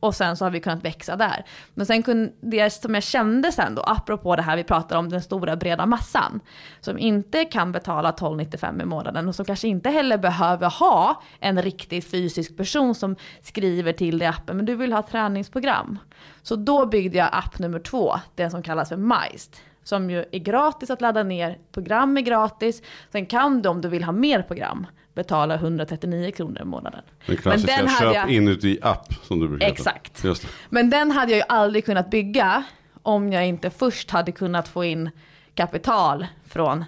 Och 0.00 0.14
sen 0.14 0.36
så 0.36 0.44
har 0.44 0.50
vi 0.50 0.60
kunnat 0.60 0.84
växa 0.84 1.16
där. 1.16 1.44
Men 1.74 1.86
sen 1.86 2.02
kunde 2.02 2.32
det 2.40 2.70
som 2.70 2.94
jag 2.94 3.02
kände 3.02 3.52
sen 3.52 3.74
då, 3.74 3.82
apropå 3.82 4.36
det 4.36 4.42
här 4.42 4.56
vi 4.56 4.64
pratar 4.64 4.96
om, 4.96 5.08
den 5.08 5.22
stora 5.22 5.56
breda 5.56 5.86
massan, 5.86 6.40
som 6.80 6.98
inte 6.98 7.44
kan 7.44 7.72
betala 7.72 8.10
12,95 8.10 8.82
i 8.82 8.84
månaden 8.84 9.28
och 9.28 9.34
som 9.34 9.44
kanske 9.44 9.68
inte 9.68 9.90
heller 9.90 10.18
behöver 10.18 10.70
ha 10.70 11.22
en 11.40 11.62
riktig 11.62 12.04
fysisk 12.04 12.56
person 12.56 12.94
som 12.94 13.16
skriver 13.42 13.92
till 13.92 14.18
dig 14.18 14.26
i 14.26 14.28
appen, 14.28 14.56
men 14.56 14.66
du 14.66 14.74
vill 14.74 14.92
ha 14.92 15.02
träningsprogram. 15.02 15.98
Så 16.42 16.56
då 16.56 16.86
byggde 16.86 17.18
jag 17.18 17.28
app 17.32 17.58
nummer 17.58 17.78
två, 17.78 18.14
den 18.34 18.50
som 18.50 18.62
kallas 18.62 18.88
för 18.88 18.96
Majst. 18.96 19.60
som 19.84 20.10
ju 20.10 20.24
är 20.32 20.38
gratis 20.38 20.90
att 20.90 21.00
ladda 21.00 21.22
ner. 21.22 21.58
Program 21.72 22.16
är 22.16 22.20
gratis. 22.20 22.82
Sen 23.12 23.26
kan 23.26 23.62
du 23.62 23.68
om 23.68 23.80
du 23.80 23.88
vill 23.88 24.04
ha 24.04 24.12
mer 24.12 24.42
program 24.42 24.86
betala 25.18 25.54
139 25.54 26.30
kronor 26.36 26.62
i 26.62 26.64
månaden. 26.64 27.02
Den 27.26 27.36
klassiska 27.36 27.76
den 27.76 27.88
hade 27.88 28.04
köp 28.06 28.14
jag- 28.14 28.30
inuti 28.30 28.78
app 28.82 29.14
som 29.22 29.40
du 29.40 29.48
brukar. 29.48 29.66
Exakt. 29.66 30.24
Men 30.68 30.90
den 30.90 31.10
hade 31.10 31.32
jag 31.32 31.36
ju 31.38 31.44
aldrig 31.48 31.84
kunnat 31.84 32.10
bygga 32.10 32.62
om 33.02 33.32
jag 33.32 33.46
inte 33.46 33.70
först 33.70 34.10
hade 34.10 34.32
kunnat 34.32 34.68
få 34.68 34.84
in 34.84 35.10
kapital 35.54 36.26
från 36.48 36.84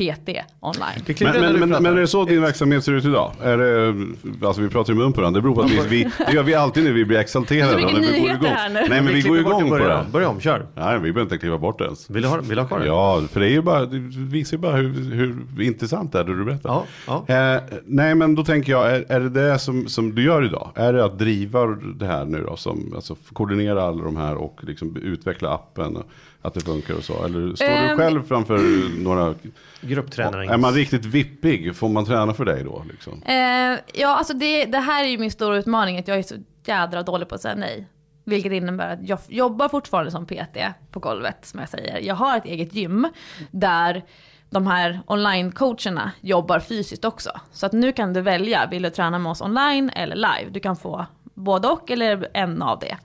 PT 0.00 0.28
online. 0.60 1.02
Det 1.06 1.20
Men, 1.20 1.40
men, 1.40 1.70
men, 1.70 1.82
men 1.82 1.96
är 1.96 2.00
det 2.00 2.06
så 2.06 2.24
din 2.24 2.42
verksamhet 2.42 2.84
ser 2.84 2.92
ut 2.92 3.04
idag? 3.04 3.32
Är 3.42 3.56
det, 3.58 4.46
alltså 4.46 4.62
vi 4.62 4.68
pratar 4.68 4.92
i 4.92 4.96
mun 4.96 5.12
på 5.12 5.20
varandra, 5.20 5.38
det 5.38 5.42
beror 5.42 5.54
på 5.54 5.60
att 5.60 5.70
vi, 5.70 5.88
vi, 5.88 6.10
det 6.26 6.32
gör 6.32 6.42
vi 6.42 6.54
alltid 6.54 6.84
när 6.84 6.92
vi 6.92 7.04
blir 7.04 7.18
exalterade. 7.18 7.72
Så 7.72 7.78
mycket 7.78 7.92
när 7.92 8.00
vi 8.00 8.06
går 8.06 8.12
nyheter 8.12 8.44
igång. 8.44 8.56
här 8.56 8.68
nu. 8.68 8.80
Nej 8.88 9.02
men 9.02 9.06
vi 9.06 9.22
klipper 9.22 9.28
går 9.28 9.38
igång 9.38 9.68
på 9.68 9.78
det. 9.78 10.06
Börja 10.12 10.28
om, 10.28 10.40
kör. 10.40 10.66
Nej, 10.74 10.94
vi 10.94 11.00
behöver 11.00 11.22
inte 11.22 11.38
kliva 11.38 11.58
bort 11.58 11.78
det 11.78 11.84
ens. 11.84 12.10
Vill 12.10 12.22
du 12.22 12.28
ha, 12.28 12.36
vill 12.36 12.56
du 12.56 12.60
ha 12.60 12.68
kvar 12.68 12.78
det? 12.78 12.86
Ja, 12.86 13.22
för 13.32 13.40
det 13.40 13.46
är 13.46 13.50
ju 13.50 13.62
bara, 13.62 13.86
det 13.86 13.98
visar 14.16 14.56
ju 14.56 14.60
bara 14.60 14.76
hur, 14.76 15.14
hur 15.14 15.62
intressant 15.62 16.12
det 16.12 16.18
är 16.18 16.24
det 16.24 16.36
du 16.36 16.44
berättar. 16.44 16.70
Ja, 16.70 17.24
ja. 17.26 17.54
Eh, 17.54 17.62
nej 17.84 18.14
men 18.14 18.34
då 18.34 18.44
tänker 18.44 18.72
jag, 18.72 18.90
är, 18.90 19.04
är 19.08 19.20
det 19.20 19.28
det 19.28 19.58
som, 19.58 19.88
som 19.88 20.14
du 20.14 20.24
gör 20.24 20.44
idag? 20.44 20.70
Är 20.74 20.92
det 20.92 21.04
att 21.04 21.18
driva 21.18 21.66
det 21.96 22.06
här 22.06 22.24
nu 22.24 22.44
då? 22.48 22.56
Som, 22.56 22.92
alltså 22.94 23.16
koordinera 23.32 23.82
alla 23.82 24.04
de 24.04 24.16
här 24.16 24.34
och 24.34 24.60
liksom 24.62 24.96
utveckla 24.96 25.54
appen? 25.54 25.96
och 25.96 26.06
Att 26.42 26.54
det 26.54 26.60
funkar 26.60 26.94
och 26.94 27.04
så? 27.04 27.24
Eller 27.24 27.54
står 27.54 27.66
du 27.66 27.72
Ehm, 27.72 27.98
själv 27.98 28.22
framför 28.22 28.58
några? 29.02 29.34
Grupptränare. 29.80 30.46
Är 30.46 30.56
man 30.56 30.72
riktigt 30.74 31.04
vippig? 31.04 31.76
Får 31.76 31.88
man 31.88 32.04
träna 32.04 32.34
för 32.34 32.44
dig 32.44 32.64
då? 32.64 32.84
Liksom? 32.90 33.22
Eh, 33.22 33.78
ja, 33.94 34.16
alltså 34.16 34.34
det, 34.34 34.64
det 34.64 34.78
här 34.78 35.04
är 35.04 35.08
ju 35.08 35.18
min 35.18 35.30
stora 35.30 35.56
utmaning, 35.56 35.98
att 35.98 36.08
jag 36.08 36.18
är 36.18 36.22
så 36.22 36.34
jädra 36.64 37.02
dålig 37.02 37.28
på 37.28 37.34
att 37.34 37.40
säga 37.40 37.54
nej. 37.54 37.86
Vilket 38.24 38.52
innebär 38.52 38.92
att 38.92 39.08
jag 39.08 39.18
jobbar 39.28 39.68
fortfarande 39.68 40.10
som 40.10 40.26
PT 40.26 40.58
på 40.90 41.00
golvet, 41.00 41.36
som 41.42 41.60
jag 41.60 41.68
säger. 41.68 41.98
Jag 42.00 42.14
har 42.14 42.36
ett 42.36 42.44
eget 42.44 42.74
gym 42.74 43.08
där 43.50 44.02
de 44.50 44.66
här 44.66 45.00
online-coacherna 45.06 46.10
jobbar 46.20 46.60
fysiskt 46.60 47.04
också. 47.04 47.30
Så 47.52 47.66
att 47.66 47.72
nu 47.72 47.92
kan 47.92 48.12
du 48.12 48.20
välja, 48.20 48.66
vill 48.70 48.82
du 48.82 48.90
träna 48.90 49.18
med 49.18 49.30
oss 49.32 49.40
online 49.40 49.90
eller 49.90 50.16
live? 50.16 50.50
Du 50.50 50.60
kan 50.60 50.76
få 50.76 51.06
både 51.34 51.68
och 51.68 51.90
eller 51.90 52.28
en 52.34 52.62
av 52.62 52.78
det. 52.78 52.96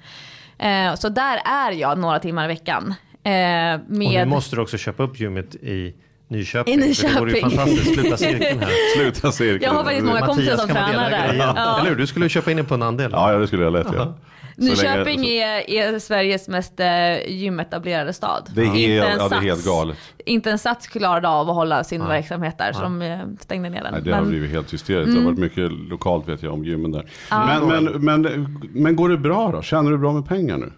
Eh, 0.67 0.95
så 0.95 1.09
där 1.09 1.41
är 1.45 1.71
jag 1.71 1.97
några 1.97 2.19
timmar 2.19 2.45
i 2.45 2.47
veckan. 2.47 2.93
Eh, 3.26 3.73
Och 3.76 3.82
nu 3.89 3.97
med... 3.97 4.28
måste 4.28 4.55
du 4.55 4.61
också 4.61 4.78
köpa 4.78 5.03
upp 5.03 5.19
gymmet 5.19 5.55
i 5.55 5.95
Nyköping. 6.28 6.84
I 6.84 6.93
För 6.93 7.07
det 7.13 7.19
vore 7.19 7.32
ju 7.32 7.36
Nyköping. 7.36 7.57
fantastiskt. 7.57 7.93
Sluta 7.93 8.17
cirkeln 8.17 8.59
här. 8.59 8.69
Sluta 8.97 9.32
cirkeln. 9.32 9.61
Jag 9.63 9.71
har 9.71 9.84
faktiskt 9.84 10.05
många 10.05 10.21
kompisar 10.26 10.57
som 10.57 10.67
tränar 10.69 11.09
där. 11.09 11.36
Ja. 11.38 11.80
Eller 11.80 11.89
hur? 11.89 11.95
Du 11.97 12.07
skulle 12.07 12.30
köpa 12.30 12.51
in 12.51 12.57
dig 12.57 12.65
på 12.65 12.73
en 12.73 12.82
andel. 12.82 13.09
Ja, 13.13 13.32
ja, 13.32 13.38
det 13.38 13.47
skulle 13.47 13.63
jag 13.63 13.73
lätt 13.73 13.93
göra. 13.93 14.13
Så 14.57 14.61
Nyköping 14.61 15.19
länge- 15.21 15.61
är, 15.67 15.93
är 15.93 15.99
Sveriges 15.99 16.47
mest 16.47 16.80
eh, 16.80 17.30
gymetablerade 17.32 18.13
stad. 18.13 18.49
Det 18.55 18.61
är, 18.61 18.65
Inte 18.65 18.78
helt, 18.78 19.05
en 19.13 19.17
ja, 19.19 19.30
det 19.30 19.36
är 19.36 19.39
helt 19.41 19.59
Sats- 19.59 19.65
galet. 19.65 19.97
Inte 20.26 20.51
en 20.51 20.59
Sats 20.59 20.88
klarade 20.88 21.28
av 21.28 21.49
att 21.49 21.55
hålla 21.55 21.84
sin 21.84 22.05
verksamhet 22.07 22.57
där, 22.57 22.73
så 22.73 22.82
de 22.82 23.01
eh, 23.01 23.19
stängde 23.39 23.69
ner 23.69 23.84
den. 23.84 23.93
Nej, 23.93 24.01
det 24.03 24.11
har 24.13 24.21
Men- 24.21 24.30
blivit 24.30 24.51
helt 24.51 24.73
hysteriskt. 24.73 25.11
Det 25.13 25.17
har 25.19 25.26
varit 25.26 25.39
mycket 25.39 25.71
lokalt 25.71 26.28
vet 26.30 26.43
jag 26.43 26.53
om 26.53 26.65
gymmen 26.65 26.91
där. 26.91 27.05
Ja. 27.30 27.45
Men, 27.45 27.86
men, 27.86 28.05
men, 28.21 28.59
men 28.73 28.95
går 28.95 29.09
det 29.09 29.17
bra 29.17 29.51
då? 29.51 29.61
Tjänar 29.61 29.91
du 29.91 29.97
bra 29.97 30.13
med 30.13 30.26
pengar 30.28 30.57
nu? 30.57 30.71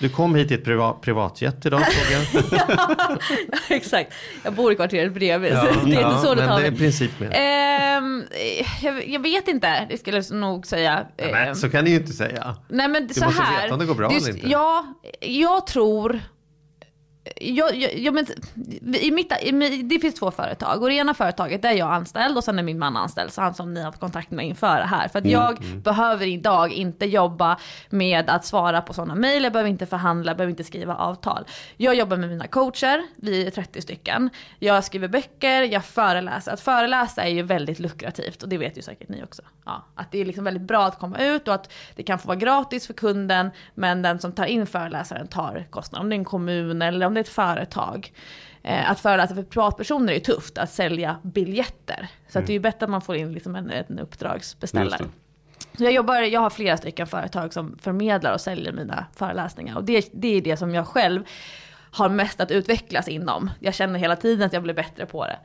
Du 0.00 0.08
kom 0.08 0.34
hit 0.34 0.50
i 0.50 0.54
ett 0.54 0.64
priva, 0.64 0.92
privatjet 0.92 1.66
idag 1.66 1.80
såg 1.92 2.12
jag. 2.12 3.18
Exakt, 3.68 4.12
jag 4.44 4.52
bor 4.54 4.72
i 4.72 4.76
kvarteret 4.76 5.12
bredvid, 5.14 5.52
Ja, 5.52 5.64
det 5.84 5.94
är 5.96 6.00
ja, 6.00 6.10
inte 6.10 6.22
så 6.22 6.34
det 6.34 6.40
men 6.40 6.48
tar 6.48 6.60
det 6.60 6.66
är 6.66 6.70
princip 6.72 7.20
med. 7.20 7.30
Ehm, 7.34 8.24
jag, 8.82 9.08
jag 9.08 9.20
vet 9.22 9.48
inte, 9.48 9.86
det 9.90 9.98
skulle 9.98 10.16
jag 10.16 10.30
nog 10.30 10.66
säga. 10.66 11.06
Nej, 11.18 11.26
Ehm, 11.28 11.32
men, 11.32 11.56
så 11.56 11.70
kan 11.70 11.84
ni 11.84 11.90
ju 11.90 11.96
inte 11.96 12.12
säga. 12.12 12.56
Nej 12.68 12.88
men 12.88 13.14
så 13.14 13.24
måste 13.24 13.42
här. 13.42 13.62
veta 13.62 13.74
om 13.74 13.80
det 13.80 13.86
går 13.86 13.94
bra 13.94 14.10
är- 14.10 14.16
eller 14.16 14.30
inte. 14.30 14.48
Ja, 14.48 14.94
jag 15.20 15.66
tror... 15.66 16.20
Jag, 17.36 17.76
jag, 17.76 17.98
jag, 17.98 18.14
men, 18.14 18.26
i 18.94 19.10
mitt, 19.10 19.32
i, 19.42 19.82
det 19.82 19.98
finns 19.98 20.14
två 20.14 20.30
företag 20.30 20.82
och 20.82 20.88
det 20.88 20.94
ena 20.94 21.14
företaget 21.14 21.62
där 21.62 21.70
är 21.70 21.74
jag 21.74 21.92
anställd 21.92 22.36
och 22.36 22.44
sen 22.44 22.58
är 22.58 22.62
min 22.62 22.78
man 22.78 22.96
anställd, 22.96 23.32
så 23.32 23.40
han 23.40 23.54
som 23.54 23.74
ni 23.74 23.80
har 23.80 23.86
haft 23.86 24.00
kontakt 24.00 24.30
med 24.30 24.46
inför 24.46 24.78
det 24.78 24.86
här. 24.86 25.08
För 25.08 25.20
Mm, 25.20 25.40
att 25.40 25.60
jag 25.62 25.82
behöver 25.82 26.26
idag 26.26 26.72
inte 26.72 27.06
jobba 27.06 27.58
med 27.90 28.30
att 28.30 28.44
svara 28.44 28.82
på 28.82 28.92
sådana 28.92 29.14
mejl, 29.14 29.42
jag 29.42 29.52
behöver 29.52 29.70
inte 29.70 29.86
förhandla, 29.86 30.30
jag 30.30 30.36
behöver 30.36 30.50
inte 30.50 30.64
skriva 30.64 30.94
avtal. 30.94 31.44
Jag 31.76 31.94
jobbar 31.94 32.16
med 32.16 32.28
mina 32.28 32.46
coacher, 32.46 33.02
vi 33.16 33.46
är 33.46 33.50
30 33.50 33.82
stycken. 33.82 34.30
Jag 34.58 34.84
skriver 34.84 35.08
böcker, 35.08 35.62
jag 35.62 35.84
föreläser. 35.84 36.52
Att 36.52 36.60
föreläsa 36.60 37.22
är 37.22 37.30
ju 37.30 37.42
väldigt 37.42 37.78
lukrativt 37.78 38.42
och 38.42 38.48
det 38.48 38.58
vet 38.58 38.78
ju 38.78 38.82
säkert 38.82 39.08
ni 39.08 39.24
också. 39.24 39.42
Ja, 39.64 39.84
att 39.94 40.12
det 40.12 40.18
är 40.18 40.24
liksom 40.24 40.44
väldigt 40.44 40.62
bra 40.62 40.86
att 40.86 40.98
komma 40.98 41.18
ut 41.18 41.48
och 41.48 41.54
att 41.54 41.72
det 41.94 42.02
kan 42.02 42.18
få 42.18 42.28
vara 42.28 42.38
gratis 42.38 42.86
för 42.86 42.94
kunden 42.94 43.50
men 43.74 44.02
den 44.02 44.18
som 44.18 44.32
tar 44.32 44.44
in 44.46 44.66
föreläsaren 44.66 45.28
tar 45.28 45.66
kostnaden. 45.70 46.04
Om 46.04 46.10
det 46.10 46.14
är 46.14 46.18
en 46.18 46.24
kommun 46.24 46.82
eller 46.82 47.09
om 47.10 47.14
det 47.14 47.20
är 47.20 47.24
ett 47.24 47.28
företag. 47.28 48.12
Eh, 48.62 48.90
att 48.90 49.00
föreläsa 49.00 49.34
för 49.34 49.42
privatpersoner 49.42 50.12
är 50.12 50.20
tufft, 50.20 50.58
att 50.58 50.70
sälja 50.70 51.16
biljetter. 51.22 52.08
Så 52.28 52.38
att 52.38 52.46
det 52.46 52.52
är 52.52 52.54
ju 52.54 52.60
bättre 52.60 52.84
att 52.84 52.90
man 52.90 53.02
får 53.02 53.16
in 53.16 53.32
liksom 53.32 53.56
en, 53.56 53.70
en 53.70 53.98
uppdragsbeställare. 53.98 55.04
Så 55.78 55.84
jag, 55.84 55.92
jobbar, 55.92 56.16
jag 56.22 56.40
har 56.40 56.50
flera 56.50 56.76
stycken 56.76 57.06
företag 57.06 57.52
som 57.52 57.78
förmedlar 57.82 58.32
och 58.32 58.40
säljer 58.40 58.72
mina 58.72 59.06
föreläsningar. 59.16 59.76
Och 59.76 59.84
det, 59.84 60.08
det 60.12 60.36
är 60.36 60.40
det 60.40 60.56
som 60.56 60.74
jag 60.74 60.86
själv 60.86 61.24
har 61.90 62.08
mest 62.08 62.40
att 62.40 62.50
utvecklas 62.50 63.08
inom. 63.08 63.50
Jag 63.60 63.74
känner 63.74 63.98
hela 63.98 64.16
tiden 64.16 64.46
att 64.46 64.52
jag 64.52 64.62
blir 64.62 64.74
bättre 64.74 65.06
på 65.06 65.26
det. 65.26 65.38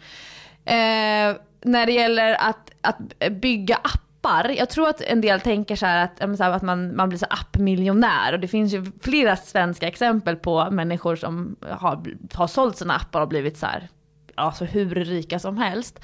Eh, 0.72 1.36
när 1.62 1.86
det 1.86 1.92
gäller 1.92 2.38
att, 2.40 2.72
att 2.82 3.32
bygga 3.32 3.80
appar, 4.26 4.50
jag 4.50 4.70
tror 4.70 4.90
att 4.90 5.02
en 5.02 5.22
del 5.22 5.42
tänker 5.42 5.76
så 5.76 5.86
här 5.86 6.04
att, 6.04 6.38
så 6.38 6.44
här, 6.44 6.52
att 6.52 6.62
man, 6.62 6.96
man 6.96 7.10
blir 7.10 7.20
så 7.20 7.26
appmiljonär. 7.30 8.34
Och 8.34 8.40
det 8.40 8.48
finns 8.48 8.74
ju 8.74 8.86
flera 9.02 9.36
svenska 9.36 9.88
exempel 9.88 10.36
på 10.36 10.72
människor 10.72 11.16
som 11.16 11.56
har, 11.70 12.04
har 12.34 12.48
sålt 12.48 12.78
sina 12.78 12.96
appar 12.96 13.22
och 13.22 13.28
blivit 13.28 13.58
så 13.58 13.66
här, 13.66 13.88
alltså 14.36 14.66
hur 14.66 14.96
rika 14.96 15.40
som 15.40 15.58
helst. 15.58 16.00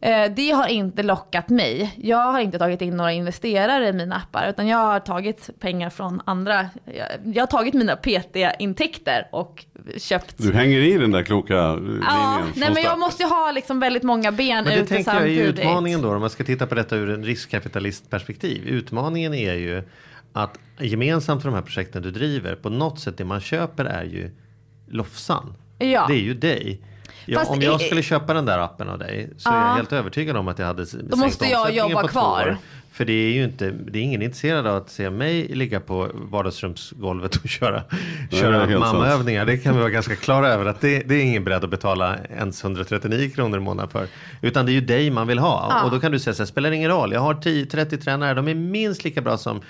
Eh, 0.00 0.32
Det 0.36 0.50
har 0.50 0.68
inte 0.68 1.02
lockat 1.02 1.48
mig. 1.48 1.94
Jag 1.96 2.32
har 2.32 2.40
inte 2.40 2.58
tagit 2.58 2.82
in 2.82 2.96
några 2.96 3.12
investerare 3.12 3.88
i 3.88 3.92
mina 3.92 4.16
appar, 4.16 4.48
utan 4.50 4.66
jag 4.68 4.78
har 4.78 5.00
tagit 5.00 5.50
pengar 5.60 5.90
från 5.90 6.20
andra. 6.24 6.68
Jag, 7.24 7.42
har 7.42 7.46
tagit 7.46 7.74
mina 7.74 7.96
PT-intäkter 7.96 9.28
och 9.32 9.64
köpt. 9.98 10.34
Du 10.38 10.52
hänger 10.52 10.78
i 10.80 10.98
den 10.98 11.10
där 11.10 11.22
kloka 11.22 11.74
linjen. 11.74 12.02
Ja, 12.02 12.38
nej 12.56 12.70
men 12.74 12.82
jag 12.82 12.98
måste 12.98 13.22
ju 13.22 13.28
ha 13.28 13.50
liksom 13.52 13.80
väldigt 13.80 14.02
många 14.02 14.32
ben 14.32 14.64
Men 14.64 14.72
det 14.74 14.80
ute 14.80 14.94
tänker 14.94 15.12
jag 15.14 15.22
är 15.22 15.26
samtidigt. 15.26 15.58
utmaningen 15.58 16.02
då, 16.02 16.14
om 16.14 16.20
man 16.20 16.30
ska 16.30 16.44
titta 16.44 16.66
på 16.66 16.74
detta 16.74 16.96
ur 16.96 17.10
en 17.10 17.24
riskkapitalistperspektiv. 17.24 18.66
Utmaningen 18.66 19.34
är 19.34 19.54
ju 19.54 19.82
att 20.32 20.58
gemensamt 20.80 21.42
för 21.42 21.48
de 21.48 21.54
här 21.54 21.62
projekten 21.62 22.02
du 22.02 22.10
driver, 22.10 22.54
på 22.54 22.68
något 22.70 23.00
sätt 23.00 23.18
det 23.18 23.24
man 23.24 23.40
köper 23.40 23.84
är 23.84 24.04
ju 24.04 24.30
Lofsan. 24.88 25.54
Ja. 25.78 26.04
Det 26.08 26.14
är 26.14 26.22
ju 26.22 26.34
dig. 26.34 26.80
Ja, 27.26 27.44
om 27.48 27.60
jag 27.60 27.80
skulle 27.80 28.02
köpa 28.02 28.34
den 28.34 28.44
där 28.46 28.58
appen 28.58 28.88
av 28.88 28.98
dig 28.98 29.30
så 29.38 29.48
är 29.48 29.54
Ja. 29.54 29.68
jag 29.68 29.74
helt 29.74 29.92
övertygad 29.92 30.36
om 30.36 30.48
att 30.48 30.58
jag 30.58 30.66
hade 30.66 30.86
sänkt 30.86 31.16
måste 31.16 31.46
jag 31.46 31.74
jobba 31.74 32.08
kvar. 32.08 32.56
För 32.96 33.04
det 33.04 33.12
är 33.12 33.32
ju 33.32 33.44
inte, 33.44 33.70
det 33.70 33.98
är 33.98 34.02
ingen 34.02 34.22
intresserad 34.22 34.66
av 34.66 34.76
att 34.76 34.90
se 34.90 35.10
mig 35.10 35.48
ligga 35.48 35.80
på 35.80 36.08
vardagsrumsgolvet 36.14 37.36
och 37.36 37.48
köra, 37.48 37.82
det 38.30 38.36
köra 38.36 38.78
mammaövningar. 38.78 39.44
Det 39.46 39.56
kan 39.56 39.74
vi 39.74 39.80
vara 39.80 39.90
ganska 39.90 40.16
klara 40.16 40.48
över 40.48 40.66
att 40.66 40.80
det, 40.80 40.98
det 41.08 41.14
är 41.14 41.22
ingen 41.22 41.44
beredd 41.44 41.64
att 41.64 41.70
betala 41.70 42.16
ens 42.38 42.64
139 42.64 43.30
kronor 43.34 43.58
i 43.58 43.60
månaden 43.60 43.90
för. 43.90 44.06
Utan 44.42 44.66
det 44.66 44.72
är 44.72 44.74
ju 44.74 44.80
dig 44.80 45.10
man 45.10 45.26
vill 45.26 45.38
ha. 45.38 45.66
Ja. 45.70 45.84
Och 45.84 45.90
då 45.90 46.00
kan 46.00 46.12
du 46.12 46.18
säga 46.18 46.34
så 46.34 46.42
här, 46.42 46.46
spelar 46.46 46.70
ingen 46.70 46.90
roll. 46.90 47.12
Jag 47.12 47.20
har 47.20 47.34
10-30 47.34 47.96
tränare, 47.96 48.34
de 48.34 48.48
är 48.48 48.54
minst 48.54 49.04
lika 49.04 49.20
bra 49.20 49.36
som... 49.38 49.60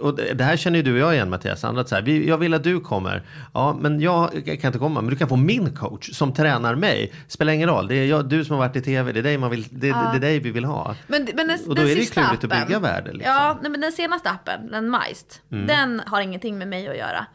Och 0.00 0.16
det 0.34 0.44
här 0.44 0.56
känner 0.56 0.76
ju 0.76 0.82
du 0.82 0.92
och 0.92 0.98
jag 0.98 1.14
igen 1.14 1.30
Mattias. 1.30 1.64
Andra, 1.64 1.84
så 1.84 1.94
här, 1.94 2.02
vi- 2.02 2.28
jag 2.28 2.38
vill 2.38 2.54
att 2.54 2.64
du 2.64 2.80
kommer. 2.80 3.22
Ja, 3.54 3.78
men 3.80 4.00
jag 4.00 4.30
kan 4.44 4.68
inte 4.68 4.78
komma. 4.78 5.00
Men 5.00 5.10
du 5.10 5.16
kan 5.16 5.28
få 5.28 5.36
min 5.36 5.76
coach 5.76 6.10
som 6.12 6.32
tränar 6.34 6.74
mig. 6.74 7.12
Spelar 7.28 7.52
ingen 7.52 7.68
roll. 7.68 7.88
Det 7.88 7.94
är 7.94 8.06
jag, 8.06 8.28
du 8.28 8.44
som 8.44 8.56
har 8.56 8.66
varit 8.68 8.76
i 8.76 8.80
tv. 8.82 9.12
Det 9.12 9.18
är 9.20 9.22
dig, 9.22 9.38
man 9.38 9.50
vill, 9.50 9.62
det, 9.70 9.86
det 9.88 9.94
är 10.14 10.18
dig 10.20 10.38
vi 10.38 10.50
vill 10.50 10.64
ha. 10.64 10.94
Men, 11.06 11.28
men 11.34 11.48
den, 11.48 11.58
Och 11.68 11.74
då 11.74 11.82
är 11.82 11.86
det 11.86 11.92
ju 11.92 11.96
sista 12.00 12.20
att 12.44 12.66
bygga 12.66 12.78
värde, 12.78 13.12
liksom. 13.12 13.32
Ja, 13.34 13.58
nej, 13.62 13.70
men 13.70 13.80
den 13.80 13.92
senaste 13.92 14.30
appen, 14.30 14.70
den 14.70 14.88
Majst, 14.88 15.42
den 15.48 16.02
har 16.06 16.20
ingenting 16.20 16.58
med 16.58 16.68
mig 16.68 16.88
att 16.88 16.96
göra. 16.96 17.26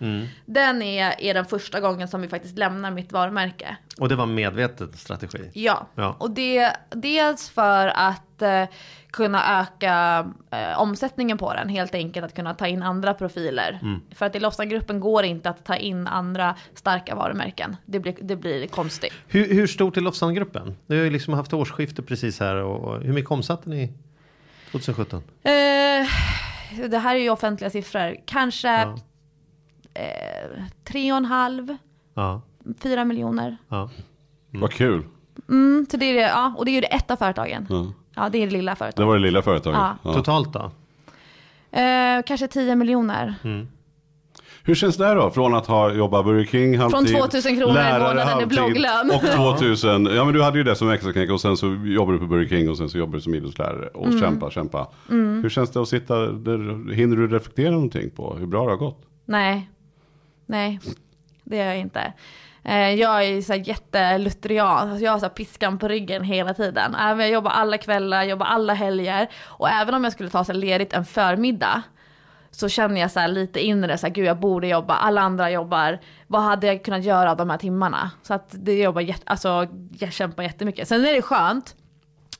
Den 0.46 0.82
är, 0.82 1.22
är 1.22 1.34
den 1.34 1.46
första 1.46 1.80
gången 1.80 2.08
som 2.08 2.22
vi 2.22 2.28
faktiskt 2.28 2.58
lämnar 2.58 2.92
mitt 2.92 3.12
varumärke. 3.12 3.78
Och 4.00 4.10
det 4.10 4.16
var 4.16 4.26
medveten 4.26 4.94
strategi. 4.94 5.50
Ja, 5.54 5.88
Ja. 5.96 6.16
och 6.20 6.32
det 6.32 6.72
dels 6.90 7.50
för 7.50 7.88
att 7.88 8.42
eh, 8.42 8.64
kunna 9.12 9.62
öka 9.62 10.26
eh, 10.52 10.80
omsättningen 10.82 11.38
på 11.38 11.54
den, 11.54 11.70
helt 11.70 11.96
enkelt 11.96 12.26
att 12.26 12.36
kunna 12.36 12.54
ta 12.54 12.68
in 12.68 12.84
andra 12.84 13.14
profiler. 13.14 13.80
För 14.16 14.26
att 14.26 14.36
i 14.36 14.40
Lofsangruppen 14.40 15.00
går 15.00 15.22
det 15.22 15.28
inte 15.28 15.50
att 15.50 15.66
ta 15.66 15.76
in 15.76 16.08
andra 16.08 16.56
starka 16.74 17.16
varumärken. 17.16 17.78
Det 17.86 18.00
blir, 18.00 18.16
det 18.22 18.36
blir 18.36 18.68
konstigt. 18.68 19.14
Hur, 19.28 19.54
hur 19.54 19.68
stort 19.68 19.98
är 19.98 20.02
Lofsangruppen? 20.02 20.76
Du 20.88 20.98
har 20.98 21.04
ju 21.04 21.10
liksom 21.10 21.34
haft 21.34 21.54
årsskifte 21.54 22.02
precis 22.02 22.40
här. 22.40 22.56
Och, 22.56 22.80
och 22.96 23.02
hur 23.04 23.14
mycket 23.14 23.32
omsatte 23.32 23.70
ni 23.70 23.94
2017? 24.72 25.24
Eh, 25.44 25.52
det 26.90 26.98
här 26.98 27.16
är 27.16 27.20
ju 27.20 27.30
offentliga 27.30 27.70
siffror. 27.70 28.16
Kanske 28.26 28.68
Ja. 28.68 28.96
eh, 29.94 30.64
tre 30.84 31.12
och 31.12 31.18
en 31.18 31.26
halv, 31.26 31.78
Ja. 32.14 32.42
fyra 32.80 33.06
miljoner. 33.06 33.58
ja. 33.70 33.90
Vad 34.50 34.72
kul. 34.74 35.04
Mm, 35.50 35.86
så 35.92 35.98
det 35.98 36.06
är 36.06 36.14
det, 36.14 36.20
ja, 36.22 36.54
och 36.58 36.66
det 36.66 36.72
är 36.72 36.76
ju 36.76 36.82
det 36.82 36.88
ett 36.96 37.12
av 37.12 37.16
företagen. 37.16 37.68
Ja. 37.70 37.86
Ja, 38.16 38.30
det 38.30 38.38
är 38.38 38.46
det 38.48 38.54
lilla 38.54 38.72
Det 38.72 38.76
företaget. 38.76 39.08
var 39.08 39.16
det 39.16 39.22
lilla 39.22 39.42
företaget. 39.42 39.80
Ja. 39.80 39.98
Ja. 40.04 40.14
Totalt 40.14 40.54
då? 40.54 40.72
Eh, 41.80 42.22
kanske 42.26 42.48
10 42.48 42.76
miljoner. 42.76 43.36
Hur 44.68 44.76
känns 44.76 44.98
det 44.98 45.14
då? 45.14 45.30
Från 45.30 45.56
att 45.56 45.68
ha 45.68 45.92
jobbat 45.94 46.26
Burger 46.26 46.46
King 46.46 46.78
halvtid. 46.78 47.10
Från 47.10 47.22
2000 47.22 47.56
kronor 47.58 47.80
i 47.80 47.94
månaden 48.00 48.42
i 48.42 48.46
blogglön. 48.46 49.12
Och 49.16 49.22
2000. 49.58 50.06
Ja 50.06 50.26
men 50.26 50.34
du 50.34 50.44
hade 50.44 50.58
ju 50.58 50.64
det 50.64 50.76
som 50.76 50.90
extraknäck 50.92 51.30
och 51.32 51.42
sen 51.42 51.58
så 51.58 51.68
jobbar 51.86 52.14
du 52.14 52.20
på 52.20 52.26
Burger 52.26 52.50
King 52.50 52.70
och 52.70 52.78
sen 52.78 52.90
så 52.90 52.98
jobbar 52.98 53.14
du 53.16 53.22
som 53.22 53.36
idrottslärare. 53.36 53.88
Och 53.88 54.06
Mm. 54.08 54.20
kämpa, 54.20 54.52
kämpa. 54.52 54.88
Hur 55.10 55.50
känns 55.50 55.72
det 55.72 55.82
att 55.82 55.88
sitta 55.88 56.16
där? 56.28 56.94
Hinner 56.94 57.18
du 57.18 57.28
reflektera 57.28 57.72
någonting 57.72 58.10
på 58.10 58.36
hur 58.36 58.46
bra 58.48 58.64
det 58.66 58.70
har 58.72 58.78
gått? 58.78 59.02
Nej, 59.26 59.70
nej, 60.46 60.80
det 61.44 61.58
gör 61.58 61.66
jag 61.66 61.78
inte. 61.78 62.14
Eh, 62.64 62.90
Jag 62.94 63.24
är 63.26 63.42
så 63.42 63.54
här 63.54 63.64
jättelutherian, 63.68 64.90
alltså 64.90 65.06
jag 65.06 65.12
har 65.12 65.20
så 65.20 65.30
piskan 65.30 65.78
på 65.80 65.88
ryggen 65.88 66.24
hela 66.24 66.54
tiden. 66.54 66.96
Jag 67.00 67.30
jobbar 67.30 67.52
alla 67.52 67.78
kvällar, 67.78 68.24
jobbar 68.24 68.46
alla 68.46 68.74
helger. 68.74 69.28
Och 69.46 69.70
även 69.70 69.94
om 69.94 70.04
jag 70.04 70.14
skulle 70.14 70.30
ta 70.30 70.44
sig 70.44 70.56
ledigt 70.56 70.94
en 70.94 71.06
förmiddag 71.06 71.82
så 72.60 72.70
känner 72.70 73.02
jag 73.02 73.12
så 73.12 73.20
här 73.20 73.28
lite 73.28 73.60
inre, 73.60 73.98
så 73.98 74.08
här, 74.08 74.14
gud 74.14 74.26
jag 74.26 74.40
borde 74.40 74.68
jobba, 74.68 74.96
alla 74.96 75.22
andra 75.22 75.52
jobbar. 75.52 76.00
Vad 76.28 76.42
hade 76.42 76.68
jag 76.68 76.84
kunnat 76.84 77.04
göra 77.04 77.32
av 77.32 77.38
de 77.38 77.50
här 77.50 77.58
timmarna? 77.58 78.12
Så 78.24 78.34
att 78.34 78.50
det 78.52 78.74
jobbar 78.74 79.02
jätte, 79.02 79.24
alltså 79.26 79.68
jag 80.00 80.14
kämpar 80.14 80.44
jättemycket. 80.44 80.88
Sen 80.88 81.06
är 81.06 81.14
det 81.14 81.22
skönt, 81.22 81.76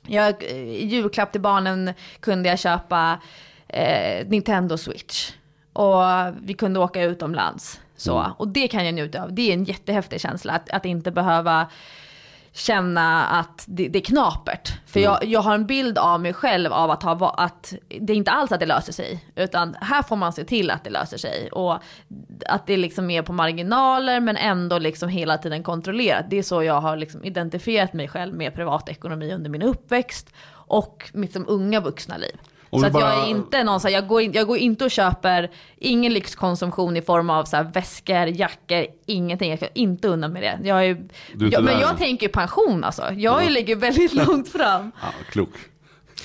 jag, 0.06 0.42
i 0.42 0.86
julklapp 0.86 1.32
till 1.32 1.40
barnen 1.40 1.94
kunde 2.20 2.48
jag 2.48 2.58
köpa 2.58 3.20
eh, 3.68 4.26
Nintendo 4.26 4.78
Switch. 4.78 5.32
Och 5.72 6.02
vi 6.42 6.54
kunde 6.54 6.80
åka 6.80 7.02
utomlands. 7.02 7.80
Så. 7.96 8.32
Och 8.38 8.48
det 8.48 8.68
kan 8.68 8.84
jag 8.84 8.94
njuta 8.94 9.22
av. 9.22 9.34
Det 9.34 9.50
är 9.50 9.52
en 9.52 9.64
jättehäftig 9.64 10.20
känsla 10.20 10.52
att, 10.52 10.70
att 10.70 10.84
inte 10.84 11.10
behöva 11.10 11.66
känna 12.56 13.26
att 13.26 13.64
det, 13.68 13.88
det 13.88 13.98
är 13.98 14.02
knapert. 14.02 14.72
För 14.86 15.00
jag, 15.00 15.24
jag 15.24 15.40
har 15.40 15.54
en 15.54 15.66
bild 15.66 15.98
av 15.98 16.20
mig 16.20 16.32
själv 16.32 16.72
av 16.72 16.90
att, 16.90 17.02
ha, 17.02 17.30
att 17.30 17.74
det 18.00 18.12
är 18.12 18.16
inte 18.16 18.30
alls 18.30 18.52
att 18.52 18.60
det 18.60 18.66
löser 18.66 18.92
sig. 18.92 19.24
Utan 19.36 19.76
här 19.80 20.02
får 20.02 20.16
man 20.16 20.32
se 20.32 20.44
till 20.44 20.70
att 20.70 20.84
det 20.84 20.90
löser 20.90 21.18
sig. 21.18 21.48
Och 21.52 21.78
att 22.46 22.66
det 22.66 22.76
liksom 22.76 23.10
är 23.10 23.22
på 23.22 23.32
marginaler 23.32 24.20
men 24.20 24.36
ändå 24.36 24.78
liksom 24.78 25.08
hela 25.08 25.38
tiden 25.38 25.62
kontrollerat. 25.62 26.24
Det 26.30 26.38
är 26.38 26.42
så 26.42 26.62
jag 26.62 26.80
har 26.80 26.96
liksom 26.96 27.24
identifierat 27.24 27.92
mig 27.92 28.08
själv 28.08 28.34
med 28.34 28.54
privatekonomi 28.54 29.32
under 29.32 29.50
min 29.50 29.62
uppväxt. 29.62 30.30
Och 30.68 31.10
mitt 31.14 31.32
som 31.32 31.44
unga 31.48 31.80
vuxna 31.80 32.16
liv. 32.16 32.36
Om 32.70 32.80
så 32.80 32.86
att 32.86 32.92
jag 32.92 33.02
bara- 33.02 33.12
är 33.26 33.28
inte 33.30 33.64
någon 33.64 33.80
så 33.80 33.88
här, 33.88 33.94
jag 33.94 34.06
går, 34.08 34.20
in, 34.22 34.32
jag 34.32 34.46
går 34.46 34.56
inte 34.58 34.84
och 34.84 34.90
köper 34.90 35.50
ingen 35.78 36.12
lyxkonsumtion 36.12 36.96
i 36.96 37.02
form 37.02 37.30
av 37.30 37.44
så 37.44 37.56
här 37.56 37.64
väskor, 37.74 38.26
jackor, 38.26 38.86
ingenting. 39.06 39.50
Jag 39.50 39.60
kan 39.60 39.68
inte 39.74 40.08
undan 40.08 40.32
med 40.32 40.42
det. 40.42 40.58
Jag 40.68 40.84
är, 40.86 40.96
jag, 41.50 41.64
men 41.64 41.80
jag 41.80 41.98
tänker 41.98 42.28
pension 42.28 42.84
alltså. 42.84 43.12
Jag 43.12 43.44
är, 43.46 43.50
ligger 43.50 43.76
väldigt 43.76 44.12
långt 44.26 44.48
fram. 44.48 44.92
Ja, 45.02 45.06
klok. 45.30 45.50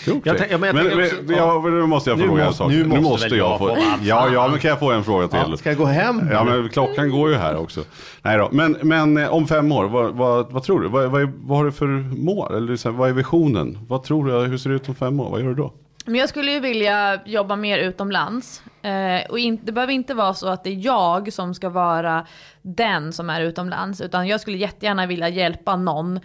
Klok 0.04 0.22
Jag 0.24 0.38
tänk- 0.38 0.52
ja, 0.52 0.58
men 0.58 0.76
jag 0.76 0.86
men, 0.98 1.04
också- 1.06 1.34
ja, 1.38 1.62
men 1.64 1.80
nu 1.80 1.86
måste 1.86 2.10
jag 2.10 2.20
Nu 2.20 2.26
fråga 2.26 2.42
en 2.42 2.48
måste- 2.48 2.64
sak. 2.64 2.72
nu 2.72 3.02
måste 3.02 3.30
väl 3.30 3.38
jag 3.38 3.58
få. 3.60 3.78
Ja, 4.04 4.30
ja, 4.34 4.48
men 4.48 4.60
kan 4.60 4.70
jag 4.70 4.80
få 4.80 4.92
en 4.92 5.04
fråga 5.04 5.28
till? 5.28 5.40
Ja, 5.50 5.58
ska 5.58 5.70
jag 5.70 5.78
gå 5.78 5.86
hem? 5.86 6.30
Ja, 6.32 6.44
men 6.44 6.70
klockan 6.70 7.10
går 7.12 7.30
ju 7.30 7.36
här 7.36 7.56
också. 7.58 7.82
Nej 8.22 8.38
då, 8.38 8.50
men, 8.52 8.78
men 8.82 9.18
eh, 9.18 9.34
om 9.34 9.48
fem 9.48 9.72
år, 9.72 9.86
vad, 9.86 10.14
vad, 10.16 10.52
vad 10.52 10.64
tror 10.64 10.82
du? 10.82 10.88
Vad, 10.88 11.12
vad, 11.12 11.22
är, 11.22 11.32
vad 11.44 11.58
har 11.58 11.66
du 11.66 11.72
för 11.72 11.86
mål? 12.24 12.56
Eller 12.56 12.90
vad 12.92 13.10
är 13.10 13.14
visionen? 13.14 13.78
Vad 13.88 14.04
tror 14.04 14.26
du, 14.26 14.48
hur 14.48 14.58
ser 14.58 14.70
det 14.70 14.76
ut 14.76 14.90
om 14.90 14.96
fem 14.96 15.20
år? 15.20 15.30
Vad 15.30 15.42
gör 15.42 15.48
du 15.48 15.56
då? 15.56 15.74
Men 16.06 16.16
jag 16.16 16.30
skulle 16.30 16.52
ju 16.52 16.60
vilja 16.60 17.22
jobba 17.26 17.56
mer 17.56 17.78
utomlands. 17.78 18.64
Eh, 18.82 19.30
och 19.30 19.40
in, 19.40 19.60
det 19.64 19.72
behöver 19.72 19.94
inte 19.94 20.14
vara 20.14 20.34
så 20.34 20.48
att 20.48 20.64
det 20.64 20.70
är 20.70 20.86
jag 20.86 21.34
som 21.34 21.54
ska 21.54 21.70
vara 21.70 22.28
den 22.62 23.14
som 23.14 23.30
är 23.30 23.42
utomlands. 23.42 24.02
Utan 24.02 24.28
jag 24.28 24.42
skulle 24.42 24.58
jättegärna 24.58 25.06
vilja 25.06 25.30
hjälpa 25.30 25.76
någon 25.76 26.20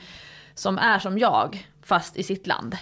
som 0.54 0.78
är 0.78 0.98
som 0.98 1.18
jag, 1.18 1.66
fast 1.82 2.16
i 2.16 2.22
sitt 2.22 2.46
land. 2.46 2.76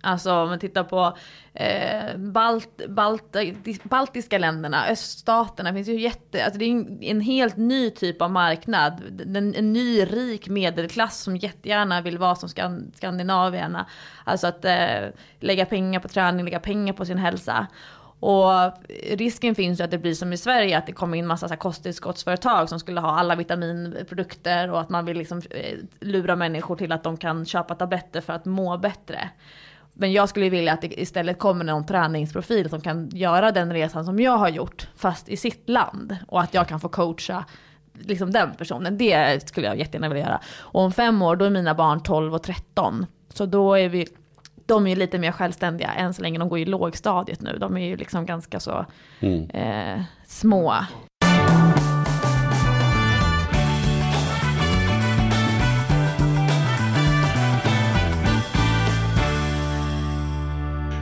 Alltså 0.00 0.32
om 0.32 0.48
man 0.48 0.58
tittar 0.58 0.84
på 0.84 1.16
eh, 1.54 2.16
Balt, 2.16 2.88
Balt, 2.88 3.36
baltiska 3.82 4.38
länderna, 4.38 4.86
öststaterna, 4.86 5.72
finns 5.72 5.88
ju 5.88 6.00
jätte, 6.00 6.44
alltså 6.44 6.58
det 6.58 6.64
är 6.64 6.70
en, 6.70 7.02
en 7.02 7.20
helt 7.20 7.56
ny 7.56 7.90
typ 7.90 8.22
av 8.22 8.30
marknad. 8.30 9.02
En, 9.36 9.54
en 9.54 9.72
ny 9.72 10.04
rik 10.04 10.48
medelklass 10.48 11.20
som 11.20 11.36
jättegärna 11.36 12.00
vill 12.00 12.18
vara 12.18 12.34
som 12.34 12.48
skan, 12.48 12.92
skandinavierna. 12.96 13.86
Alltså 14.24 14.46
att 14.46 14.64
eh, 14.64 15.08
lägga 15.40 15.66
pengar 15.66 16.00
på 16.00 16.08
träning, 16.08 16.44
lägga 16.44 16.60
pengar 16.60 16.92
på 16.92 17.04
sin 17.04 17.18
hälsa. 17.18 17.66
Och 18.20 18.50
risken 19.10 19.54
finns 19.54 19.80
ju 19.80 19.84
att 19.84 19.90
det 19.90 19.98
blir 19.98 20.14
som 20.14 20.32
i 20.32 20.36
Sverige, 20.36 20.78
att 20.78 20.86
det 20.86 20.92
kommer 20.92 21.18
in 21.18 21.26
massa 21.26 21.48
så 21.48 21.56
kosttillskottsföretag 21.56 22.68
som 22.68 22.80
skulle 22.80 23.00
ha 23.00 23.18
alla 23.18 23.36
vitaminprodukter 23.36 24.70
och 24.70 24.80
att 24.80 24.88
man 24.88 25.04
vill 25.04 25.18
liksom 25.18 25.42
eh, 25.50 25.78
lura 26.00 26.36
människor 26.36 26.76
till 26.76 26.92
att 26.92 27.02
de 27.02 27.16
kan 27.16 27.46
köpa 27.46 27.74
tabletter 27.74 28.20
för 28.20 28.32
att 28.32 28.44
må 28.44 28.78
bättre. 28.78 29.30
Men 30.00 30.12
jag 30.12 30.28
skulle 30.28 30.48
vilja 30.48 30.72
att 30.72 30.80
det 30.80 31.00
istället 31.00 31.38
kommer 31.38 31.64
någon 31.64 31.86
träningsprofil 31.86 32.70
som 32.70 32.80
kan 32.80 33.08
göra 33.08 33.52
den 33.52 33.72
resan 33.72 34.04
som 34.04 34.20
jag 34.20 34.38
har 34.38 34.48
gjort, 34.48 34.88
fast 34.96 35.28
i 35.28 35.36
sitt 35.36 35.68
land. 35.68 36.16
Och 36.28 36.40
att 36.40 36.54
jag 36.54 36.68
kan 36.68 36.80
få 36.80 36.88
coacha 36.88 37.44
liksom 37.92 38.32
den 38.32 38.54
personen. 38.54 38.98
Det 38.98 39.48
skulle 39.48 39.66
jag 39.66 39.78
jättegärna 39.78 40.08
vilja 40.08 40.24
göra. 40.24 40.40
Och 40.58 40.80
om 40.80 40.92
fem 40.92 41.22
år, 41.22 41.36
då 41.36 41.44
är 41.44 41.50
mina 41.50 41.74
barn 41.74 42.02
12 42.02 42.34
och 42.34 42.42
13. 42.42 43.06
Så 43.28 43.46
då 43.46 43.74
är 43.74 43.88
vi, 43.88 44.06
de 44.66 44.86
är 44.86 44.90
ju 44.90 44.96
lite 44.96 45.18
mer 45.18 45.32
självständiga 45.32 45.92
än 45.92 46.14
så 46.14 46.22
länge. 46.22 46.38
De 46.38 46.48
går 46.48 46.58
i 46.58 46.64
lågstadiet 46.64 47.40
nu. 47.40 47.58
De 47.58 47.76
är 47.76 47.86
ju 47.86 47.96
liksom 47.96 48.26
ganska 48.26 48.60
så 48.60 48.86
eh, 49.50 50.00
små. 50.26 50.74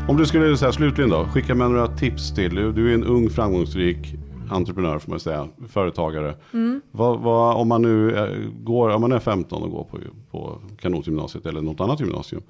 Om 0.09 0.17
du 0.17 0.27
skulle 0.27 0.57
säga 0.57 0.73
slutligen 0.73 1.11
då, 1.11 1.25
skicka 1.25 1.55
med 1.55 1.71
några 1.71 1.89
tips 1.89 2.35
till. 2.35 2.55
Du 2.55 2.91
är 2.91 2.95
en 2.95 3.05
ung 3.05 3.31
framgångsrik 3.31 4.15
entreprenör 4.51 4.99
får 4.99 5.11
man 5.11 5.21
säga, 5.21 5.49
företagare. 5.69 6.35
Mm. 6.53 6.81
Vad, 6.91 7.21
vad, 7.21 7.57
om 7.57 7.69
man 7.69 7.83
nu 7.83 8.17
eh, 8.17 8.51
går, 8.63 8.89
om 8.89 9.01
man 9.01 9.13
är 9.13 9.19
15 9.19 9.63
och 9.63 9.71
går 9.71 9.85
på, 9.85 9.99
på 10.31 10.59
kanotgymnasiet 10.81 11.47
eller 11.47 11.61
något 11.61 11.81
annat 11.81 12.01
gymnasium. 12.01 12.43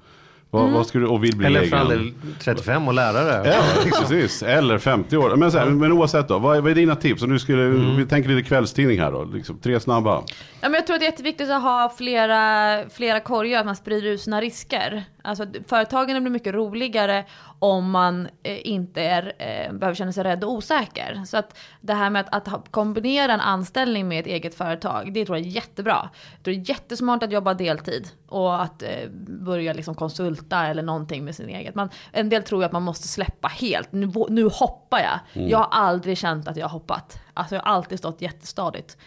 Vad, 0.51 0.61
Mm. 0.61 0.73
vad 0.73 0.87
skulle, 0.87 1.05
och 1.07 1.23
vill 1.23 1.37
bli 1.37 1.47
Eller 1.47 1.59
egen. 1.59 1.69
för 1.69 1.77
all 1.77 1.89
del 1.89 2.13
35 2.39 2.87
och 2.87 2.93
lärare. 2.93 3.49
Ja, 3.55 3.63
precis. 3.99 4.43
Eller 4.43 4.77
50 4.77 5.17
år. 5.17 5.35
Men, 5.35 5.51
så 5.51 5.57
här, 5.57 5.65
men 5.65 5.91
oavsett 5.91 6.27
då, 6.27 6.39
vad 6.39 6.57
är, 6.57 6.61
vad 6.61 6.71
är 6.71 6.75
dina 6.75 6.95
tips? 6.95 7.21
Om 7.23 7.29
du 7.29 7.39
skulle, 7.39 7.61
Mm. 7.63 7.97
vi 7.97 8.05
tänker 8.05 8.29
lite 8.29 8.47
kvällstidning 8.47 8.99
här 8.99 9.11
då, 9.11 9.23
liksom, 9.23 9.59
tre 9.59 9.79
snabba. 9.79 10.23
Ja, 10.61 10.69
men 10.69 10.73
jag 10.73 10.87
tror 10.87 10.93
att 10.95 10.99
det 10.99 11.05
är 11.05 11.11
jätteviktigt 11.11 11.49
att 11.49 11.61
ha 11.61 11.93
flera, 11.97 12.83
flera 12.89 13.19
korgar, 13.19 13.59
att 13.59 13.65
man 13.65 13.75
sprider 13.75 14.07
ut 14.09 14.21
sina 14.21 14.41
risker. 14.41 15.03
Alltså, 15.23 15.45
företagen 15.69 16.23
blir 16.23 16.31
mycket 16.31 16.53
roligare 16.53 17.25
om 17.59 17.91
man 17.91 18.27
eh, 18.43 18.67
inte 18.67 19.01
är, 19.01 19.33
eh, 19.37 19.73
behöver 19.73 19.95
känna 19.95 20.13
sig 20.13 20.23
rädd 20.23 20.43
och 20.43 20.51
osäker. 20.51 21.21
Så 21.25 21.37
att 21.37 21.57
det 21.81 21.93
här 21.93 22.09
med 22.09 22.25
att, 22.31 22.53
att 22.53 22.71
kombinera 22.71 23.33
en 23.33 23.39
anställning 23.39 24.07
med 24.07 24.19
ett 24.19 24.25
eget 24.25 24.55
företag, 24.55 25.13
det 25.13 25.25
tror 25.25 25.37
jag 25.37 25.47
är 25.47 25.51
jättebra. 25.51 26.09
Jag 26.33 26.43
tror 26.43 26.53
det 26.53 26.59
är 26.59 26.69
jättesmart 26.69 27.23
att 27.23 27.31
jobba 27.31 27.53
deltid 27.53 28.07
och 28.27 28.61
att 28.61 28.83
eh, 28.83 29.09
börja 29.27 29.73
liksom 29.73 29.95
konsulta 29.95 30.67
eller 30.67 30.83
någonting 30.83 31.25
med 31.25 31.35
sin 31.35 31.49
eget. 31.49 31.75
Man, 31.75 31.89
en 32.11 32.29
del 32.29 32.43
tror 32.43 32.61
ju 32.61 32.65
att 32.65 32.71
man 32.71 32.83
måste 32.83 33.07
släppa 33.07 33.47
helt. 33.47 33.91
Nu, 33.91 34.11
nu 34.29 34.49
hoppar 34.53 34.99
jag. 34.99 35.47
Jag 35.49 35.57
har 35.57 35.69
aldrig 35.71 36.17
känt 36.17 36.47
att 36.47 36.57
jag 36.57 36.65
har 36.65 36.79
hoppat. 36.79 37.19
Alltså 37.33 37.55
jag 37.55 37.61
har 37.61 37.71
alltid 37.71 37.99
stått 37.99 38.21
jättestadigt. 38.21 38.97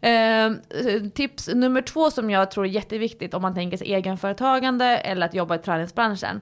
Eh, 0.00 0.52
tips 1.14 1.48
nummer 1.54 1.82
två 1.82 2.10
som 2.10 2.30
jag 2.30 2.50
tror 2.50 2.64
är 2.64 2.68
jätteviktigt 2.68 3.34
om 3.34 3.42
man 3.42 3.54
tänker 3.54 3.76
sig 3.76 3.92
egenföretagande 3.92 4.86
eller 4.86 5.26
att 5.26 5.34
jobba 5.34 5.54
i 5.54 5.58
träningsbranschen. 5.58 6.40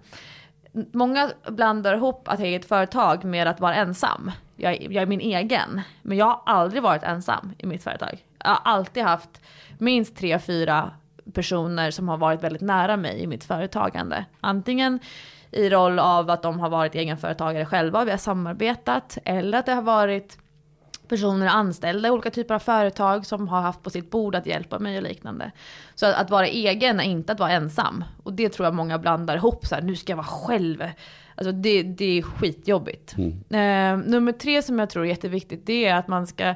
Många 0.92 1.30
blandar 1.48 1.94
ihop 1.94 2.28
att 2.28 2.38
ha 2.38 2.46
eget 2.46 2.64
företag 2.64 3.24
med 3.24 3.46
att 3.48 3.60
vara 3.60 3.74
ensam. 3.74 4.30
Jag, 4.56 4.72
är- 4.72 4.90
jag 4.90 5.02
är 5.02 5.06
min 5.06 5.20
egen. 5.20 5.80
Men 6.02 6.16
jag 6.18 6.26
har 6.26 6.40
aldrig 6.46 6.82
varit 6.82 7.02
ensam 7.02 7.52
i 7.58 7.66
mitt 7.66 7.82
företag. 7.84 8.24
Jag 8.38 8.48
har 8.50 8.60
alltid 8.64 9.02
haft 9.02 9.40
minst 9.78 10.16
tre, 10.16 10.38
fyra 10.38 10.90
personer 11.34 11.90
som 11.90 12.08
har 12.08 12.16
varit 12.16 12.42
väldigt 12.42 12.62
nära 12.62 12.96
mig 12.96 13.20
i 13.22 13.26
mitt 13.26 13.44
företagande. 13.44 14.24
Antingen 14.40 14.98
i 15.50 15.68
roll 15.70 15.98
av 15.98 16.30
att 16.30 16.42
de 16.42 16.60
har 16.60 16.68
varit 16.68 16.94
egenföretagare 16.94 17.66
själva, 17.66 18.04
vi 18.04 18.10
har 18.10 18.18
samarbetat, 18.18 19.18
eller 19.24 19.58
att 19.58 19.66
det 19.66 19.72
har 19.72 19.82
varit 19.82 20.38
personer 21.12 21.46
anställda 21.46 22.08
i 22.08 22.10
olika 22.10 22.30
typer 22.30 22.54
av 22.54 22.58
företag 22.58 23.26
som 23.26 23.48
har 23.48 23.60
haft 23.60 23.82
på 23.82 23.90
sitt 23.90 24.10
bord 24.10 24.34
att 24.34 24.46
hjälpa 24.46 24.78
mig 24.78 24.96
och 24.96 25.02
liknande. 25.02 25.50
Så 25.94 26.06
att, 26.06 26.14
att 26.14 26.30
vara 26.30 26.46
egen 26.46 27.00
är 27.00 27.04
inte 27.04 27.32
att 27.32 27.40
vara 27.40 27.50
ensam. 27.50 28.04
Och 28.22 28.32
det 28.32 28.48
tror 28.48 28.66
jag 28.66 28.74
många 28.74 28.98
blandar 28.98 29.36
ihop 29.36 29.66
så 29.66 29.74
här, 29.74 29.82
nu 29.82 29.96
ska 29.96 30.12
jag 30.12 30.16
vara 30.16 30.26
själv. 30.26 30.84
Alltså 31.34 31.52
det, 31.52 31.82
det 31.82 32.18
är 32.18 32.22
skitjobbigt. 32.22 33.14
Eh, 33.50 33.96
nummer 33.96 34.32
tre 34.32 34.62
som 34.62 34.78
jag 34.78 34.90
tror 34.90 35.04
är 35.04 35.08
jätteviktigt, 35.08 35.66
det 35.66 35.86
är 35.86 35.94
att 35.94 36.08
man 36.08 36.26
ska 36.26 36.54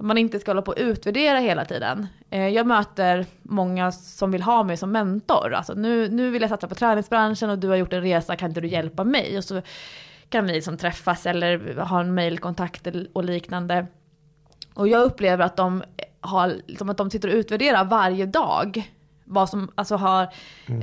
man 0.00 0.18
inte 0.18 0.38
ska 0.38 0.50
hålla 0.50 0.62
på 0.62 0.70
och 0.70 0.78
utvärdera 0.80 1.38
hela 1.38 1.64
tiden. 1.64 2.06
Eh, 2.30 2.48
jag 2.48 2.66
möter 2.66 3.26
många 3.42 3.92
som 3.92 4.30
vill 4.30 4.42
ha 4.42 4.62
mig 4.62 4.76
som 4.76 4.92
mentor. 4.92 5.54
Alltså 5.54 5.74
nu, 5.74 6.08
nu 6.08 6.30
vill 6.30 6.42
jag 6.42 6.50
satsa 6.50 6.68
på 6.68 6.74
träningsbranschen 6.74 7.50
och 7.50 7.58
du 7.58 7.68
har 7.68 7.76
gjort 7.76 7.92
en 7.92 8.02
resa, 8.02 8.36
kan 8.36 8.50
inte 8.50 8.60
du 8.60 8.68
hjälpa 8.68 9.04
mig? 9.04 9.38
Och 9.38 9.44
så 9.44 9.62
kan 10.28 10.46
vi 10.46 10.52
liksom 10.52 10.76
träffas 10.76 11.26
eller 11.26 11.76
ha 11.76 12.00
en 12.00 12.14
mailkontakt 12.14 12.86
och 13.12 13.24
liknande. 13.24 13.86
Och 14.74 14.88
jag 14.88 15.02
upplever 15.02 15.44
att 15.44 15.56
de, 15.56 15.82
har, 16.20 16.56
liksom 16.66 16.88
att 16.88 16.96
de 16.96 17.10
sitter 17.10 17.28
och 17.28 17.34
utvärderar 17.34 17.84
varje 17.84 18.26
dag. 18.26 18.92
Vad 19.24 19.48
som, 19.48 19.70
alltså 19.74 19.96
har, 19.96 20.28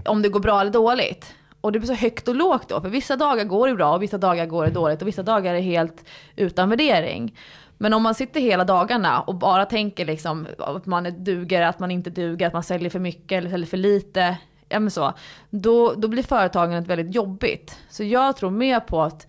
Om 0.05 0.21
det 0.21 0.29
går 0.29 0.39
bra 0.39 0.61
eller 0.61 0.71
dåligt. 0.71 1.35
Och 1.61 1.71
det 1.71 1.79
blir 1.79 1.87
så 1.87 1.93
högt 1.93 2.27
och 2.27 2.35
lågt 2.35 2.69
då. 2.69 2.81
För 2.81 2.89
vissa 2.89 3.15
dagar 3.15 3.43
går 3.43 3.67
det 3.67 3.75
bra 3.75 3.95
och 3.95 4.03
vissa 4.03 4.17
dagar 4.17 4.45
går 4.45 4.65
det 4.65 4.71
dåligt. 4.71 5.01
Och 5.01 5.07
vissa 5.07 5.23
dagar 5.23 5.53
är 5.53 5.61
helt 5.61 6.05
utan 6.35 6.69
värdering. 6.69 7.37
Men 7.77 7.93
om 7.93 8.03
man 8.03 8.15
sitter 8.15 8.39
hela 8.39 8.63
dagarna 8.63 9.21
och 9.21 9.35
bara 9.35 9.65
tänker 9.65 10.05
liksom 10.05 10.47
att 10.57 10.85
man 10.85 11.23
duger, 11.23 11.61
att 11.61 11.79
man 11.79 11.91
inte 11.91 12.09
duger, 12.09 12.47
att 12.47 12.53
man 12.53 12.63
säljer 12.63 12.89
för 12.89 12.99
mycket 12.99 13.37
eller 13.37 13.49
säljer 13.49 13.67
för 13.67 13.77
lite, 13.77 14.37
ja 14.69 14.79
men 14.79 14.91
så, 14.91 15.13
då, 15.49 15.93
då 15.93 16.07
blir 16.07 16.23
företagandet 16.23 16.87
väldigt 16.87 17.15
jobbigt. 17.15 17.79
Så 17.89 18.03
jag 18.03 18.37
tror 18.37 18.51
mer 18.51 18.79
på 18.79 19.01
att 19.01 19.27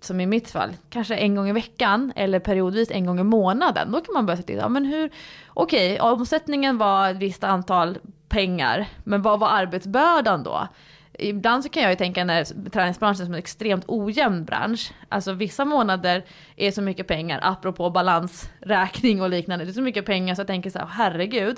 som 0.00 0.20
i 0.20 0.26
mitt 0.26 0.50
fall, 0.50 0.70
kanske 0.90 1.16
en 1.16 1.34
gång 1.34 1.48
i 1.48 1.52
veckan 1.52 2.12
eller 2.16 2.38
periodvis 2.38 2.90
en 2.90 3.06
gång 3.06 3.20
i 3.20 3.22
månaden. 3.22 3.92
Då 3.92 4.00
kan 4.00 4.14
man 4.14 4.26
börja 4.26 4.36
titta, 4.36 4.52
ja 4.52 4.68
men 4.68 4.84
hur, 4.84 5.10
okej, 5.48 5.94
okay, 5.94 6.10
omsättningen 6.10 6.78
var 6.78 7.10
ett 7.10 7.16
visst 7.16 7.44
antal 7.44 7.98
pengar, 8.28 8.86
men 9.04 9.22
vad 9.22 9.40
var 9.40 9.48
arbetsbördan 9.48 10.42
då? 10.42 10.68
Ibland 11.12 11.64
så 11.64 11.68
kan 11.68 11.82
jag 11.82 11.92
ju 11.92 11.96
tänka 11.96 12.24
när 12.24 12.70
träningsbranschen 12.70 13.26
som 13.26 13.34
en 13.34 13.38
extremt 13.38 13.84
ojämn 13.88 14.44
bransch. 14.44 14.92
Alltså 15.08 15.32
vissa 15.32 15.64
månader 15.64 16.24
är 16.56 16.70
så 16.70 16.82
mycket 16.82 17.06
pengar, 17.06 17.40
apropå 17.42 17.90
balansräkning 17.90 19.22
och 19.22 19.30
liknande. 19.30 19.64
Det 19.64 19.70
är 19.70 19.72
så 19.72 19.82
mycket 19.82 20.06
pengar 20.06 20.34
så 20.34 20.40
jag 20.40 20.46
tänker 20.46 20.70
så 20.70 20.78
här, 20.78 20.86
herregud. 20.86 21.56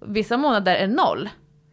Vissa 0.00 0.36
månader 0.36 0.74
är 0.74 0.88
noll. 0.88 1.28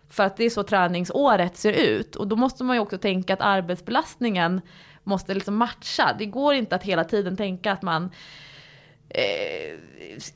För 0.10 0.24
att 0.24 0.38
det 0.38 0.46
är 0.46 0.50
så 0.50 0.64
träningsåret 0.64 1.58
ser 1.58 1.72
ut. 1.72 2.16
Och 2.16 2.28
då 2.28 2.36
måste 2.36 2.64
man 2.64 2.76
ju 2.76 2.80
också 2.80 2.98
tänka 2.98 3.34
att 3.34 3.42
arbetsbelastningen 3.42 4.62
måste 5.04 5.34
liksom 5.34 5.56
matcha. 5.56 6.16
Det 6.20 6.26
går 6.26 6.54
inte 6.54 6.76
att 6.76 6.84
hela 6.84 7.04
tiden 7.04 7.38
tänka 7.38 7.72
att 7.72 7.82
man 7.82 8.12
eh, 9.10 9.80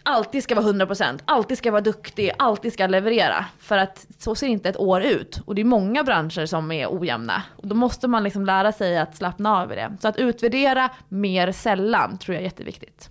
alltid 0.04 0.44
ska 0.44 0.56
vara 0.56 0.66
100%, 0.66 1.20
alltid 1.26 1.58
ska 1.58 1.72
vara 1.72 1.82
duktig, 1.82 2.32
alltid 2.38 2.74
ska 2.74 2.88
leverera. 2.88 3.46
För 3.60 3.78
att 3.78 4.08
så 4.18 4.36
ser 4.36 4.48
inte 4.48 4.70
ett 4.70 4.80
år 4.80 5.02
ut. 5.02 5.42
Och 5.46 5.56
det 5.56 5.62
är 5.62 5.66
många 5.66 6.04
branscher 6.04 6.46
som 6.46 6.72
är 6.72 6.88
ojämna. 7.00 7.44
Och 7.56 7.68
då 7.68 7.76
måste 7.76 8.08
man 8.08 8.24
liksom 8.24 8.46
lära 8.46 8.72
sig 8.72 8.98
att 8.98 9.16
slappna 9.16 9.58
av 9.62 9.74
i 9.74 9.76
det. 9.76 9.98
Så 10.02 10.08
att 10.08 10.18
utvärdera 10.18 10.90
mer 11.10 11.52
sällan 11.52 12.18
tror 12.18 12.36
jag 12.36 12.42
är 12.42 12.46
jätteviktigt. 12.46 13.11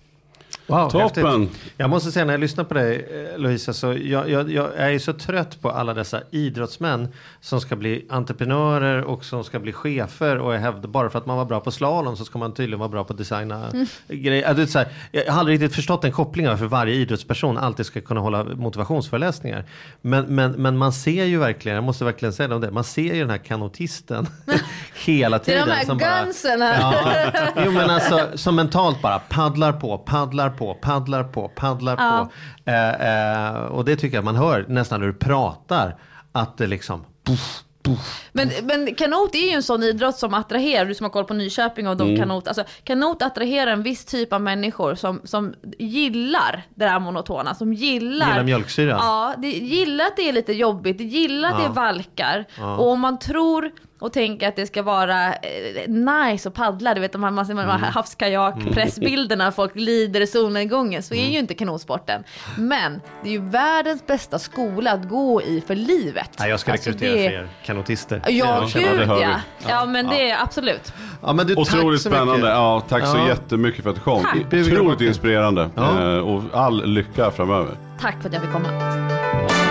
Wow, 0.71 0.89
Toppen! 0.89 1.41
Häftigt. 1.41 1.73
Jag 1.77 1.89
måste 1.89 2.11
säga 2.11 2.25
när 2.25 2.33
jag 2.33 2.39
lyssnar 2.39 2.63
på 2.63 2.73
dig 2.73 3.07
eh, 3.33 3.39
Lovisa, 3.39 3.73
så 3.73 3.87
jag, 3.87 4.29
jag, 4.29 4.51
jag, 4.51 4.69
är 4.75 4.99
så 4.99 5.13
trött 5.13 5.61
på 5.61 5.69
alla 5.69 5.93
dessa 5.93 6.21
idrottsmän 6.31 7.07
som 7.41 7.61
ska 7.61 7.75
bli 7.75 8.05
entreprenörer 8.09 9.03
och 9.03 9.25
som 9.25 9.43
ska 9.43 9.59
bli 9.59 9.73
chefer 9.73 10.37
och 10.37 10.53
jag 10.53 10.59
hävdar 10.59 10.89
bara 10.89 11.09
för 11.09 11.19
att 11.19 11.25
man 11.25 11.37
var 11.37 11.45
bra 11.45 11.59
på 11.59 11.71
slalom 11.71 12.17
så 12.17 12.25
ska 12.25 12.39
man 12.39 12.53
tydligen 12.53 12.79
vara 12.79 12.89
bra 12.89 13.03
på 13.03 13.13
att 13.13 13.17
designa 13.17 13.69
mm. 13.69 13.87
grejer. 14.07 14.47
Alltså, 14.47 14.77
här, 14.77 14.87
jag 15.11 15.31
har 15.31 15.39
aldrig 15.39 15.61
riktigt 15.61 15.75
förstått 15.75 16.01
den 16.01 16.11
kopplingen 16.11 16.57
för 16.57 16.65
varje 16.65 16.93
idrottsperson 16.93 17.57
alltid 17.57 17.85
ska 17.85 18.01
kunna 18.01 18.19
hålla 18.19 18.43
motivationsföreläsningar. 18.43 19.65
Men, 20.01 20.25
men, 20.25 20.51
men 20.51 20.77
man 20.77 20.93
ser 20.93 21.25
ju 21.25 21.37
verkligen, 21.37 21.75
jag 21.75 21.83
måste 21.83 22.05
verkligen 22.05 22.33
säga 22.33 22.47
det, 22.47 22.71
man 22.71 22.83
ser 22.83 23.13
ju 23.13 23.19
den 23.19 23.29
här 23.29 23.37
kanotisten 23.37 24.27
hela 25.05 25.39
tiden. 25.39 25.67
Det 25.67 25.73
är 25.73 25.85
de 25.85 25.99
här 25.99 26.25
gunsen 26.25 26.61
här. 26.61 26.81
Ja, 26.81 27.63
jo, 27.65 27.71
men 27.71 27.89
alltså, 27.89 28.29
som 28.35 28.55
mentalt 28.55 29.01
bara 29.01 29.19
paddlar 29.19 29.73
på, 29.73 29.97
paddlar 29.97 30.49
på 30.49 30.60
på, 30.61 30.73
paddlar 30.73 31.23
på, 31.23 31.47
paddlar 31.47 31.95
ja. 31.99 32.29
på. 32.65 32.71
Eh, 32.71 33.49
eh, 33.49 33.55
och 33.55 33.85
det 33.85 33.95
tycker 33.95 34.17
jag 34.17 34.25
man 34.25 34.35
hör 34.35 34.65
nästan 34.67 34.99
när 34.99 35.07
du 35.07 35.13
pratar. 35.13 35.95
Att 36.31 36.57
det 36.57 36.67
liksom... 36.67 37.05
Puff, 37.23 37.63
puff, 37.83 38.29
men, 38.31 38.49
men 38.63 38.95
kanot 38.95 39.35
är 39.35 39.39
ju 39.39 39.49
en 39.49 39.63
sån 39.63 39.83
idrott 39.83 40.17
som 40.17 40.33
attraherar, 40.33 40.85
du 40.85 40.95
som 40.95 41.03
har 41.03 41.11
koll 41.11 41.25
på 41.25 41.33
Nyköping 41.33 41.87
och 41.87 41.97
de 41.97 42.07
mm. 42.07 42.19
kanot, 42.19 42.47
alltså 42.47 42.63
kanot 42.83 43.21
attraherar 43.21 43.71
en 43.71 43.83
viss 43.83 44.05
typ 44.05 44.33
av 44.33 44.41
människor 44.41 44.95
som, 44.95 45.21
som 45.23 45.53
gillar 45.79 46.65
det 46.75 46.85
där 46.85 46.99
monotona, 46.99 47.55
som 47.55 47.73
gillar... 47.73 48.27
Gillar 48.27 48.43
mjölksyra? 48.43 48.89
Ja, 48.99 49.33
det, 49.37 49.47
gillar 49.47 50.05
att 50.05 50.15
det 50.15 50.29
är 50.29 50.33
lite 50.33 50.53
jobbigt, 50.53 50.97
det 50.97 51.03
gillar 51.03 51.49
att 51.49 51.61
ja. 51.61 51.67
det 51.67 51.73
valkar. 51.73 52.45
Ja. 52.57 52.77
Och 52.77 52.91
om 52.91 52.99
man 52.99 53.19
tror 53.19 53.71
och 54.01 54.13
tänker 54.13 54.47
att 54.47 54.55
det 54.55 54.67
ska 54.67 54.83
vara 54.83 55.33
eh, 55.33 55.87
nice 55.87 56.49
att 56.49 56.55
paddla, 56.55 56.93
du 56.93 57.01
vet 57.01 57.11
de 57.11 57.23
här, 57.23 57.31
man 57.31 57.45
ser 57.45 57.53
de 57.53 57.59
här 57.59 57.77
mm. 57.77 57.91
havskajak-pressbilderna, 57.91 59.51
folk 59.51 59.75
lider 59.75 60.21
i 60.21 60.27
solnedgången, 60.27 61.03
så 61.03 61.13
är 61.13 61.19
mm. 61.19 61.31
ju 61.31 61.39
inte 61.39 61.53
kanotsporten. 61.53 62.23
Men 62.57 63.01
det 63.23 63.29
är 63.29 63.33
ju 63.33 63.41
världens 63.49 64.07
bästa 64.07 64.39
skola 64.39 64.91
att 64.91 65.09
gå 65.09 65.41
i 65.41 65.63
för 65.67 65.75
livet. 65.75 66.29
Ja, 66.37 66.47
jag 66.47 66.59
ska 66.59 66.71
alltså 66.71 66.89
rekrytera 66.89 67.15
det... 67.15 67.29
fler 67.29 67.49
kanotister. 67.65 68.21
Ja, 68.27 68.69
gud 68.73 68.85
ja. 69.07 69.21
ja. 69.21 69.39
Ja, 69.67 69.85
men 69.85 70.07
det 70.07 70.29
är 70.29 70.43
absolut. 70.43 70.93
Ja, 71.21 71.33
men 71.33 71.47
du, 71.47 71.55
Otroligt 71.55 72.01
spännande. 72.01 72.33
Mycket. 72.33 72.49
Ja, 72.49 72.83
tack 72.89 73.07
så 73.07 73.17
jättemycket 73.27 73.83
för 73.83 73.89
att 73.89 73.95
du 73.95 74.01
kom. 74.01 74.25
Otroligt 74.51 75.01
inspirerande. 75.01 75.69
Eh, 75.77 76.17
och 76.17 76.43
all 76.53 76.85
lycka 76.85 77.31
framöver. 77.31 77.75
Tack 77.99 78.21
för 78.21 78.27
att 78.27 78.33
jag 78.33 78.41
fick 78.41 78.51
komma. 78.51 79.70